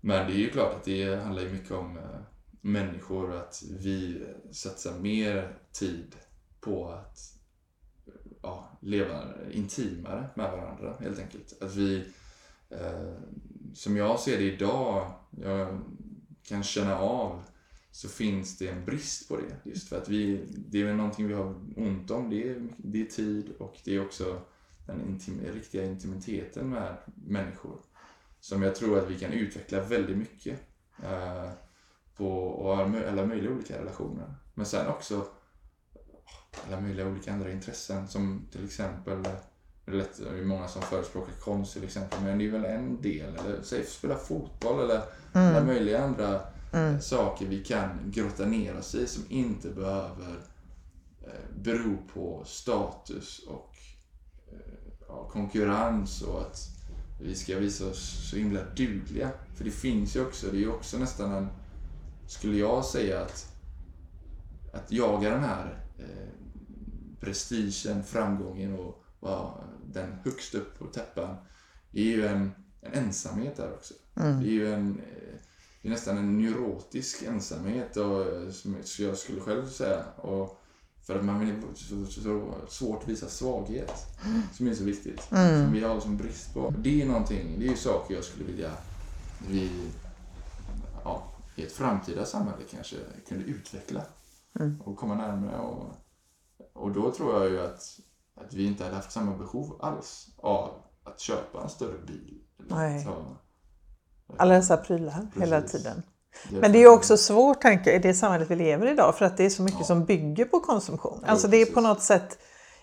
men 0.00 0.26
det 0.26 0.32
är 0.32 0.38
ju 0.38 0.50
klart 0.50 0.74
att 0.74 0.84
det 0.84 1.22
handlar 1.22 1.42
mycket 1.42 1.72
om 1.72 1.96
eh, 1.96 2.02
människor, 2.60 3.36
att 3.36 3.62
vi 3.80 4.26
satsar 4.52 4.92
mer 5.00 5.56
tid 5.72 6.16
på 6.60 6.90
att 6.90 7.31
ja, 8.42 8.78
leva 8.80 9.24
intimare 9.50 10.28
med 10.34 10.52
varandra 10.52 10.96
helt 11.00 11.18
enkelt. 11.18 11.62
Att 11.62 11.74
vi, 11.74 12.04
eh, 12.70 13.12
som 13.74 13.96
jag 13.96 14.20
ser 14.20 14.38
det 14.38 14.44
idag, 14.44 15.12
jag 15.30 15.80
kan 16.48 16.62
känna 16.62 16.98
av 16.98 17.42
så 17.90 18.08
finns 18.08 18.58
det 18.58 18.68
en 18.68 18.84
brist 18.84 19.28
på 19.28 19.36
det. 19.36 19.70
Just 19.70 19.88
för 19.88 19.98
att 19.98 20.08
vi, 20.08 20.44
det 20.50 20.80
är 20.80 20.84
väl 20.84 20.96
någonting 20.96 21.28
vi 21.28 21.34
har 21.34 21.54
ont 21.76 22.10
om. 22.10 22.30
Det 22.30 22.48
är, 22.48 22.68
det 22.76 23.00
är 23.00 23.06
tid 23.06 23.52
och 23.58 23.78
det 23.84 23.94
är 23.96 24.06
också 24.06 24.40
den 24.86 25.00
intim, 25.00 25.40
riktiga 25.54 25.84
intimiteten 25.84 26.70
med 26.70 26.96
människor. 27.14 27.76
Som 28.40 28.62
jag 28.62 28.74
tror 28.74 28.98
att 28.98 29.10
vi 29.10 29.18
kan 29.18 29.32
utveckla 29.32 29.80
väldigt 29.80 30.18
mycket. 30.18 30.60
Eh, 31.02 31.50
på 32.16 32.28
och 32.46 32.76
alla 32.76 33.26
möjliga 33.26 33.52
olika 33.52 33.78
relationer. 33.78 34.34
Men 34.54 34.66
sen 34.66 34.86
också 34.86 35.26
alla 36.66 36.80
möjliga 36.80 37.06
olika 37.06 37.32
andra 37.32 37.52
intressen 37.52 38.08
som 38.08 38.46
till 38.52 38.64
exempel 38.64 39.22
det 39.22 39.92
är, 39.92 39.96
lätt, 39.96 40.18
det 40.18 40.38
är 40.38 40.44
många 40.44 40.68
som 40.68 40.82
förespråkar 40.82 41.32
konst 41.32 41.72
till 41.72 41.84
exempel, 41.84 42.20
men 42.22 42.38
det 42.38 42.46
är 42.46 42.50
väl 42.50 42.64
en 42.64 43.02
del. 43.02 43.36
Eller 43.36 43.62
säg 43.62 43.84
spela 43.86 44.16
fotboll 44.16 44.80
eller 44.80 45.02
alla 45.32 45.64
möjliga 45.64 46.04
andra 46.04 46.40
eh, 46.72 46.98
saker 46.98 47.46
vi 47.46 47.64
kan 47.64 48.10
grotta 48.10 48.46
ner 48.46 48.78
oss 48.78 48.94
i 48.94 49.06
som 49.06 49.24
inte 49.28 49.68
behöver 49.68 50.40
eh, 51.22 51.56
bero 51.56 51.96
på 52.14 52.42
status 52.46 53.38
och 53.38 53.76
eh, 54.52 54.92
ja, 55.08 55.28
konkurrens 55.28 56.22
och 56.22 56.40
att 56.40 56.68
vi 57.20 57.34
ska 57.34 57.58
visa 57.58 57.86
oss 57.86 58.28
så 58.30 58.36
himla 58.36 58.60
dugliga. 58.76 59.30
För 59.54 59.64
det 59.64 59.70
finns 59.70 60.16
ju 60.16 60.26
också, 60.26 60.46
det 60.46 60.56
är 60.56 60.60
ju 60.60 60.72
också 60.72 60.98
nästan 60.98 61.32
en, 61.32 61.48
skulle 62.26 62.56
jag 62.56 62.84
säga 62.84 63.20
att, 63.20 63.54
att 64.72 64.92
jaga 64.92 65.30
den 65.30 65.44
här 65.44 65.78
eh, 65.98 66.41
prestigen, 67.22 68.04
framgången 68.04 68.78
och 68.78 69.04
vara 69.20 69.52
den 69.86 70.12
högst 70.24 70.54
upp 70.54 70.78
på 70.78 70.86
täppan. 70.86 71.36
Det 71.90 72.00
är 72.00 72.16
ju 72.16 72.26
en, 72.26 72.50
en 72.80 73.04
ensamhet 73.04 73.56
där 73.56 73.72
också. 73.72 73.94
Det 74.14 74.22
är 74.22 74.42
ju 74.52 74.74
en, 74.74 75.00
det 75.82 75.88
är 75.88 75.92
nästan 75.92 76.18
en 76.18 76.38
neurotisk 76.38 77.22
ensamhet 77.22 77.96
och, 77.96 78.54
som 78.54 78.76
jag 78.98 79.16
skulle 79.16 79.40
själv 79.40 79.66
säga. 79.66 80.04
Och 80.16 80.58
för 81.06 81.18
att 81.18 81.24
man 81.24 81.40
vill 81.40 81.54
så, 81.74 82.06
så, 82.06 82.20
så 82.20 82.54
svårt 82.68 83.08
visa 83.08 83.28
svaghet. 83.28 83.92
Som 84.52 84.68
är 84.68 84.74
så 84.74 84.84
viktigt. 84.84 85.22
Som 85.22 85.72
vi 85.72 85.80
har 85.80 86.00
som 86.00 86.16
brist 86.16 86.54
på. 86.54 86.74
Det 86.78 87.02
är 87.02 87.06
någonting, 87.06 87.56
det 87.58 87.66
är 87.66 87.70
ju 87.70 87.76
saker 87.76 88.14
jag 88.14 88.24
skulle 88.24 88.44
vilja 88.44 88.70
vi, 89.48 89.70
ja, 91.04 91.32
i 91.56 91.62
ett 91.62 91.72
framtida 91.72 92.24
samhälle 92.24 92.62
kanske 92.70 92.96
kunde 93.28 93.44
utveckla 93.44 94.02
och 94.84 94.96
komma 94.96 95.14
närmare. 95.14 95.58
Och, 95.58 96.01
och 96.82 96.90
då 96.90 97.12
tror 97.12 97.40
jag 97.42 97.50
ju 97.50 97.60
att, 97.60 97.80
att 98.40 98.54
vi 98.54 98.66
inte 98.66 98.84
hade 98.84 98.96
haft 98.96 99.12
samma 99.12 99.36
behov 99.36 99.78
alls 99.82 100.26
av 100.38 100.70
att 101.04 101.20
köpa 101.20 101.62
en 101.62 101.68
större 101.68 101.98
bil. 102.06 102.38
Nej. 102.70 102.98
att 102.98 103.04
ha- 103.04 103.36
Alla 104.36 104.54
dessa 104.54 104.76
prylar 104.76 105.26
hela 105.40 105.60
Precis. 105.60 105.82
tiden. 105.82 106.02
Men 106.50 106.72
det 106.72 106.78
är 106.78 106.88
också 106.88 107.16
svårt 107.16 107.60
tänker 107.60 107.90
jag, 107.90 108.00
i 108.00 108.02
det 108.02 108.14
samhället 108.14 108.50
vi 108.50 108.56
lever 108.56 108.86
i 108.86 108.90
idag 108.90 109.14
för 109.18 109.24
att 109.24 109.36
det 109.36 109.44
är 109.44 109.50
så 109.50 109.62
mycket 109.62 109.80
Ja. 109.80 109.86
som 109.86 110.04
bygger 110.04 110.44
på 110.44 110.60
konsumtion. 110.60 111.18
Jo, 111.22 111.26
Alltså 111.28 111.48
det 111.48 111.56
är 111.56 111.66
på 111.66 111.72
precis. 111.72 111.88
något 111.88 112.02
sätt, 112.02 112.38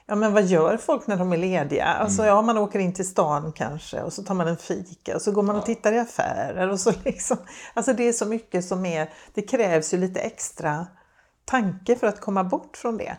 ja 0.06 0.16
men 0.16 0.34
vad 0.34 0.44
gör 0.46 0.78
folk 0.78 1.08
när 1.08 1.18
de 1.18 1.34
är 1.34 1.38
lediga? 1.38 1.86
Alltså 1.86 2.22
Mm. 2.22 2.36
ja, 2.36 2.42
man 2.42 2.58
åker 2.58 2.80
in 2.80 2.94
till 2.94 3.08
stan 3.08 3.52
kanske 3.52 4.02
och 4.02 4.14
så 4.14 4.24
tar 4.24 4.34
man 4.36 4.48
en 4.48 4.58
fika 4.58 5.16
och 5.16 5.22
så 5.22 5.32
går 5.32 5.44
man 5.44 5.56
och 5.56 5.62
Ja. 5.62 5.66
tittar 5.66 5.94
i 5.94 6.00
affärer 6.00 6.70
och 6.70 6.80
så 6.80 6.92
liksom. 7.06 7.38
Alltså 7.74 7.94
det 7.94 8.04
är 8.08 8.14
så 8.14 8.26
mycket 8.26 8.66
som 8.66 8.86
är, 8.86 9.10
det 9.34 9.42
krävs 9.42 9.94
ju 9.94 9.98
lite 9.98 10.20
extra 10.20 10.88
tanke 11.46 11.96
för 11.96 12.08
att 12.08 12.22
komma 12.22 12.44
bort 12.44 12.78
från 12.78 12.98
det. 12.98 13.18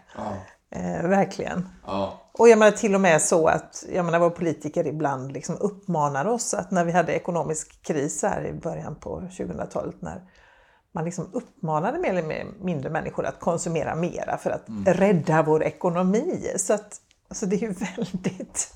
Ja, 0.70 0.78
Eh, 0.78 1.08
verkligen. 1.08 1.68
ja, 1.86 2.30
Och 2.32 2.48
jag 2.48 2.58
menar 2.58 2.72
till 2.72 2.94
och 2.94 3.00
med 3.00 3.22
så 3.22 3.46
att 3.48 3.84
jag 3.94 4.04
menar, 4.04 4.18
våra 4.18 4.30
politiker 4.30 4.86
ibland 4.86 5.32
liksom 5.32 5.56
uppmanar 5.56 6.24
oss 6.24 6.54
att 6.54 6.70
när 6.70 6.84
vi 6.84 6.92
hade 6.92 7.12
ekonomisk 7.12 7.82
kris 7.82 8.22
här 8.22 8.46
i 8.46 8.52
början 8.52 8.94
på 8.94 9.20
2000-talet 9.20 10.02
när 10.02 10.22
man 10.92 11.04
liksom 11.04 11.28
uppmanade 11.32 11.98
mer 11.98 12.14
eller 12.14 12.44
mindre 12.64 12.90
människor 12.90 13.26
att 13.26 13.40
konsumera 13.40 13.94
mera 13.94 14.36
för 14.38 14.50
att 14.50 14.64
rädda 14.86 15.42
vår 15.42 15.62
ekonomi. 15.62 16.52
Så 16.56 16.74
att, 16.74 17.00
alltså 17.28 17.46
det 17.46 17.56
är 17.56 17.60
ju 17.60 17.72
väldigt 17.96 18.74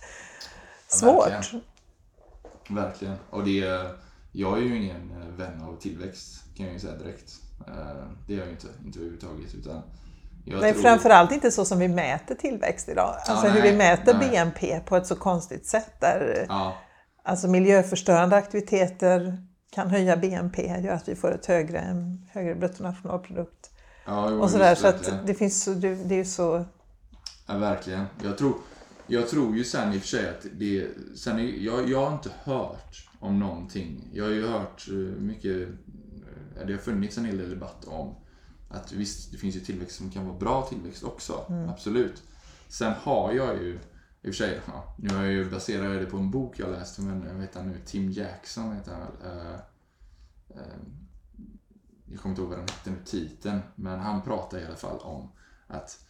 svårt. 0.89 1.31
verkligen. 1.31 1.65
Verkligen. 2.69 3.15
Och 3.31 3.45
det 3.45 3.61
är, 3.65 3.97
jag 4.33 4.59
är 4.59 4.63
ju 4.63 4.77
ingen 4.85 5.11
eh, 5.11 5.29
vän 5.29 5.63
av 5.63 5.77
tillväxt 5.81 6.43
kan 6.57 6.67
jag 6.67 6.73
ju 6.73 6.81
säga 6.81 6.97
direkt. 6.97 7.33
Eh, 7.67 7.75
Det 8.27 8.35
är 8.35 8.39
jag 8.39 8.47
ju 8.47 8.53
inte, 8.53 8.67
inte 8.85 8.99
överhuvudtaget. 8.99 9.55
Utan 9.55 9.83
jag 10.45 10.61
Nej, 10.61 10.73
tror- 10.73 10.83
framförallt 10.83 11.33
inte 11.33 11.51
så 11.51 11.65
som 11.65 11.79
vi 11.79 11.89
mäter 11.89 12.35
tillväxt 12.35 12.89
idag. 12.89 13.15
Alltså 13.27 13.47
hur 13.49 13.61
nej, 13.63 13.73
vi 13.73 13.79
mäter 13.79 14.15
nej. 14.21 14.31
BNP 14.31 14.81
på 14.87 14.97
ett 14.97 15.07
så 15.07 15.17
konstigt 15.17 15.67
sätt. 15.67 16.01
Där, 16.01 16.47
Ja, 16.49 16.77
Alltså 17.27 17.49
miljöförstörande 17.49 18.37
aktiviteter 18.37 19.39
kan 19.71 19.91
höja 19.91 20.17
BNP, 20.17 20.67
gör 20.81 20.93
att 20.95 21.09
vi 21.09 21.15
får 21.17 21.35
ett 21.35 21.47
högre, 21.47 21.85
högre 22.33 22.55
bruttonationalprodukt. 22.55 23.71
ja 24.07 24.31
Och 24.31 24.51
sådär, 24.51 24.75
så 24.75 24.87
att 24.87 25.27
det 25.27 25.35
finns 25.35 25.65
så, 25.65 25.71
det, 25.71 25.95
det 25.95 26.15
är 26.15 26.19
ju 26.19 26.25
så... 26.25 26.65
Ja, 27.47 27.59
verkligen. 27.59 28.05
Jag 28.25 28.39
tror, 28.39 28.55
jag 29.07 29.29
tror 29.29 29.57
ju 29.57 29.65
sen 29.65 29.93
i 29.93 29.97
och 29.97 30.01
för 30.01 30.09
sig 30.09 30.29
att 30.29 30.47
det... 30.59 30.87
Sen 31.17 31.39
är, 31.39 31.43
jag, 31.43 31.89
jag 31.89 32.05
har 32.07 32.13
inte 32.13 32.31
hört 32.45 33.09
om 33.21 33.39
någonting. 33.39 34.09
Jag 34.13 34.25
har 34.25 34.31
ju 34.31 34.47
hört 34.47 34.87
eh, 34.89 34.95
mycket... 35.23 35.69
eh, 36.61 36.67
Det 36.67 36.73
har 36.73 36.79
funnits 36.81 37.19
en 37.19 37.25
hel 37.25 37.39
del 37.39 37.51
debatt 37.51 37.85
om 37.85 38.15
att 38.75 38.93
visst, 38.93 39.33
det 39.33 39.39
finns 39.39 39.57
ju 39.57 39.61
tillväxt 39.61 39.97
som 39.97 40.11
kan 40.11 40.27
vara 40.27 40.39
bra 40.39 40.67
tillväxt 40.69 41.05
också. 41.05 41.45
Absolut. 41.69 42.23
Sen 42.69 42.93
har 42.93 43.33
jag 43.33 43.63
ju... 43.63 43.79
I 44.23 44.31
och 44.31 44.35
för 44.35 44.45
sig, 44.45 44.61
ja, 44.67 44.95
nu 44.99 45.15
har 45.15 45.25
jag 45.25 45.33
ju 45.33 45.51
baserat 45.51 46.01
det 46.01 46.07
på 46.07 46.17
en 46.17 46.31
bok 46.31 46.59
jag 46.59 46.71
läste, 46.71 47.03
men 47.03 47.23
jag 47.23 47.35
vet 47.35 47.55
han 47.55 47.69
nu, 47.69 47.81
Tim 47.85 48.11
Jackson 48.11 48.77
heter 48.77 48.93
han 48.93 49.01
väl. 49.01 49.37
Eh, 49.37 49.55
eh, 50.51 50.79
jag 52.07 52.21
kommer 52.21 52.33
inte 52.33 52.43
ihåg 52.43 52.51
vad 52.51 52.59
den 52.59 52.69
hette 52.69 52.91
nu, 52.91 52.97
titeln, 53.05 53.61
men 53.75 54.01
han 54.01 54.23
pratar 54.23 54.59
i 54.59 54.65
alla 54.65 54.77
fall 54.77 54.99
om 54.99 55.33
att 55.67 56.05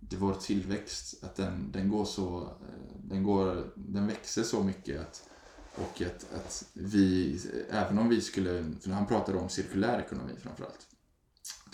det 0.00 0.16
vår 0.16 0.34
tillväxt, 0.34 1.24
att 1.24 1.36
den, 1.36 1.72
den 1.72 1.88
går 1.88 2.04
så, 2.04 2.42
eh, 2.42 2.96
den 3.04 3.22
går, 3.22 3.72
den 3.74 4.06
växer 4.06 4.42
så 4.42 4.62
mycket 4.62 5.00
att, 5.00 5.28
och 5.74 6.02
att, 6.02 6.34
att 6.34 6.64
vi, 6.72 7.40
även 7.70 7.98
om 7.98 8.08
vi 8.08 8.20
skulle, 8.20 8.64
för 8.80 8.90
han 8.90 9.06
pratade 9.06 9.38
om 9.38 9.48
cirkulär 9.48 10.00
ekonomi 10.00 10.32
framförallt, 10.42 10.86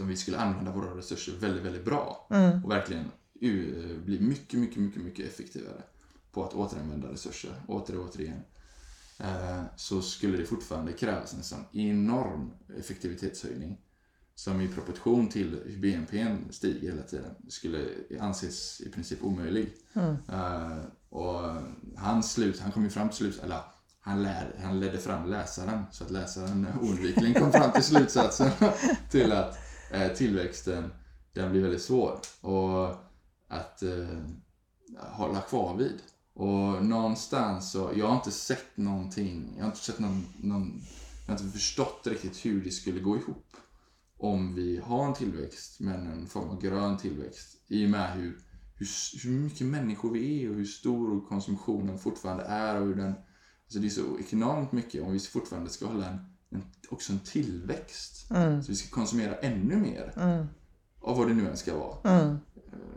om 0.01 0.09
vi 0.09 0.17
skulle 0.17 0.39
använda 0.39 0.73
våra 0.73 0.97
resurser 0.97 1.33
väldigt, 1.33 1.65
väldigt 1.65 1.85
bra 1.85 2.27
och 2.65 2.71
verkligen 2.71 3.11
bli 4.05 4.19
mycket, 4.21 4.61
mycket, 4.61 4.77
mycket, 4.77 5.03
mycket 5.03 5.27
effektivare 5.27 5.83
på 6.33 6.45
att 6.45 6.55
återanvända 6.55 7.13
resurser, 7.13 7.53
åter 7.67 7.99
och 7.99 8.05
återigen, 8.09 8.41
eh, 9.19 9.63
så 9.77 10.03
skulle 10.03 10.37
det 10.37 10.47
fortfarande 10.47 10.93
krävas 10.93 11.35
en 11.35 11.43
sån 11.43 11.65
enorm 11.73 12.51
effektivitetshöjning 12.79 13.79
som 14.35 14.61
i 14.61 14.69
proportion 14.69 15.29
till 15.29 15.61
hur 15.67 15.79
BNP 15.79 16.37
stiger 16.51 16.91
hela 16.91 17.03
tiden 17.03 17.35
skulle 17.49 17.87
anses 18.21 18.81
i 18.81 18.91
princip 18.91 19.23
omöjlig. 19.23 19.75
Eh, 20.29 20.79
och 21.09 21.41
han, 21.97 22.23
slut, 22.23 22.61
han 22.61 22.73
kom 22.73 22.85
ju 22.85 22.91
fram 22.91 23.09
till 23.09 23.17
slut, 23.17 23.41
eller 23.45 23.61
han, 24.01 24.23
lär, 24.23 24.61
han 24.63 24.81
ledde 24.81 24.99
fram 24.99 25.31
läsaren 25.31 25.85
så 25.93 26.05
att 26.05 26.11
läsaren 26.11 26.67
oundvikligen 26.81 27.35
kom 27.35 27.53
fram 27.53 27.73
till 27.73 27.85
slutsatsen 27.85 28.51
till 29.11 29.33
att 29.33 29.59
Eh, 29.91 30.13
tillväxten 30.13 30.91
den 31.33 31.51
blir 31.51 31.63
väldigt 31.63 31.83
svår 31.83 32.19
och 32.41 32.89
att 33.49 33.83
eh, 33.83 34.19
hålla 34.97 35.41
kvar 35.41 35.77
vid. 35.77 35.99
Och 36.35 36.85
någonstans 36.85 37.73
så, 37.73 37.93
jag 37.97 38.07
har 38.07 38.17
inte 38.17 38.31
sett 38.31 38.77
någonting, 38.77 39.55
jag 39.57 39.65
har 39.65 39.71
inte 39.71 39.85
sett 39.85 39.99
någon, 39.99 40.27
någon 40.41 40.83
jag 41.27 41.35
har 41.35 41.41
inte 41.41 41.59
förstått 41.59 42.07
riktigt 42.07 42.47
hur 42.47 42.65
det 42.65 42.71
skulle 42.71 43.01
gå 43.01 43.17
ihop 43.17 43.57
om 44.19 44.55
vi 44.55 44.81
har 44.85 45.07
en 45.07 45.15
tillväxt, 45.15 45.81
men 45.81 46.07
en 46.07 46.27
form 46.27 46.49
av 46.49 46.61
grön 46.61 46.97
tillväxt. 46.97 47.57
I 47.69 47.87
och 47.87 47.91
med 47.91 48.13
hur, 48.13 48.39
hur, 48.75 48.89
hur 49.25 49.39
mycket 49.41 49.67
människor 49.67 50.11
vi 50.11 50.45
är 50.45 50.51
och 50.51 50.55
hur 50.55 50.65
stor 50.65 51.29
konsumtionen 51.29 51.99
fortfarande 51.99 52.45
är 52.45 52.81
och 52.81 52.87
hur 52.87 52.95
den... 52.95 53.15
Alltså 53.65 53.79
det 53.79 53.87
är 53.87 53.91
så 53.91 54.19
enormt 54.31 54.73
mycket 54.73 55.03
om 55.03 55.13
vi 55.13 55.19
fortfarande 55.19 55.71
ska 55.71 55.87
hålla 55.87 56.07
en, 56.07 56.19
en, 56.51 56.63
också 56.91 57.13
en 57.13 57.19
tillväxt. 57.21 58.29
Så 58.63 58.65
vi 58.69 58.75
ska 58.77 58.95
konsumera 58.95 59.35
ännu 59.35 59.77
mer 59.77 60.13
av 61.01 61.17
vad 61.19 61.29
det 61.29 61.35
nu 61.35 61.49
än 61.51 61.57
ska 61.57 61.73
vara. 61.79 62.15
Eh, 62.19 62.35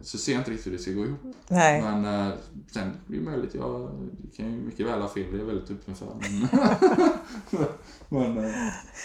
Så 0.02 0.18
ser 0.18 0.32
jag 0.32 0.40
inte 0.42 0.52
riktigt 0.52 0.68
hur 0.68 0.72
det 0.72 0.80
ska 0.80 0.92
gå 0.92 1.06
ihop. 1.06 1.20
Nej. 1.48 1.82
Men 1.82 2.06
eh, 2.06 2.34
sen 2.72 2.84
är 2.88 2.94
det 3.08 3.20
möjligt, 3.20 3.54
jag 3.56 3.90
kan 4.38 4.46
ju 4.54 4.62
mycket 4.62 4.86
väl 4.88 5.02
ha 5.02 5.10
fel, 5.10 5.24
det 5.32 5.38
är 5.38 5.40
jag 5.40 5.46
väldigt 5.46 5.72
öppen 5.72 5.96
för. 5.96 6.08
Men, 6.20 7.68
men, 8.34 8.46
eh, 8.46 8.52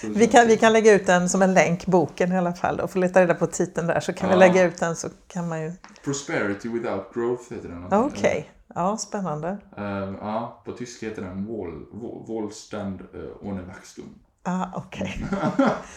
så 0.00 0.08
Vi 0.08 0.26
kan, 0.26 0.46
vi 0.46 0.56
kan 0.56 0.72
lägga 0.72 0.92
ut 0.92 1.06
den 1.06 1.28
som 1.28 1.42
en 1.42 1.54
länk, 1.54 1.86
boken 1.86 2.32
i 2.32 2.38
alla 2.38 2.52
fall. 2.54 2.80
Och 2.80 2.90
få 2.90 2.98
leta 2.98 3.20
reda 3.22 3.34
på 3.34 3.46
titeln 3.46 3.86
där 3.86 4.00
så 4.00 4.12
kan 4.12 4.28
vi 4.28 4.34
Ja. 4.34 4.38
lägga 4.38 4.62
ut 4.64 4.78
den 4.78 4.96
så 4.96 5.08
kan 5.26 5.48
man 5.48 5.62
ju... 5.62 5.72
Prosperity 6.04 6.68
without 6.68 7.14
growth 7.14 7.52
heter 7.54 7.68
den. 7.68 7.92
Okej, 8.04 8.50
ja 8.74 8.96
spännande. 8.96 9.58
Eh, 9.76 9.84
ja, 10.20 10.62
på 10.64 10.72
tyska 10.72 11.06
heter 11.08 11.22
den 11.22 11.46
Wohl, 11.46 11.86
Wohlstand 12.26 13.00
uh, 13.00 13.48
ohne 13.48 13.62
Wachstum. 13.62 14.04
Ah, 14.48 14.66
okej. 14.74 15.24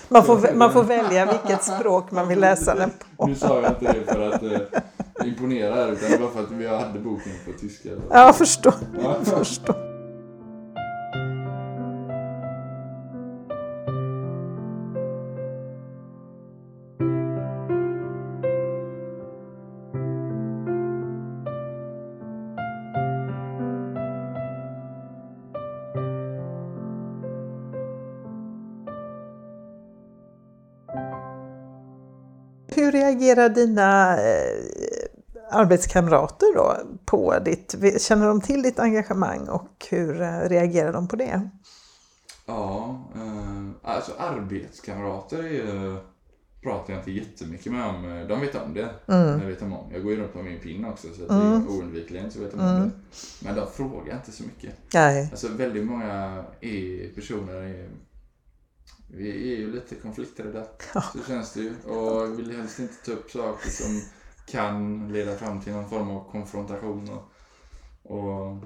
Man, 0.08 0.24
får, 0.24 0.56
man 0.56 0.74
får 0.74 0.84
välja 0.84 1.26
vilket 1.26 1.64
språk 1.64 2.12
man 2.12 2.28
vill 2.28 2.40
läsa 2.40 2.76
den 2.76 2.92
på. 3.18 3.26
Nu 3.26 3.36
sa 3.36 3.62
jag 3.62 3.72
inte 3.72 3.94
det 3.94 4.14
för 4.14 4.30
att 4.30 4.44
uh, 4.44 5.28
imponera 5.28 5.76
här, 5.76 5.92
utan 5.92 6.12
det 6.12 6.18
var 6.18 6.30
för 6.30 6.44
att 6.44 6.52
vi 6.52 6.68
hade 6.68 7.00
boken 7.00 7.32
på 7.46 7.52
tyska. 7.60 7.90
Ja, 8.12 8.34
förstår. 8.34 8.74
Förstår. 9.26 9.89
Reagerar 33.20 33.50
dina 33.50 34.18
eh, 34.18 34.64
arbetskamrater 35.52 36.56
då 36.56 36.78
på 37.06 37.40
ditt, 37.46 37.76
känner 38.02 38.28
de 38.28 38.42
till 38.42 38.62
ditt 38.62 38.80
engagemang 38.80 39.48
och 39.48 39.86
hur 39.90 40.22
eh, 40.22 40.40
reagerar 40.50 40.94
de 40.94 41.08
på 41.08 41.16
det? 41.16 41.50
Ja, 42.46 43.00
eh, 43.16 43.92
alltså 43.92 44.12
arbetskamrater 44.18 45.38
är, 45.44 45.48
ju- 45.50 45.98
pratar 46.64 46.94
jag 46.94 47.00
inte 47.02 47.12
jättemycket 47.12 47.72
med 47.72 47.86
om. 47.88 48.26
De 48.30 48.40
vet 48.42 48.56
om 48.56 48.74
det. 48.74 48.90
Mm. 49.14 49.40
Jag 49.42 49.48
vet 49.48 49.62
om 49.62 49.74
om. 49.74 49.86
Jag 49.94 50.04
går 50.04 50.12
ju 50.12 50.18
runt 50.22 50.34
på 50.34 50.44
min 50.44 50.60
pin 50.60 50.86
också 50.86 51.08
så 51.14 51.22
att 51.24 51.30
det 51.30 51.36
är 51.36 51.68
oundvikligen 51.78 52.32
så 52.32 52.40
vet 52.40 52.52
de 52.52 52.60
om 52.60 52.66
Mm. 52.66 52.84
det. 52.84 52.92
Men 53.46 53.56
de 53.56 53.68
frågar 53.72 54.14
inte 54.16 54.32
så 54.32 54.44
mycket. 54.44 54.74
Nej. 54.94 55.28
Alltså 55.32 55.48
väldigt 55.48 55.86
många 55.86 56.44
är 56.62 57.16
personer 57.16 57.54
är, 57.54 57.90
vi 59.12 59.54
är 59.54 59.58
ju 59.58 59.72
lite 59.72 59.96
konflikträdda. 59.96 60.64
Så 60.94 61.20
känns 61.28 61.54
det 61.54 61.60
ju. 61.60 61.76
Och 61.86 62.40
vill 62.40 62.58
helst 62.58 62.80
inte 62.80 62.94
ta 63.06 63.12
upp 63.12 63.32
saker 63.32 63.70
som 63.70 64.02
kan 64.46 65.08
leda 65.14 65.36
fram 65.36 65.62
till 65.62 65.74
någon 65.74 65.90
form 65.90 66.10
av 66.12 66.32
konfrontation. 66.32 67.10
Och, 67.10 68.16
och 68.16 68.64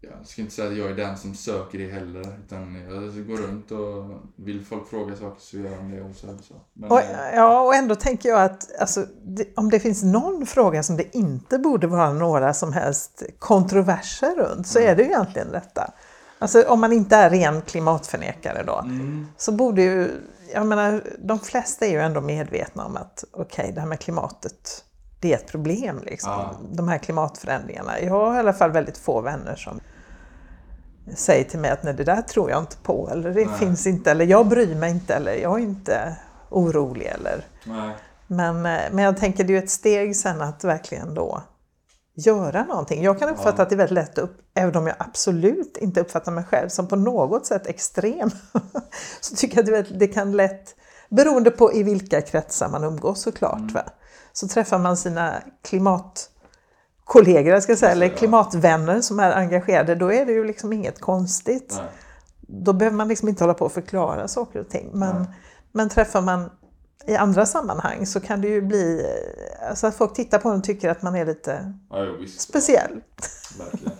jag 0.00 0.26
ska 0.26 0.42
inte 0.42 0.54
säga 0.54 0.68
att 0.68 0.76
jag 0.76 0.90
är 0.90 0.94
den 0.94 1.18
som 1.18 1.34
söker 1.34 1.78
det 1.78 1.90
heller. 1.90 2.38
Utan 2.46 2.74
jag 2.74 3.26
går 3.26 3.36
runt 3.36 3.70
och 3.70 4.20
vill 4.36 4.64
folk 4.64 4.88
fråga 4.88 5.16
saker 5.16 5.40
så 5.40 5.56
gör 5.56 5.76
de 5.76 5.90
det. 5.90 6.02
Och 6.02 6.14
så, 6.14 6.26
så. 6.26 6.54
Men, 6.72 6.90
Och, 6.90 7.00
ja, 7.34 7.60
och 7.60 7.74
ändå 7.74 7.94
tänker 7.94 8.28
jag 8.28 8.42
att 8.42 8.80
alltså, 8.80 9.06
det, 9.24 9.48
om 9.56 9.70
det 9.70 9.80
finns 9.80 10.02
någon 10.02 10.46
fråga 10.46 10.82
som 10.82 10.96
det 10.96 11.16
inte 11.16 11.58
borde 11.58 11.86
vara 11.86 12.12
några 12.12 12.54
som 12.54 12.72
helst 12.72 13.22
kontroverser 13.38 14.36
runt 14.36 14.66
så 14.66 14.78
är 14.78 14.96
det 14.96 15.02
ju 15.02 15.08
egentligen 15.08 15.52
detta. 15.52 15.92
Alltså 16.38 16.62
om 16.62 16.80
man 16.80 16.92
inte 16.92 17.16
är 17.16 17.30
ren 17.30 17.62
klimatförnekare 17.62 18.62
då 18.62 18.78
mm, 18.78 19.26
så 19.36 19.52
borde 19.52 19.82
ju 19.82 20.10
jag 20.54 20.66
menar, 20.66 21.02
de 21.18 21.38
flesta 21.38 21.86
är 21.86 21.90
ju 21.90 22.00
ändå 22.00 22.20
medvetna 22.20 22.84
om 22.86 22.96
att 22.96 23.24
okej, 23.32 23.62
okay, 23.62 23.74
det 23.74 23.80
här 23.80 23.88
med 23.88 24.00
klimatet, 24.00 24.84
det 25.20 25.32
är 25.32 25.36
ett 25.36 25.46
problem. 25.46 26.00
Liksom. 26.04 26.32
Ja. 26.32 26.56
De 26.72 26.88
här 26.88 26.98
klimatförändringarna. 26.98 28.00
Jag 28.00 28.12
har 28.12 28.36
i 28.36 28.38
alla 28.38 28.52
fall 28.52 28.70
väldigt 28.70 28.98
få 28.98 29.20
vänner 29.20 29.56
som 29.56 29.80
säger 31.16 31.44
till 31.44 31.58
mig 31.58 31.70
att 31.70 31.82
nej, 31.82 31.94
det 31.94 32.04
där 32.04 32.22
tror 32.22 32.50
jag 32.50 32.62
inte 32.62 32.76
på, 32.76 33.08
eller 33.12 33.30
det 33.30 33.46
Nej. 33.46 33.58
finns 33.58 33.86
inte, 33.86 34.10
eller 34.10 34.24
jag 34.24 34.46
bryr 34.46 34.74
mig 34.74 34.90
inte, 34.90 35.14
eller 35.14 35.32
jag 35.34 35.58
är 35.58 35.62
inte 35.62 36.16
orolig. 36.48 37.06
Eller. 37.06 37.44
Nej. 37.64 37.94
Men, 38.26 38.66
eh, 38.66 38.80
men 38.92 39.04
jag 39.04 39.16
tänker 39.16 39.44
det 39.44 39.52
är 39.52 39.58
ju 39.58 39.64
ett 39.64 39.70
steg 39.70 40.16
sen 40.16 40.42
att 40.42 40.64
verkligen 40.64 41.14
då 41.14 41.42
göra 42.26 42.64
någonting. 42.64 43.02
Jag 43.02 43.18
kan 43.18 43.28
uppfatta 43.28 43.54
Ja. 43.56 43.62
att 43.62 43.68
det 43.68 43.74
är 43.74 43.76
väldigt 43.76 43.94
lätt 43.94 44.18
upp, 44.18 44.36
även 44.54 44.76
om 44.76 44.86
jag 44.86 44.96
absolut 44.98 45.76
inte 45.76 46.00
uppfattar 46.00 46.32
mig 46.32 46.44
själv 46.44 46.68
som 46.68 46.88
på 46.88 46.96
något 46.96 47.46
sätt 47.46 47.66
extrem, 47.66 48.30
så 49.20 49.36
tycker 49.36 49.70
jag 49.70 49.80
att 49.80 49.98
det, 49.98 50.06
kan 50.06 50.36
lätt, 50.36 50.74
beroende 51.08 51.50
på 51.50 51.72
i 51.72 51.82
vilka 51.82 52.20
kretsar 52.20 52.68
man 52.68 52.84
umgås 52.84 53.22
såklart, 53.22 53.72
va? 53.74 53.82
så 54.32 54.48
träffar 54.48 54.78
man 54.78 54.96
sina 54.96 55.34
klimatkollegor, 55.62 57.60
ska 57.60 57.76
säga, 57.76 57.92
eller 57.92 58.08
klimatvänner 58.08 59.00
som 59.00 59.20
är 59.20 59.32
engagerade, 59.32 59.94
då 59.94 60.12
är 60.12 60.26
det 60.26 60.32
ju 60.32 60.44
liksom 60.44 60.72
inget 60.72 61.00
konstigt 61.00 61.74
Nej. 61.76 61.90
då 62.40 62.72
behöver 62.72 62.96
man 62.96 63.08
liksom 63.08 63.28
inte 63.28 63.44
hålla 63.44 63.54
på 63.54 63.64
och 63.64 63.72
förklara 63.72 64.28
saker 64.28 64.60
och 64.60 64.68
ting. 64.68 64.90
Men, 64.92 65.16
Nej. 65.16 65.26
men 65.72 65.88
träffar 65.88 66.20
man 66.20 66.50
i 67.06 67.14
andra 67.16 67.46
sammanhang 67.46 68.06
så 68.06 68.20
kan 68.20 68.40
det 68.40 68.48
ju 68.48 68.60
bli 68.62 69.06
alltså 69.68 69.86
att 69.86 69.94
folk 69.94 70.14
tittar 70.14 70.38
på 70.38 70.48
en 70.48 70.56
och 70.58 70.64
tycker 70.64 70.88
att 70.88 71.02
man 71.02 71.14
är 71.16 71.26
lite 71.26 71.74
Ja, 71.90 72.02
visst. 72.20 72.40
speciell. 72.40 73.00
Verkligen. 73.58 73.96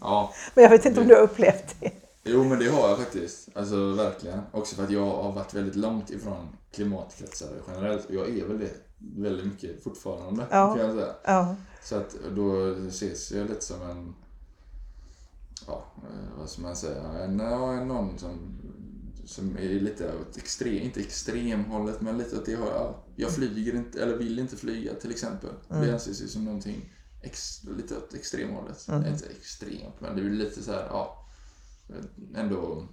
Ja, 0.00 0.32
Men 0.54 0.62
jag 0.64 0.70
vet 0.70 0.84
inte 0.84 1.00
om 1.00 1.06
du 1.08 1.14
har 1.14 1.22
upplevt 1.22 1.74
det. 1.80 1.90
jo 2.24 2.44
men 2.44 2.58
det 2.58 2.68
har 2.68 2.88
jag 2.88 2.98
faktiskt. 2.98 3.48
Alltså 3.54 3.92
verkligen. 3.92 4.40
Också 4.52 4.76
för 4.76 4.84
att 4.84 4.90
jag 4.90 5.06
har 5.06 5.32
varit 5.32 5.54
väldigt 5.54 5.76
långt 5.76 6.10
ifrån 6.10 6.48
klimatkretsar 6.74 7.48
generellt. 7.68 8.04
Och 8.06 8.14
jag 8.14 8.28
är 8.38 8.46
väl 8.46 8.58
det 8.58 8.70
väldigt 9.16 9.46
mycket 9.46 9.82
fortfarande, 9.84 10.46
Ja. 10.50 10.74
kan 10.74 10.86
jag 10.86 10.94
säga. 10.94 11.12
Ja, 11.24 11.54
Så 11.82 11.96
att 11.96 12.14
då 12.36 12.74
ses 12.88 13.32
jag 13.32 13.48
lite 13.48 13.64
som 13.64 13.90
en, 13.90 14.14
ja, 15.66 15.84
eh, 15.96 16.38
vad 16.38 16.48
ska 16.48 16.62
man 16.62 16.76
säga, 16.76 17.02
en, 17.24 17.38
ja, 17.38 17.72
en 17.72 17.88
någon 17.88 18.18
som, 18.18 18.30
som 19.24 19.56
är 19.56 19.80
lite 19.80 20.16
åt 20.16 20.36
extrem, 20.36 20.74
inte 20.74 21.00
extremhållet, 21.00 22.00
men 22.00 22.18
lite 22.18 22.36
åt 22.36 22.46
det 22.46 22.56
hållet. 22.56 22.74
Ja, 22.74 23.04
jag 23.16 23.30
flyger 23.34 23.74
inte, 23.74 24.02
eller 24.02 24.16
vill 24.16 24.38
inte 24.38 24.56
flyga 24.56 24.94
till 24.94 25.10
exempel. 25.10 25.50
Det 25.68 25.92
anses 25.92 26.22
ju 26.22 26.28
som 26.28 26.44
någonting 26.44 26.92
ex, 27.22 27.64
lite 27.64 27.96
åt 27.96 28.14
extremhållet. 28.14 28.88
Inte 28.88 29.26
extremt, 29.26 30.00
men 30.00 30.16
det 30.16 30.22
är 30.22 30.30
lite 30.30 30.62
så 30.62 30.72
här, 30.72 30.86
ja, 30.86 31.28
ändå 32.34 32.88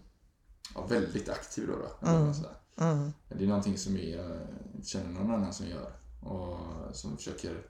ja, 0.75 0.87
väldigt 0.87 1.29
aktiv 1.29 1.67
då. 1.67 1.73
då 1.73 2.07
man 2.11 2.35
säger. 2.35 2.55
mm, 2.77 3.11
Det 3.29 3.43
är 3.43 3.47
någonting 3.47 3.77
som 3.77 3.97
jag 3.97 4.37
inte 4.75 4.87
känner 4.87 5.09
någon 5.11 5.31
annan 5.31 5.53
som 5.53 5.67
gör. 5.67 5.99
Och 6.21 6.57
som 6.95 7.17
försöker 7.17 7.67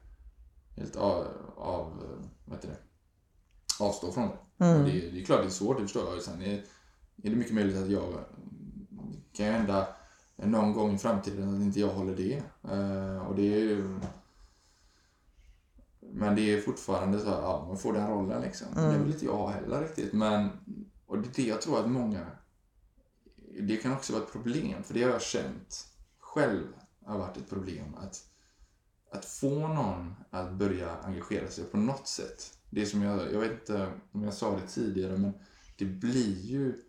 helt 0.76 0.96
av, 0.96 1.28
av 1.58 2.04
vad 2.46 2.58
heter 2.58 2.70
det? 2.70 2.78
avstå 3.80 4.12
från 4.12 4.28
det. 4.28 4.66
Mm. 4.66 4.84
Det, 4.84 4.92
det 4.92 5.22
är 5.22 5.26
klart 5.26 5.42
det 5.42 5.48
är 5.48 5.50
svårt, 5.50 5.78
det 5.78 5.84
förstår 5.84 6.14
jag. 6.14 6.22
Sen 6.24 6.42
är, 6.42 6.54
är 7.24 7.30
det 7.30 7.36
mycket 7.36 7.54
möjligt 7.54 7.78
att 7.78 7.90
jag 7.90 8.26
kan 9.40 9.48
ju 9.48 9.54
hända 9.54 9.88
någon 10.36 10.74
gång 10.74 10.96
i 10.96 10.98
framtiden 10.98 11.56
att 11.56 11.62
inte 11.62 11.80
jag 11.80 11.88
håller 11.88 12.16
det. 12.16 12.44
Eh, 12.72 13.28
och 13.28 13.36
det 13.36 13.54
är 13.54 13.60
ju... 13.60 14.00
Men 16.00 16.36
det 16.36 16.54
är 16.54 16.62
fortfarande 16.62 17.20
så 17.20 17.30
här, 17.30 17.42
ja, 17.42 17.66
man 17.68 17.78
får 17.78 17.94
den 17.94 18.08
rollen 18.08 18.42
liksom. 18.42 18.68
Det 18.76 18.82
är 18.82 19.00
väl 19.00 19.12
inte 19.12 19.26
jag 19.26 19.48
heller 19.48 19.82
riktigt. 19.82 20.14
Men, 20.14 20.50
och 21.06 21.18
det 21.18 21.28
är 21.28 21.44
det 21.44 21.48
jag 21.48 21.62
tror 21.62 21.80
att 21.80 21.90
många 21.90 22.26
det 23.62 23.78
kan 23.78 23.94
också 23.94 24.14
vara 24.14 24.24
ett 24.24 24.32
problem, 24.32 24.84
för 24.84 24.94
det 24.94 25.04
har 25.04 25.12
jag 25.12 25.22
känt 25.22 25.88
själv 26.20 26.68
har 27.06 27.18
varit 27.18 27.38
ett 27.38 27.50
problem. 27.50 27.96
Att, 27.98 28.30
att 29.12 29.26
få 29.26 29.68
någon 29.68 30.16
att 30.30 30.52
börja 30.52 30.98
engagera 30.98 31.48
sig 31.48 31.64
på 31.64 31.78
något 31.78 32.08
sätt. 32.08 32.58
Det 32.70 32.86
som 32.86 33.02
jag, 33.02 33.34
jag 33.34 33.40
vet 33.40 33.52
inte 33.52 33.92
om 34.12 34.24
jag 34.24 34.34
sa 34.34 34.56
det 34.56 34.68
tidigare, 34.68 35.18
men 35.18 35.34
det 35.78 35.86
blir 35.86 36.42
ju... 36.42 36.84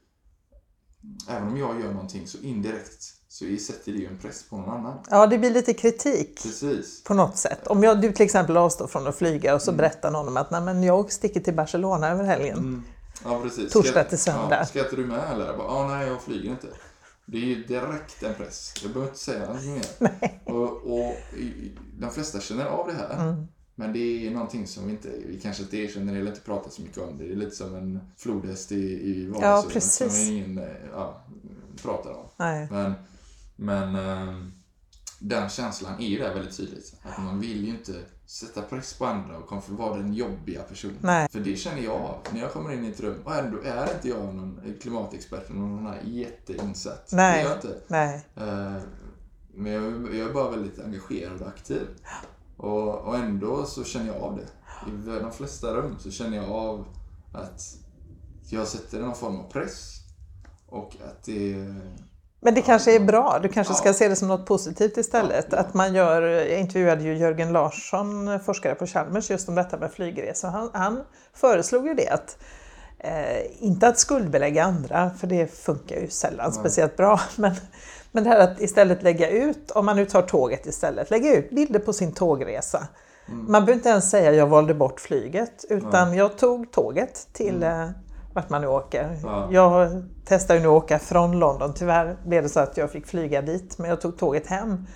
Även 1.28 1.48
om 1.48 1.56
jag 1.56 1.80
gör 1.80 1.92
någonting 1.92 2.26
så 2.26 2.38
indirekt 2.38 3.14
så 3.28 3.44
sätter 3.66 3.92
det 3.92 3.98
ju 3.98 4.06
en 4.06 4.18
press 4.18 4.42
på 4.50 4.56
någon 4.56 4.70
annan. 4.70 4.98
ja, 5.10 5.26
det 5.26 5.38
blir 5.38 5.50
lite 5.50 5.74
kritik 5.74 6.42
Precis. 6.42 7.04
på 7.04 7.14
något 7.14 7.36
sätt. 7.36 7.66
Om 7.66 7.82
jag, 7.82 8.00
du 8.00 8.12
till 8.12 8.24
exempel 8.24 8.56
avstår 8.56 8.86
från 8.86 9.06
att 9.06 9.16
flyga 9.16 9.54
och 9.54 9.62
så 9.62 9.72
berättar 9.72 10.10
någon 10.10 10.28
om 10.28 10.36
att 10.36 10.50
Nej, 10.50 10.60
men 10.60 10.82
jag 10.82 11.12
sticker 11.12 11.40
till 11.40 11.54
Barcelona 11.54 12.08
över 12.08 12.24
helgen. 12.24 12.58
Mm. 12.58 12.82
Ja, 13.24 13.40
precis. 13.42 13.72
Torsdag 13.72 13.90
Ska- 14.00 14.04
till 14.04 14.18
söndag. 14.18 14.56
Ja, 14.58 14.66
ska 14.66 14.78
inte 14.84 14.96
du 14.96 15.06
med 15.06 15.32
eller? 15.32 15.56
Bara, 15.56 15.68
ah, 15.68 15.88
nej, 15.88 16.08
jag 16.08 16.22
flyger 16.22 16.50
inte. 16.50 16.66
Det 17.26 17.36
är 17.36 17.40
ju 17.40 17.64
direkt 17.64 18.22
en 18.22 18.34
press. 18.34 18.74
Jag 18.82 18.92
behöver 18.92 19.08
inte 19.10 19.20
säga 19.24 19.52
något 19.52 19.64
mer. 19.64 20.40
Och, 20.44 21.00
och 21.00 21.16
de 21.98 22.10
flesta 22.10 22.40
känner 22.40 22.66
av 22.66 22.86
det 22.86 22.92
här. 22.94 23.28
Mm. 23.28 23.46
Men 23.80 23.92
det 23.92 24.26
är 24.26 24.30
någonting 24.30 24.66
som 24.66 24.86
vi 24.86 24.92
inte, 24.92 25.08
vi 25.26 25.40
kanske 25.40 25.62
inte 25.62 25.76
erkänner 25.76 26.16
eller 26.16 26.30
inte 26.30 26.40
pratar 26.40 26.70
så 26.70 26.82
mycket 26.82 26.98
om. 26.98 27.18
Det 27.18 27.32
är 27.32 27.36
lite 27.36 27.56
som 27.56 27.74
en 27.74 28.00
flodhäst 28.16 28.72
i, 28.72 29.10
i 29.10 29.26
vardagsrummet 29.26 29.72
precis. 29.72 30.26
som 30.26 30.34
ingen 30.36 30.58
eh, 30.58 30.64
ja, 30.92 31.24
pratar 31.82 32.10
om. 32.10 32.26
Nej. 32.36 32.68
Men, 32.70 32.92
men 33.56 33.94
ehm, 33.94 34.52
den 35.18 35.48
känslan 35.48 36.00
är 36.00 36.06
ju 36.06 36.18
där 36.18 36.34
väldigt 36.34 36.56
tydligt. 36.56 36.94
Att 37.02 37.24
man 37.24 37.40
vill 37.40 37.64
ju 37.64 37.70
inte 37.70 37.92
sätta 38.26 38.62
press 38.62 38.94
på 38.94 39.06
andra 39.06 39.38
och 39.38 39.46
komma 39.46 39.60
för 39.60 39.72
att 39.72 39.78
vara 39.78 39.96
den 39.96 40.14
jobbiga 40.14 40.62
personen. 40.62 40.96
Nej. 41.00 41.28
För 41.32 41.40
det 41.40 41.56
känner 41.56 41.82
jag 41.82 41.94
av. 41.94 42.18
När 42.32 42.40
jag 42.40 42.52
kommer 42.52 42.72
in 42.72 42.84
i 42.84 42.88
ett 42.88 43.00
rum 43.00 43.20
och 43.24 43.34
ändå 43.34 43.58
är 43.64 43.94
inte 43.94 44.08
jag 44.08 44.34
någon 44.34 44.74
klimatexpert 44.80 45.50
eller 45.50 45.60
någon 45.60 45.86
här 45.86 46.00
jätteinsatt. 46.04 47.08
Nej. 47.12 47.34
Det 47.34 47.40
är 47.40 47.50
jag 47.50 47.56
inte. 47.56 47.80
Nej. 47.88 48.26
Eh, 48.36 48.82
Men 49.54 49.72
jag, 49.72 50.14
jag 50.14 50.28
är 50.28 50.32
bara 50.32 50.50
väldigt 50.50 50.80
engagerad 50.80 51.40
och 51.40 51.48
aktiv. 51.48 51.86
Och, 52.62 52.94
och 52.98 53.16
ändå 53.16 53.64
så 53.64 53.84
känner 53.84 54.06
jag 54.06 54.22
av 54.22 54.36
det. 54.36 54.46
I 54.90 55.20
de 55.20 55.32
flesta 55.32 55.66
rum 55.66 55.96
så 55.98 56.10
känner 56.10 56.36
jag 56.36 56.50
av 56.50 56.84
att 57.32 57.62
jag 58.50 58.66
sätter 58.66 59.00
någon 59.00 59.14
form 59.14 59.36
av 59.40 59.50
press. 59.50 59.96
Och 60.68 60.96
att 61.08 61.24
det... 61.24 61.66
Men 62.42 62.54
det 62.54 62.62
kanske 62.62 62.94
är 62.96 63.00
bra. 63.00 63.38
Du 63.42 63.48
kanske 63.48 63.74
ska 63.74 63.88
Ja. 63.88 63.92
se 63.94 64.08
det 64.08 64.16
som 64.16 64.28
något 64.28 64.46
positivt 64.46 64.96
istället. 64.96 65.46
Ja, 65.50 65.56
ja. 65.56 65.58
Att 65.58 65.74
man 65.74 65.94
gör, 65.94 66.22
jag 66.22 66.60
intervjuade 66.60 67.02
ju 67.02 67.16
Jörgen 67.16 67.52
Larsson, 67.52 68.40
forskare 68.40 68.74
på 68.74 68.86
Chalmers, 68.86 69.30
just 69.30 69.48
om 69.48 69.54
detta 69.54 69.78
med 69.78 69.92
flygresor. 69.92 70.48
Han, 70.48 70.70
han 70.72 71.02
föreslog 71.34 71.86
ju 71.86 71.94
det 71.94 72.08
att 72.08 72.38
eh, 72.98 73.64
inte 73.64 73.88
att 73.88 73.98
skuldbelägga 73.98 74.64
andra, 74.64 75.10
för 75.10 75.26
det 75.26 75.46
funkar 75.46 75.96
ju 75.96 76.08
sällan 76.08 76.52
speciellt 76.52 76.96
bra. 76.96 77.20
Men, 77.36 77.54
men 78.12 78.24
det 78.24 78.30
här 78.30 78.38
att 78.40 78.60
istället 78.60 79.02
lägga 79.02 79.28
ut, 79.30 79.70
om 79.70 79.86
man 79.86 79.96
nu 79.96 80.06
tar 80.06 80.22
tåget 80.22 80.66
istället, 80.66 81.10
lägga 81.10 81.36
ut 81.36 81.50
bilder 81.50 81.80
på 81.80 81.92
sin 81.92 82.12
tågresa. 82.12 82.88
Man 83.26 83.50
behöver 83.64 83.72
inte 83.72 83.88
ens 83.88 84.10
säga 84.10 84.32
jag 84.32 84.46
valde 84.46 84.74
bort 84.74 85.00
flyget, 85.00 85.64
utan 85.68 86.14
jag 86.14 86.38
tog 86.38 86.70
tåget 86.72 87.28
till 87.32 87.62
eh, 87.62 87.88
vart 88.34 88.50
man 88.50 88.60
nu 88.60 88.66
åker. 88.66 89.16
Ja. 89.24 89.48
Jag 89.50 90.02
testar 90.24 90.54
ju 90.54 90.60
nu 90.60 90.66
att 90.66 90.72
åka 90.72 90.98
från 90.98 91.38
London. 91.38 91.74
Tyvärr 91.74 92.16
blev 92.26 92.42
det 92.42 92.48
så 92.48 92.60
att 92.60 92.76
jag 92.76 92.90
fick 92.90 93.06
flyga 93.06 93.42
dit, 93.42 93.78
men 93.78 93.90
jag 93.90 94.00
tog 94.00 94.18
tåget 94.18 94.46
hem. 94.46 94.86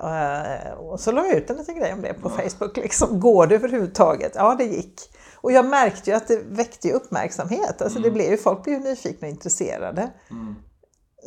Eh, 0.00 0.72
Och 0.78 1.00
så 1.00 1.12
la 1.12 1.26
jag 1.26 1.36
ut 1.36 1.50
en 1.50 1.56
liten 1.56 1.76
grej 1.78 1.92
om 1.92 2.02
det 2.02 2.14
på 2.14 2.28
Facebook. 2.30 2.76
Liksom, 2.76 3.20
går 3.20 3.46
det 3.46 3.54
överhuvudtaget? 3.54 4.32
Ja, 4.34 4.54
det 4.58 4.64
gick. 4.64 5.00
Och 5.36 5.52
jag 5.52 5.66
märkte 5.66 6.10
ju 6.10 6.16
att 6.16 6.28
det 6.28 6.40
väckte 6.50 6.92
uppmärksamhet. 6.92 7.82
Alltså 7.82 7.98
det 7.98 8.10
blev 8.10 8.30
ju, 8.30 8.36
folk 8.36 8.64
blev 8.64 8.78
ju 8.78 8.84
nyfikna 8.84 9.28
och 9.28 9.32
intresserade. 9.32 10.10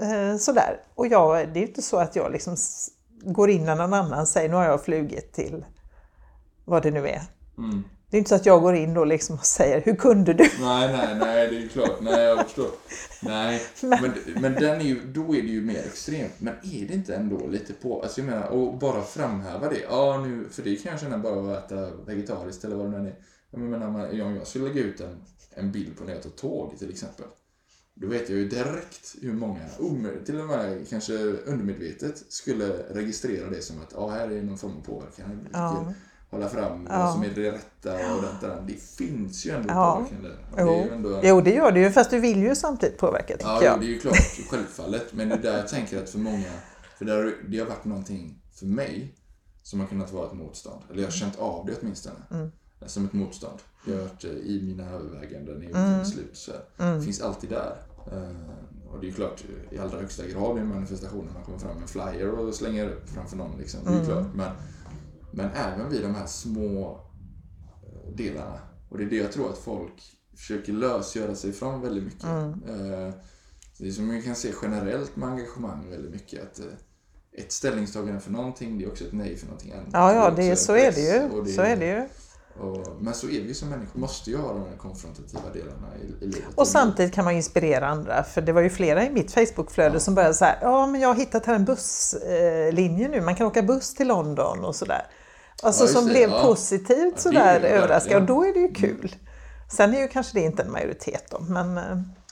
Eh, 0.01 0.37
Sådär. 0.37 0.79
Och 0.95 1.07
jag, 1.07 1.53
det 1.53 1.59
är 1.59 1.61
ju 1.61 1.67
inte 1.67 1.81
så 1.81 1.97
att 1.97 2.15
jag 2.15 2.31
liksom 2.31 2.55
går 3.23 3.49
in 3.49 3.65
när 3.65 3.75
någon 3.75 3.93
annan 3.93 4.27
säger 4.27 4.49
nu 4.49 4.55
har 4.55 4.65
jag 4.65 4.83
flugit 4.83 5.33
till 5.33 5.65
vad 6.65 6.83
det 6.83 6.91
nu 6.91 7.07
är. 7.07 7.21
Mm. 7.57 7.83
Det 8.09 8.17
är 8.17 8.19
inte 8.19 8.29
så 8.29 8.35
att 8.35 8.45
jag 8.45 8.61
går 8.61 8.75
in 8.75 8.93
då 8.93 9.05
liksom 9.05 9.35
och 9.35 9.45
säger 9.57 9.81
hur 9.81 9.95
kunde 9.95 10.33
du? 10.33 10.43
Nej, 10.61 10.93
nej, 10.97 11.15
nej, 11.19 11.47
det 11.47 11.63
är 11.63 11.67
klart. 11.67 12.01
Nej, 12.01 12.23
jag 12.23 12.43
förstår. 12.43 12.67
Nej, 13.21 13.61
men, 13.81 14.13
men 14.41 14.53
den 14.53 14.81
är 14.81 14.85
ju, 14.85 15.01
då 15.05 15.35
är 15.35 15.41
det 15.41 15.47
ju 15.47 15.61
mer 15.61 15.79
extremt. 15.79 16.33
Men 16.37 16.53
är 16.53 16.87
det 16.87 16.93
inte 16.93 17.15
ändå 17.15 17.47
lite 17.47 17.73
på, 17.73 18.01
alltså 18.01 18.21
jag 18.21 18.25
menar, 18.29 18.47
och 18.47 18.77
bara 18.77 19.01
framhäva 19.01 19.69
det. 19.69 19.81
Ja, 19.89 20.21
nu, 20.25 20.49
för 20.51 20.63
det 20.63 20.75
kan 20.75 20.91
jag 20.91 21.01
känna 21.01 21.17
bara 21.17 21.57
att 21.57 21.71
äta 21.71 21.95
vegetariskt 22.05 22.63
eller 22.63 22.75
vad 22.75 22.91
det 22.91 22.99
nu 22.99 23.07
är. 23.09 23.15
Jag 23.51 23.59
menar, 23.59 23.87
om 24.21 24.35
jag 24.35 24.47
skulle 24.47 24.67
lägga 24.67 24.81
ut 24.81 25.01
en, 25.01 25.23
en 25.53 25.71
bild 25.71 25.97
på 25.97 26.03
när 26.03 26.13
jag 26.13 26.23
tar 26.23 26.29
tåg 26.29 26.79
till 26.79 26.89
exempel. 26.89 27.25
Då 27.93 28.07
vet 28.07 28.29
jag 28.29 28.39
ju 28.39 28.49
direkt 28.49 29.15
hur 29.21 29.33
många, 29.33 29.59
till 30.25 30.39
och 30.39 30.45
med 30.47 30.89
kanske 30.89 31.13
undermedvetet, 31.23 32.23
skulle 32.29 32.65
registrera 32.89 33.49
det 33.49 33.61
som 33.61 33.77
att 33.81 33.91
ja, 33.95 34.09
här 34.09 34.29
är 34.31 34.41
någon 34.41 34.57
form 34.57 34.71
av 34.77 34.81
påverkan. 34.85 35.47
Ja. 35.53 35.93
Hålla 36.29 36.49
fram 36.49 36.87
Ja. 36.89 36.97
vad 36.97 37.13
som 37.13 37.23
är 37.23 37.29
det 37.35 37.51
rätta 37.51 37.93
och 38.15 38.21
det 38.21 38.47
där. 38.47 38.63
Det 38.67 38.81
finns 38.81 39.45
ju 39.45 39.51
ändå 39.51 39.69
Ja. 39.73 39.95
påverkan 39.95 40.23
där. 40.23 40.29
Det 40.55 40.61
Jo. 40.61 40.85
ju 40.85 40.93
ändå, 40.95 41.19
jo, 41.23 41.41
det 41.41 41.53
gör 41.53 41.71
det 41.71 41.79
ju, 41.79 41.91
fast 41.91 42.09
du 42.11 42.19
vill 42.19 42.39
ju 42.43 42.55
samtidigt 42.55 42.97
påverka 42.97 43.35
Ja, 43.39 43.63
jag. 43.63 43.79
det 43.79 43.85
är 43.85 43.87
ju 43.89 43.99
klart, 43.99 44.15
självfallet. 44.49 45.13
Men 45.13 45.29
det 45.29 45.35
är 45.35 45.39
där 45.41 45.57
jag 45.57 45.67
tänker 45.67 46.03
att 46.03 46.09
för 46.09 46.19
många, 46.19 46.51
för 46.97 47.05
det 47.05 47.11
har, 47.13 47.33
det 47.47 47.59
har 47.59 47.65
varit 47.65 47.85
någonting 47.85 48.41
för 48.59 48.65
mig 48.65 49.15
som 49.63 49.79
har 49.79 49.87
kunnat 49.87 50.11
vara 50.11 50.27
ett 50.27 50.33
motstånd. 50.33 50.83
Eller 50.89 50.99
jag 50.99 51.07
har 51.07 51.11
känt 51.11 51.39
av 51.39 51.65
det 51.65 51.73
åtminstone. 51.81 52.15
Mm. 52.31 52.51
Som 52.85 53.05
ett 53.05 53.13
motstånd. 53.13 53.59
Det 53.85 53.91
har 53.91 53.99
varit 54.01 54.23
eh, 54.23 54.31
i 54.31 54.61
mina 54.63 54.89
överväganden 54.89 55.63
i 55.63 55.65
Mm. 55.71 55.99
beslut. 55.99 56.29
Så 56.37 56.51
här. 56.51 56.95
Det 56.95 57.01
finns 57.01 57.21
alltid 57.21 57.49
där. 57.49 57.75
Eh, 58.11 58.91
och 58.91 58.99
det 58.99 59.05
är 59.05 59.09
ju 59.09 59.13
klart 59.13 59.43
i 59.71 59.77
allra 59.79 59.99
högsta 59.99 60.27
grad 60.27 60.57
i 60.57 60.61
en 60.61 60.67
manifestation 60.67 61.25
när 61.25 61.33
man 61.33 61.43
kommer 61.43 61.57
fram 61.59 61.73
med 61.73 61.81
en 61.81 61.87
flyer 61.87 62.29
och 62.31 62.53
slänger 62.55 62.89
upp 62.89 63.09
framför 63.09 63.37
någon. 63.37 63.57
Liksom. 63.59 63.79
Det 63.85 63.91
är 63.91 63.99
ju 63.99 64.05
klart. 64.05 64.25
Men, 64.35 64.51
men 65.31 65.49
även 65.51 65.89
vid 65.89 66.01
de 66.01 66.15
här 66.15 66.25
små 66.25 66.99
eh, 67.83 68.15
delarna. 68.15 68.59
Och 68.89 68.97
det 68.97 69.03
är 69.03 69.09
det 69.09 69.15
jag 69.15 69.31
tror 69.31 69.49
att 69.49 69.57
folk 69.57 69.93
försöker 70.35 70.73
lösgöra 70.73 71.35
sig 71.35 71.51
från 71.51 71.81
väldigt 71.81 72.03
mycket. 72.03 72.23
Eh, 72.23 73.13
Det 73.79 73.87
är 73.87 73.91
som 73.91 74.07
man 74.07 74.21
kan 74.21 74.35
se 74.35 74.51
generellt 74.61 75.15
med 75.15 75.29
engagemang 75.29 75.89
väldigt 75.89 76.11
mycket. 76.11 76.43
Att 76.43 76.59
eh, 76.59 76.65
ett 77.43 77.51
ställningstagande 77.51 78.19
för 78.21 78.31
någonting, 78.31 78.77
det 78.77 78.83
är 78.85 78.89
också 78.91 79.03
ett 79.03 79.13
nej 79.13 79.37
för 79.37 79.45
någonting 79.45 79.71
annat. 79.71 79.87
Ja, 79.93 80.13
ja, 80.13 80.31
är 80.31 80.35
det, 80.35 80.51
också 80.51 80.65
så 80.65 80.75
är 80.75 80.91
det 80.91 81.01
ju. 81.01 81.45
Så 81.53 81.61
är 81.61 81.75
det 81.77 81.85
ju. 81.87 82.07
Och, 82.59 82.87
men 83.01 83.13
så 83.13 83.27
är 83.29 83.41
vi 83.41 83.53
som 83.53 83.69
människor, 83.69 83.99
måste 83.99 84.29
ju 84.31 84.37
ha 84.37 84.53
de 84.53 84.65
här 84.69 84.77
konfrontativa 84.77 85.49
delarna 85.53 85.87
i, 85.97 86.23
i 86.23 86.27
livet. 86.27 86.43
Och 86.55 86.67
samtidigt 86.67 87.13
kan 87.13 87.23
man 87.23 87.33
ju 87.33 87.37
inspirera 87.37 87.87
andra, 87.87 88.23
för 88.23 88.41
det 88.41 88.51
var 88.51 88.61
ju 88.61 88.69
flera 88.69 89.05
i 89.05 89.09
mitt 89.09 89.31
Facebookflöde 89.31 89.99
som 89.99 90.15
började 90.15 90.33
så 90.33 90.45
här, 90.45 90.57
ja 90.61 90.87
men 90.87 91.01
jag 91.01 91.07
har 91.07 91.15
hittat 91.15 91.45
här 91.45 91.55
en 91.55 91.65
busslinje 91.65 93.07
nu, 93.07 93.21
man 93.21 93.35
kan 93.35 93.47
åka 93.47 93.61
buss 93.63 93.93
till 93.93 94.07
London 94.07 94.65
och 94.65 94.75
sådär. 94.75 95.05
Alltså 95.63 95.83
Ja, 95.83 95.87
som 95.87 96.05
det, 96.05 96.11
blev 96.11 96.29
ja. 96.29 96.41
positivt 96.43 97.13
Ja, 97.15 97.21
sådär 97.21 97.59
det 97.59 97.67
överraskad 97.67 98.21
och 98.21 98.27
då 98.27 98.43
är 98.45 98.53
det 98.53 98.59
ju 98.59 98.73
kul. 98.73 99.15
Sen 99.71 99.93
är 99.93 100.01
ju 100.01 100.07
kanske 100.07 100.39
det 100.39 100.45
inte 100.45 100.63
en 100.63 100.71
majoritet 100.71 101.23
då, 101.31 101.39
men 101.39 101.77
eh, 101.77 101.83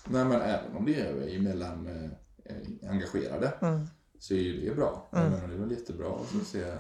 Nej, 0.05 0.26
men 0.26 0.41
även 0.41 0.76
om 0.78 0.86
det 0.86 0.95
är 1.01 1.36
emellan 1.38 1.88
eh, 1.88 2.89
engagerade 2.89 3.53
Mm. 3.61 3.88
så 4.20 4.34
är 4.34 4.38
ju 4.38 4.70
det 4.70 4.76
bra. 4.76 5.09
Jag 5.11 5.22
menar, 5.22 5.47
det 5.47 5.53
är 5.53 5.57
väl 5.57 5.72
jättebra. 5.72 6.07
Ser 6.51 6.67
jag, 6.67 6.78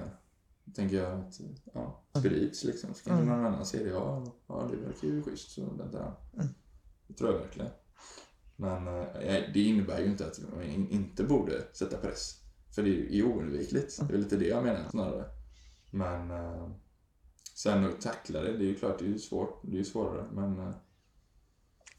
tänker 0.75 1.03
jag 1.03 1.19
att 1.19 1.39
ja, 1.73 2.03
sprids 2.19 2.63
liksom. 2.63 2.93
Så 2.93 3.03
kanske 3.03 3.25
någon 3.25 3.45
annan 3.45 3.65
ser 3.65 3.83
det. 3.83 3.89
Ja, 3.89 4.23
ja, 4.47 4.67
det 4.71 4.77
verkar 4.77 5.07
ju 5.07 5.23
schysst. 5.23 5.51
Så 5.51 5.61
det, 5.61 5.97
där. 5.97 6.13
det 7.07 7.13
tror 7.13 7.31
jag 7.31 7.39
verkligen. 7.39 7.71
Men 8.55 8.87
eh, 8.87 9.43
det 9.53 9.59
innebär 9.63 9.99
ju 9.99 10.05
inte 10.05 10.27
att 10.27 10.39
man 10.53 10.63
in- 10.63 10.89
inte 10.89 11.23
borde 11.23 11.63
sätta 11.73 11.97
press. 11.97 12.35
För 12.75 12.83
det 12.83 12.89
är 12.89 13.13
ju 13.13 13.23
oundvikligt. 13.23 14.07
Det 14.07 14.13
är 14.13 14.17
lite 14.17 14.37
det 14.37 14.47
jag 14.47 14.63
menar 14.63 14.89
snarare. 14.89 15.25
Men 15.91 16.31
eh, 16.31 16.69
sen 17.55 17.85
att 17.85 18.01
tackla 18.01 18.41
det, 18.41 18.57
det 18.57 18.63
är 18.63 18.67
ju 18.67 18.75
klart 18.75 18.99
det 18.99 19.05
är 19.13 19.17
svårt. 19.17 19.61
Det 19.63 19.71
är 19.71 19.77
ju 19.77 19.83
svårare. 19.85 20.25
Men 20.31 20.59
eh, 20.59 20.71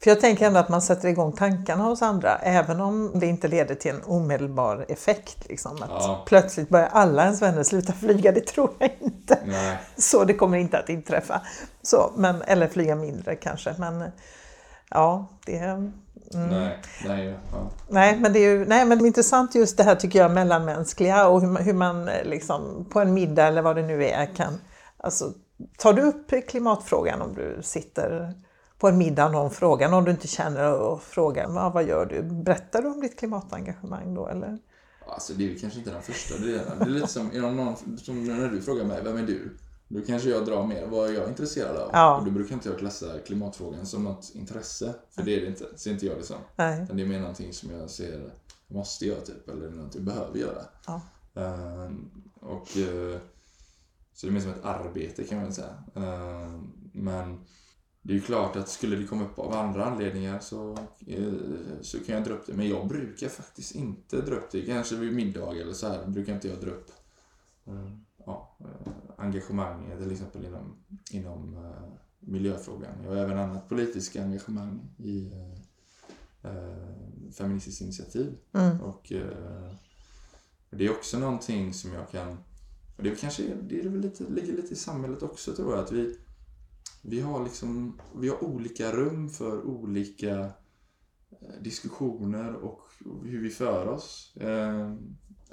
För 0.03 0.09
jag 0.11 0.19
tänker 0.19 0.47
ändå 0.47 0.59
att 0.59 0.69
man 0.69 0.81
sätter 0.81 1.07
igång 1.07 1.31
tankarna 1.31 1.83
hos 1.83 2.01
andra, 2.01 2.37
även 2.37 2.81
om 2.81 3.11
det 3.15 3.25
inte 3.25 3.47
leder 3.47 3.75
till 3.75 3.91
en 3.91 4.03
omedelbar 4.03 4.85
effekt. 4.89 5.49
Liksom, 5.49 5.83
att 5.83 5.89
Ja. 5.89 6.23
plötsligt 6.27 6.69
börjar 6.69 6.87
alla 6.87 7.23
ens 7.23 7.41
vänner 7.41 7.63
sluta 7.63 7.93
flyga, 7.93 8.31
det 8.31 8.47
tror 8.47 8.71
jag 8.79 8.91
inte. 8.99 9.39
nej. 9.45 9.77
Så 9.97 10.23
det 10.23 10.33
kommer 10.33 10.57
inte 10.57 10.79
att 10.79 10.89
inträffa. 10.89 11.41
Så, 11.81 12.11
men, 12.15 12.41
eller 12.41 12.67
flyga 12.67 12.95
mindre 12.95 13.35
kanske. 13.35 13.75
Men 13.77 14.03
ja, 14.89 15.27
det... 15.45 15.57
Mm. 15.57 16.49
Nej, 16.49 16.77
nej, 17.05 17.35
ja. 17.51 17.71
Nej, 17.89 18.17
men 18.19 18.33
det 18.33 18.39
är 18.39 18.49
ju 18.49 18.65
nej, 18.65 18.85
men 18.85 18.97
det 18.97 19.03
är 19.03 19.07
intressant 19.07 19.55
just 19.55 19.77
det 19.77 19.83
här 19.83 19.95
tycker 19.95 20.19
jag 20.19 20.31
mellanmänskliga 20.31 21.27
och 21.27 21.41
hur 21.41 21.47
man, 21.47 21.63
hur 21.63 21.73
man 21.73 22.05
liksom 22.05 22.85
på 22.91 22.99
en 22.99 23.13
middag 23.13 23.47
eller 23.47 23.61
vad 23.61 23.75
det 23.75 23.81
nu 23.83 24.05
är 24.05 24.25
kan... 24.25 24.59
Alltså, 24.97 25.33
tar 25.77 25.93
du 25.93 26.01
upp 26.01 26.47
klimatfrågan 26.47 27.21
om 27.21 27.33
du 27.33 27.59
sitter 27.61 28.33
på 28.81 28.87
en 28.87 28.97
middag 28.97 29.29
någon 29.29 29.51
frågar, 29.51 29.89
någon 29.89 30.03
du 30.03 30.11
inte 30.11 30.27
känner 30.27 30.73
och 30.79 31.03
frågar 31.03 31.47
"Va, 31.47 31.69
vad 31.69 31.83
gör 31.83 32.05
du? 32.05 32.21
Berättar 32.23 32.81
du 32.81 32.87
om 32.87 33.01
ditt 33.01 33.19
klimatengagemang 33.19 34.13
då 34.13 34.27
eller? 34.27 34.57
Alltså 35.07 35.33
det 35.33 35.43
är 35.43 35.47
ju 35.49 35.59
kanske 35.59 35.79
inte 35.79 35.91
den 35.91 36.01
första 36.01 36.37
delen. 36.37 36.79
Det 36.79 36.85
är 36.85 36.89
lite 36.89 37.07
som, 37.07 37.31
är 37.31 37.41
någon, 37.41 37.97
som 37.97 38.23
när 38.23 38.49
du 38.49 38.61
frågar 38.61 38.85
mig, 38.85 39.01
vem 39.03 39.17
är 39.17 39.23
du? 39.23 39.57
Då 39.87 40.01
kanske 40.07 40.29
jag 40.29 40.45
drar 40.45 40.67
mer, 40.67 40.87
vad 40.87 41.09
är 41.09 41.13
jag 41.13 41.29
intresserad 41.29 41.77
av? 41.77 41.89
Ja. 41.93 42.17
Och 42.17 42.25
då 42.25 42.31
brukar 42.31 42.53
inte 42.53 42.69
jag 42.69 42.79
klassa 42.79 43.05
klimatfrågan 43.25 43.85
som 43.85 44.03
något 44.03 44.31
intresse. 44.35 44.93
För 45.09 45.23
det 45.23 45.35
är 45.35 45.41
det 45.41 45.47
inte, 45.47 45.65
ser 45.75 45.91
inte 45.91 46.05
jag 46.05 46.17
det 46.17 46.23
som. 46.23 46.37
Nej. 46.55 46.87
Det 46.91 47.01
är 47.01 47.07
mer 47.07 47.19
någonting 47.19 47.53
som 47.53 47.71
jag 47.71 47.89
ser, 47.89 48.33
måste 48.67 49.05
göra 49.05 49.21
typ, 49.21 49.49
eller 49.49 49.69
någonting 49.69 50.05
jag 50.05 50.15
behöver 50.15 50.37
göra. 50.39 50.65
Ja. 50.87 51.01
Ehm, 51.41 52.11
och, 52.41 52.77
eh, 52.77 53.19
så 54.13 54.27
det 54.27 54.29
är 54.29 54.31
mer 54.31 54.41
som 54.41 54.51
ett 54.51 54.65
arbete 54.65 55.23
kan 55.23 55.37
man 55.37 55.45
väl 55.45 55.55
säga. 55.55 55.83
Ehm, 55.95 56.71
men 56.93 57.39
det 58.01 58.13
är 58.13 58.15
ju 58.15 58.21
klart 58.21 58.55
att 58.55 58.69
skulle 58.69 58.95
det 58.95 59.07
komma 59.07 59.23
upp 59.23 59.39
av 59.39 59.53
andra 59.53 59.85
anledningar 59.85 60.39
så, 60.39 60.77
eh, 61.07 61.33
så 61.81 61.99
kan 61.99 62.15
jag 62.15 62.23
dra 62.23 62.33
upp 62.33 62.45
det. 62.45 62.53
Men 62.53 62.69
jag 62.69 62.87
brukar 62.87 63.29
faktiskt 63.29 63.75
inte 63.75 64.21
dra 64.21 64.35
upp 64.35 64.51
det. 64.51 64.61
Kanske 64.61 64.95
vid 64.95 65.13
middag 65.13 65.51
eller 65.51 65.73
så 65.73 65.87
här 65.87 66.07
brukar 66.07 66.33
inte 66.33 66.47
jag 66.47 66.61
dra 66.61 66.71
upp 66.71 66.91
eh, 67.65 67.91
ja, 68.25 68.57
eh, 68.59 68.91
engagemang 69.17 69.91
till 69.97 70.11
exempel 70.11 70.45
inom, 70.45 70.83
inom 71.11 71.57
eh, 71.57 71.93
miljöfrågan. 72.19 73.03
Jag 73.03 73.09
har 73.09 73.17
även 73.17 73.37
annat 73.37 73.69
politiskt 73.69 74.15
engagemang 74.15 74.79
i 74.97 75.31
eh, 76.43 77.31
Feministiskt 77.37 77.81
initiativ. 77.81 78.37
Mm. 78.53 78.81
Och 78.81 79.11
eh, 79.11 79.73
det 80.69 80.85
är 80.85 80.91
också 80.91 81.19
någonting 81.19 81.73
som 81.73 81.93
jag 81.93 82.09
kan... 82.09 82.37
Och 82.97 83.03
det 83.03 83.09
är 83.09 83.15
kanske 83.15 83.43
det 83.61 83.79
är 83.79 83.89
väl 83.89 84.01
lite, 84.01 84.23
ligger 84.23 84.53
lite 84.53 84.73
i 84.73 84.75
samhället 84.75 85.23
också 85.23 85.53
tror 85.53 85.75
jag. 85.75 85.83
Att 85.83 85.91
vi, 85.91 86.17
vi 87.01 87.21
har 87.21 87.43
liksom 87.43 87.99
vi 88.15 88.29
har 88.29 88.43
olika 88.43 88.91
rum 88.91 89.29
för 89.29 89.63
olika 89.67 90.39
eh, 90.39 91.61
diskussioner 91.61 92.53
och 92.55 92.79
hur 93.25 93.41
vi 93.43 93.49
för 93.49 93.87
oss. 93.87 94.33
Eh, 94.39 94.93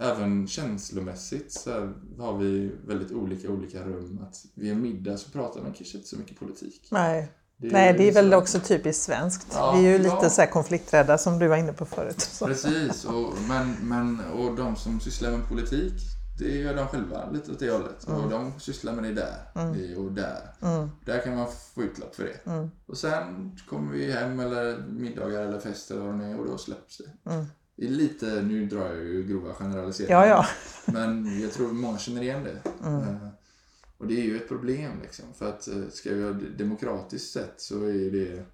Även 0.01 0.47
känslomässigt 0.49 1.53
så 1.53 1.70
har 2.18 2.39
vi 2.39 2.72
väldigt 2.87 3.12
olika 3.12 3.51
olika 3.51 3.83
rum. 3.85 4.18
Att 4.22 4.37
vid 4.55 4.72
en 4.72 4.83
middag 4.83 5.16
så 5.16 5.31
pratar 5.31 5.62
man 5.62 5.72
kanske 5.72 5.97
inte 5.97 6.09
så 6.09 6.18
mycket 6.18 6.39
politik. 6.39 6.89
Nej. 6.91 7.33
Det 7.57 7.68
Nej, 7.72 7.93
det 7.93 8.09
är 8.09 8.12
väl 8.12 8.24
liksom- 8.24 8.39
också 8.43 8.61
typiskt 8.61 9.03
svenskt. 9.03 9.47
Ja, 9.53 9.72
Vi 9.76 9.87
är 9.87 9.99
ju 9.99 10.05
ja. 10.05 10.14
lite 10.14 10.31
så 10.31 10.41
här 10.41 10.51
konflikträdda 10.51 11.18
som 11.18 11.39
du 11.39 11.49
var 11.49 11.57
inne 11.57 11.72
på 11.72 11.87
förut. 11.87 12.20
Så. 12.20 12.47
Precis, 12.47 13.05
och, 13.05 13.35
men, 13.49 13.76
men, 13.83 14.20
och 14.20 14.57
de 14.57 14.76
som 14.76 15.01
sysslar 15.01 15.31
med 15.31 15.49
politik, 15.49 15.93
det 16.39 16.59
gör 16.59 16.74
de 16.76 16.86
själva 16.86 17.30
lite 17.30 17.53
åt 17.53 17.59
det 17.59 17.70
hållet. 17.70 18.05
Och 18.05 18.30
de 18.30 18.61
sysslar 18.61 18.93
med 18.93 19.05
det 19.05 19.12
där 19.12 19.36
det- 19.74 19.97
och 19.97 20.12
där. 20.12 20.49
Där 21.05 21.20
kan 21.24 21.36
man 21.36 21.47
få 21.74 21.82
utlopp 21.82 22.14
för 22.14 22.24
det. 22.24 22.51
Och 22.86 22.97
sen 22.99 23.57
kommer 23.68 23.93
vi 23.93 24.12
hem 24.12 24.41
eller 24.41 24.78
middagar 24.89 25.43
eller 25.43 25.59
fester 25.61 25.95
eller 25.95 26.07
vad 26.07 26.18
det 26.20 26.24
är 26.26 26.39
och 26.41 26.47
då 26.47 26.59
släpps 26.59 26.99
det. 26.99 27.30
Det 27.76 27.86
är 27.86 27.91
lite, 27.91 28.26
nu 28.43 28.66
drar 28.66 28.86
jag 28.86 28.97
ju 29.05 29.22
grova 29.26 29.55
generaliseringar. 29.55 30.26
Ja, 30.26 30.26
ja. 30.26 30.47
Men 30.93 31.41
jag 31.41 31.53
tror 31.53 31.72
många 31.72 31.99
känner 31.99 32.22
igen 32.22 32.45
det. 32.45 32.70
Eh, 32.89 33.28
Och 33.99 34.07
det 34.07 34.20
är 34.20 34.24
ju 34.24 34.36
ett 34.36 34.49
problem 34.49 34.93
liksom. 35.03 35.24
För 35.39 35.49
att 35.49 35.68
eh, 35.68 35.89
ska 35.93 36.14
vi 36.14 36.20
det 36.22 36.64
demokratiskt 36.64 37.32
sett 37.32 37.55
så 37.61 37.82
är 37.84 38.11
det 38.11 38.45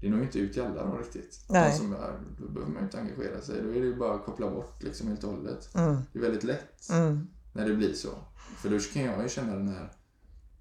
det 0.00 0.06
är 0.06 0.10
nog 0.10 0.22
inte 0.22 0.38
ut 0.38 0.52
till 0.52 0.62
alla 0.62 0.86
då 0.86 0.96
riktigt. 0.96 1.40
Nej. 1.48 1.70
De 1.72 1.78
som 1.78 1.92
är, 1.92 2.20
då 2.40 2.48
behöver 2.48 2.72
man 2.72 2.82
ju 2.82 2.84
inte 2.84 2.98
engagera 3.00 3.40
sig. 3.40 3.62
Då 3.62 3.68
är 3.70 3.74
det 3.80 3.86
ju 3.86 3.96
bara 3.96 4.14
att 4.14 4.24
koppla 4.24 4.50
bort 4.50 4.82
liksom 4.82 5.08
helt 5.08 5.24
och 5.24 5.30
hållet. 5.30 5.68
Det 6.12 6.18
är 6.18 6.22
väldigt 6.22 6.44
lätt 6.44 6.90
Mm. 6.90 7.26
när 7.52 7.68
det 7.68 7.74
blir 7.74 7.94
så. 7.94 8.08
För 8.56 8.68
då 8.70 8.78
kan 8.78 9.02
jag 9.02 9.22
ju 9.22 9.28
känna 9.28 9.54
den 9.54 9.68
här, 9.68 9.92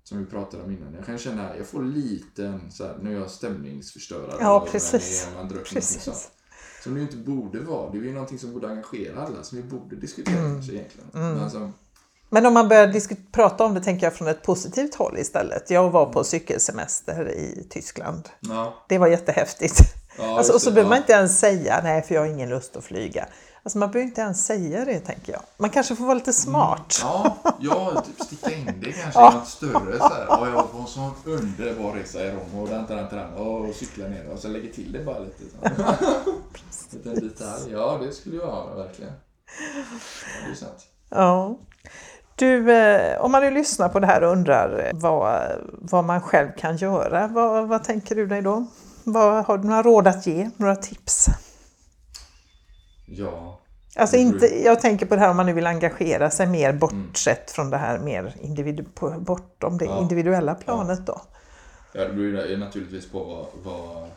som 0.03 0.17
vi 0.19 0.25
pratade 0.25 0.63
om 0.63 0.71
innan. 0.71 0.93
Jag 0.93 1.05
kan 1.05 1.17
känna, 1.17 1.57
jag 1.57 1.67
får 1.67 1.83
liten 1.83 2.71
så 2.71 2.83
här, 2.83 2.97
nu 3.01 3.15
är 3.15 3.19
jag 3.19 3.29
stämningsförstörare. 3.29 4.37
Ja, 4.39 4.67
precis. 4.71 5.27
Man 5.35 5.49
Precis. 5.49 6.03
sånt. 6.03 6.31
Som 6.83 6.93
det 6.93 6.99
ju 6.99 7.05
inte 7.05 7.17
borde 7.17 7.59
vara. 7.59 7.91
Det 7.91 7.97
är 7.97 8.01
ju 8.01 8.13
någonting 8.13 8.39
som 8.39 8.53
borde 8.53 8.69
engagera 8.69 9.21
alla. 9.25 9.43
Som 9.43 9.57
vi 9.57 9.63
borde 9.63 9.95
diskutera 9.95 10.39
Mm. 10.39 10.53
kanske 10.53 10.73
egentligen. 10.73 11.09
Men 11.13 11.51
som, 11.51 11.73
Men 12.29 12.45
om 12.45 12.53
man 12.53 12.67
börjar 12.67 13.31
prata 13.31 13.65
om 13.65 13.73
det 13.73 13.81
tänker 13.81 14.05
jag 14.05 14.13
från 14.13 14.27
ett 14.27 14.43
positivt 14.43 14.95
håll 14.95 15.17
istället. 15.17 15.69
Jag 15.69 15.89
var 15.89 16.05
på 16.05 16.23
cykelsemester 16.23 17.31
i 17.31 17.67
Tyskland. 17.69 18.29
ja, 18.39 18.73
Det 18.87 18.97
var 18.97 19.07
jättehäftigt. 19.07 19.79
Ja, 20.17 20.23
alltså, 20.37 20.53
och 20.53 20.61
så 20.61 20.71
behöver 20.71 20.85
ja. 20.85 20.89
man 20.89 20.97
inte 20.97 21.13
ens 21.13 21.39
säga 21.39 21.79
nej 21.83 22.01
för 22.01 22.15
jag 22.15 22.21
har 22.21 22.27
ingen 22.27 22.49
lust 22.49 22.75
att 22.75 22.83
flyga. 22.83 23.27
Alltså 23.63 23.77
man 23.77 23.91
behöver 23.91 24.07
inte 24.07 24.21
ens 24.21 24.45
säga 24.45 24.85
det 24.85 24.99
tänker 24.99 25.33
jag. 25.33 25.41
Man 25.57 25.69
kanske 25.69 25.95
får 25.95 26.05
vara 26.05 26.13
lite 26.13 26.33
smart. 26.33 26.99
Ja, 27.01 27.37
ja 27.59 28.03
typ 28.05 28.25
sticka 28.25 28.55
in 28.55 28.65
det 28.65 28.91
kanske 28.91 29.19
i 29.19 29.23
något 29.37 29.47
större 29.47 29.97
så 29.97 30.03
här. 30.03 30.25
Ja, 30.29 30.47
jag 30.47 30.53
var 30.53 30.63
på 30.63 30.77
en 30.77 30.87
sån 30.87 31.11
underbar 31.25 31.93
resa 31.93 32.25
i 32.25 32.31
Rom 32.31 32.61
och 32.61 32.69
dan, 32.69 32.85
dan, 32.87 33.07
dan, 33.11 33.33
och 33.33 33.75
cykla 33.75 34.07
ner 34.07 34.29
och 34.33 34.39
så 34.39 34.47
lägger 34.47 34.73
till 34.73 34.91
det 34.91 35.03
bara 35.03 35.19
lite. 35.19 35.43
Så. 35.51 35.69
Liten 36.95 37.27
detalj. 37.27 37.71
Ja, 37.71 37.99
det 38.01 38.11
skulle 38.11 38.35
jag 38.35 38.47
ha 38.47 38.75
verkligen. 38.75 39.13
Ja, 39.75 40.45
det 40.45 40.51
är 40.51 40.55
sant. 40.55 40.87
Ja. 41.09 41.57
Du, 42.37 42.71
eh, 42.71 43.21
om 43.21 43.31
man 43.31 43.41
nu 43.41 43.51
lyssnar 43.51 43.89
på 43.89 43.99
det 43.99 44.07
här 44.07 44.23
och 44.23 44.31
undrar 44.31 44.79
eh, 44.85 44.91
vad, 44.93 45.51
vad 45.71 46.03
man 46.03 46.21
själv 46.21 46.49
kan 46.57 46.77
göra, 46.77 47.27
vad, 47.27 47.67
vad 47.67 47.83
tänker 47.83 48.15
du 48.15 48.27
dig 48.27 48.41
då? 48.41 48.65
Vad, 49.03 49.45
har 49.45 49.57
du 49.57 49.67
några 49.67 49.83
råd 49.83 50.07
att 50.07 50.27
ge? 50.27 50.49
Några 50.57 50.75
tips? 50.75 51.25
Ja. 53.07 53.59
Alltså 53.95 54.15
beror- 54.15 54.27
inte, 54.33 54.45
jag 54.63 54.79
tänker 54.81 55.05
på 55.05 55.15
det 55.15 55.21
här 55.21 55.29
om 55.29 55.37
man 55.37 55.45
nu 55.45 55.53
vill 55.53 55.67
engagera 55.67 56.29
sig 56.29 56.47
mer 56.47 56.73
bortsett 56.73 57.51
från 57.51 57.69
det 57.69 57.77
här 57.77 57.99
mer 57.99 58.35
individu, 58.41 58.85
bortom 59.19 59.77
det 59.77 59.85
Ja. 59.85 59.99
individuella 60.01 60.55
planet 60.55 61.05
då. 61.05 61.21
Ja, 61.93 62.01
det 62.07 62.13
beror 62.13 62.45
ju 62.47 62.57
naturligtvis 62.57 63.11
på 63.11 63.23
vad, 63.23 63.45
vad, 63.63 64.07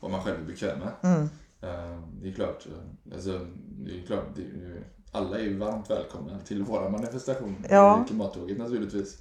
vad 0.00 0.10
man 0.10 0.22
själv 0.22 0.36
är 0.40 0.46
bekväm 0.46 0.78
med. 0.78 1.12
Mm. 1.12 1.22
Eh, 1.62 1.98
Det 2.22 2.28
är 2.28 2.32
klart, 2.32 2.66
alltså, 3.14 3.30
det 3.86 3.90
är 4.02 4.06
klart 4.06 4.24
det 4.36 4.42
är 4.42 4.82
alla 5.12 5.38
är 5.38 5.42
ju 5.42 5.56
varmt 5.56 5.90
välkomna 5.90 6.38
till 6.38 6.62
våra 6.62 6.88
manifestation 6.88 7.66
Ja. 7.70 8.04
i 8.04 8.08
klimattåget 8.08 8.58
naturligtvis. 8.58 9.18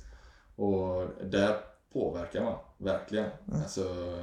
Och 0.55 1.07
där 1.23 1.57
påverkar 1.93 2.43
man 2.43 2.57
verkligen. 2.77 3.29
Mm. 3.47 3.61
Alltså 3.61 4.13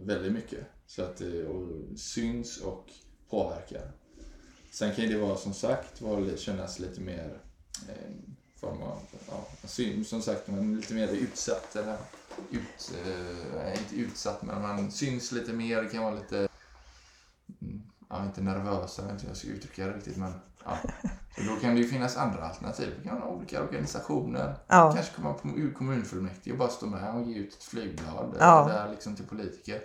väldigt 0.00 0.32
mycket. 0.32 0.66
Så 0.86 1.02
att 1.02 1.16
det 1.16 1.46
och 1.46 1.98
syns 1.98 2.60
och 2.60 2.90
påverkar. 3.30 3.92
Sen 4.70 4.94
kan 4.94 5.08
det 5.08 5.18
vara 5.18 5.36
som 5.36 5.54
sagt 5.54 6.00
vara, 6.00 6.36
kännas 6.36 6.78
lite 6.78 7.00
mer 7.00 7.40
eh, 7.88 8.14
form 8.56 8.82
av, 8.82 8.98
ja, 9.28 9.46
som 10.04 10.22
sagt, 10.22 10.48
man 10.48 10.72
är 10.72 10.76
lite 10.76 10.94
mer 10.94 11.08
utsatt. 11.08 11.76
Eller 11.76 11.96
ut, 12.50 12.92
eh, 13.06 13.82
inte 13.82 13.96
utsatt, 13.96 14.42
men 14.42 14.62
man 14.62 14.90
syns 14.90 15.32
lite 15.32 15.52
mer. 15.52 15.82
Det 15.82 15.88
kan 15.88 16.02
vara 16.02 16.14
lite, 16.14 16.48
mm, 17.60 17.82
ja, 18.08 18.24
inte 18.24 18.40
nervösa, 18.40 19.02
jag 19.02 19.06
vet 19.06 19.12
inte 19.12 19.22
hur 19.22 19.30
jag 19.30 19.36
ska 19.36 19.48
uttrycka 19.48 19.86
det 19.86 19.92
riktigt, 19.92 20.16
men 20.16 20.32
ja. 20.64 20.78
Så 21.36 21.42
då 21.50 21.56
kan 21.60 21.74
det 21.74 21.80
ju 21.80 21.88
finnas 21.88 22.16
andra 22.16 22.44
alternativ. 22.44 22.94
Det 23.02 23.08
kan 23.08 23.20
vara 23.20 23.30
olika 23.30 23.62
organisationer. 23.62 24.56
Ja. 24.68 24.92
Kanske 24.94 25.16
komma 25.16 25.32
på 25.32 25.48
ur 25.48 25.72
kommunfullmäktige 25.72 26.52
och 26.52 26.58
bara 26.58 26.68
stå 26.68 26.86
med 26.86 27.14
och 27.14 27.22
ge 27.22 27.38
ut 27.38 27.54
ett 27.54 27.62
flygblad 27.62 28.36
ja. 28.40 28.68
där 28.68 28.90
liksom 28.90 29.16
till 29.16 29.26
politiker. 29.26 29.80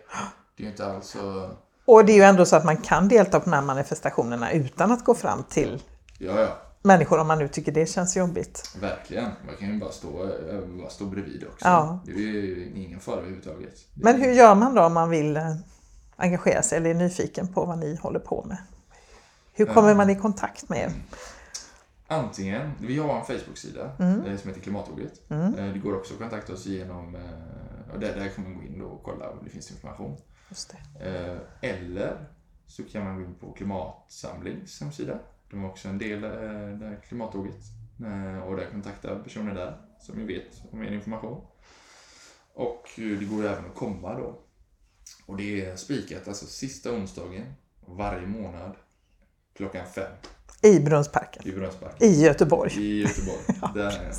Det 0.57 0.63
är 0.63 0.65
ju 0.65 0.71
inte 0.71 0.85
alls 0.85 1.07
så... 1.07 1.49
Och 1.85 2.05
det 2.05 2.11
är 2.11 2.15
ju 2.15 2.23
ändå 2.23 2.45
så 2.45 2.55
att 2.55 2.65
man 2.65 2.77
kan 2.77 3.07
delta 3.07 3.39
på 3.39 3.45
de 3.45 3.55
här 3.55 3.61
manifestationerna 3.61 4.51
utan 4.51 4.91
att 4.91 5.03
gå 5.03 5.15
fram 5.15 5.43
till 5.43 5.83
ja, 6.17 6.39
ja. 6.39 6.57
människor 6.81 7.19
om 7.19 7.27
man 7.27 7.39
nu 7.39 7.47
tycker 7.47 7.71
det 7.71 7.85
känns 7.85 8.17
jobbigt. 8.17 8.77
Verkligen. 8.81 9.29
Man 9.45 9.55
kan 9.59 9.73
ju 9.73 9.79
bara 9.79 9.91
stå, 9.91 10.23
eh, 10.23 10.59
bara 10.81 10.89
stå 10.89 11.05
bredvid 11.05 11.43
också. 11.47 11.67
Ja. 11.67 11.99
Det 12.05 12.11
är 12.11 12.17
ju 12.17 12.71
ingen 12.75 12.99
fara 12.99 13.17
överhuvudtaget. 13.17 13.75
Men 13.93 14.21
hur 14.21 14.31
gör 14.31 14.55
man 14.55 14.75
då 14.75 14.83
om 14.83 14.93
man 14.93 15.09
vill 15.09 15.37
eh, 15.37 15.55
engagera 16.15 16.61
sig 16.61 16.77
eller 16.77 16.89
är 16.89 16.93
nyfiken 16.93 17.53
på 17.53 17.65
vad 17.65 17.77
ni 17.77 17.95
håller 17.95 18.19
på 18.19 18.45
med? 18.47 18.57
Hur 19.59 19.65
kommer 19.65 19.95
man 19.95 20.09
i 20.09 20.15
kontakt 20.15 20.69
med 20.69 20.79
er? 20.79 20.91
Antingen, 22.07 22.71
vi 22.81 22.97
har 22.97 23.19
en 23.19 23.25
Facebook-sida 23.25 23.91
mm. 23.99 24.25
Eh, 24.25 24.37
som 24.37 24.49
heter 24.49 24.61
Klimattåget. 24.61 25.29
Mm. 25.29 25.55
Eh, 25.55 25.73
det 25.73 25.79
går 25.79 25.95
också 25.95 26.13
att 26.13 26.19
kontakta 26.19 26.53
oss 26.53 26.65
genom, 26.65 27.15
eh, 27.15 27.93
och 27.93 27.99
där, 27.99 28.15
där 28.15 28.29
kan 28.29 28.43
man 28.43 28.57
gå 28.57 28.63
in 28.63 28.81
och 28.81 29.03
kolla 29.03 29.29
om 29.29 29.39
det 29.43 29.49
finns 29.49 29.71
information. 29.71 30.17
Det. 30.99 31.39
Eller 31.61 32.27
så 32.67 32.83
kan 32.83 33.03
man 33.03 33.15
gå 33.15 33.21
in 33.21 33.35
på 33.35 33.51
Klimatsamlings 33.51 34.81
hemsida. 34.81 35.19
De 35.49 35.59
har 35.59 35.69
också 35.69 35.87
en 35.87 35.97
del 35.97 36.21
där 36.21 36.99
Klimattåget 37.07 37.63
och 38.47 38.55
där 38.55 38.71
kontakta 38.71 39.15
personer 39.15 39.55
där 39.55 39.77
som 39.99 40.17
vi 40.17 40.25
vet 40.33 40.61
om 40.71 40.79
mer 40.79 40.91
information. 40.91 41.41
Och 42.53 42.89
det 42.95 43.25
går 43.25 43.45
även 43.45 43.65
att 43.65 43.75
komma 43.75 44.13
då. 44.13 44.39
Och 45.25 45.37
det 45.37 45.65
är 45.65 45.75
spikat, 45.75 46.27
alltså 46.27 46.45
sista 46.45 46.91
onsdagen 46.91 47.53
varje 47.85 48.27
månad 48.27 48.75
klockan 49.59 49.85
fem. 49.85 50.11
I 50.61 50.79
Brunnsparken. 50.79 51.47
I 51.47 51.51
Brunnsparken. 51.51 52.07
I 52.07 52.23
Göteborg. 52.23 52.71
I 52.77 53.01
Göteborg. 53.01 53.39
ja, 53.61 53.71
Där, 53.75 54.11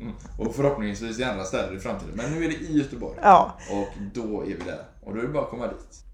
mm. 0.00 0.12
Och 0.38 0.54
förhoppningsvis 0.54 1.18
i 1.18 1.24
andra 1.24 1.44
städer 1.44 1.76
i 1.76 1.78
framtiden. 1.78 2.14
Men 2.14 2.32
nu 2.32 2.44
är 2.44 2.48
det 2.48 2.54
i 2.54 2.78
Göteborg. 2.78 3.18
Ja. 3.22 3.58
Och 3.70 3.88
då 4.14 4.42
är 4.42 4.46
vi 4.46 4.64
där. 4.64 4.84
Och 5.02 5.14
då 5.14 5.20
är 5.20 5.22
det 5.22 5.32
bara 5.32 5.42
att 5.42 5.50
komma 5.50 5.66
dit. 5.66 6.04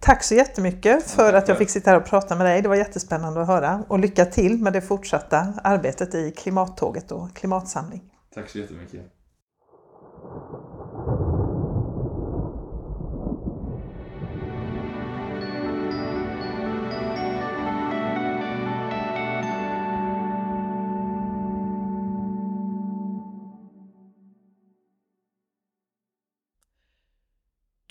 Tack 0.00 0.24
så 0.24 0.34
jättemycket 0.34 1.10
för 1.10 1.32
att 1.32 1.48
jag 1.48 1.58
fick 1.58 1.70
sitta 1.70 1.90
här 1.90 1.96
och 1.96 2.06
prata 2.06 2.36
med 2.36 2.46
dig. 2.46 2.62
Det 2.62 2.68
var 2.68 2.76
jättespännande 2.76 3.40
att 3.40 3.46
höra. 3.46 3.84
Och 3.88 3.98
lycka 3.98 4.24
till 4.24 4.58
med 4.58 4.72
det 4.72 4.80
fortsatta 4.80 5.54
arbetet 5.64 6.14
i 6.14 6.30
Klimattåget 6.30 7.12
och 7.12 7.36
Klimatsamling. 7.36 8.02
Tack 8.34 8.48
så 8.48 8.58
jättemycket. 8.58 9.00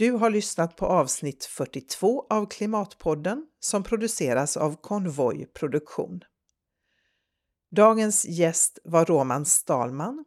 Du 0.01 0.11
har 0.11 0.29
lyssnat 0.29 0.75
på 0.75 0.85
avsnitt 0.85 1.45
42 1.45 2.25
av 2.29 2.45
Klimatpodden 2.45 3.45
som 3.59 3.83
produceras 3.83 4.57
av 4.57 4.75
Konvoj 4.81 5.45
Produktion. 5.45 6.21
Dagens 7.75 8.25
gäst 8.25 8.79
var 8.83 9.05
Roman 9.05 9.45
Stalman. 9.45 10.25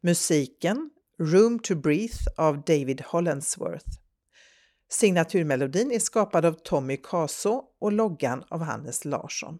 Musiken 0.00 0.90
Room 1.20 1.58
to 1.58 1.74
Breathe 1.74 2.16
av 2.36 2.64
David 2.64 3.00
Hollandsworth. 3.00 3.88
Signaturmelodin 4.90 5.92
är 5.92 5.98
skapad 5.98 6.44
av 6.44 6.52
Tommy 6.52 6.96
Caso 6.96 7.62
och 7.80 7.92
loggan 7.92 8.44
av 8.48 8.60
Hannes 8.60 9.04
Larsson. 9.04 9.58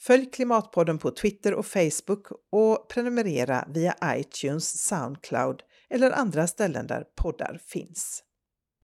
Följ 0.00 0.30
Klimatpodden 0.30 0.98
på 0.98 1.10
Twitter 1.10 1.54
och 1.54 1.66
Facebook 1.66 2.26
och 2.50 2.88
prenumerera 2.88 3.68
via 3.68 3.96
iTunes, 4.04 4.82
Soundcloud 4.82 5.62
eller 5.90 6.10
andra 6.10 6.46
ställen 6.46 6.86
där 6.86 7.04
poddar 7.16 7.60
finns. 7.66 8.22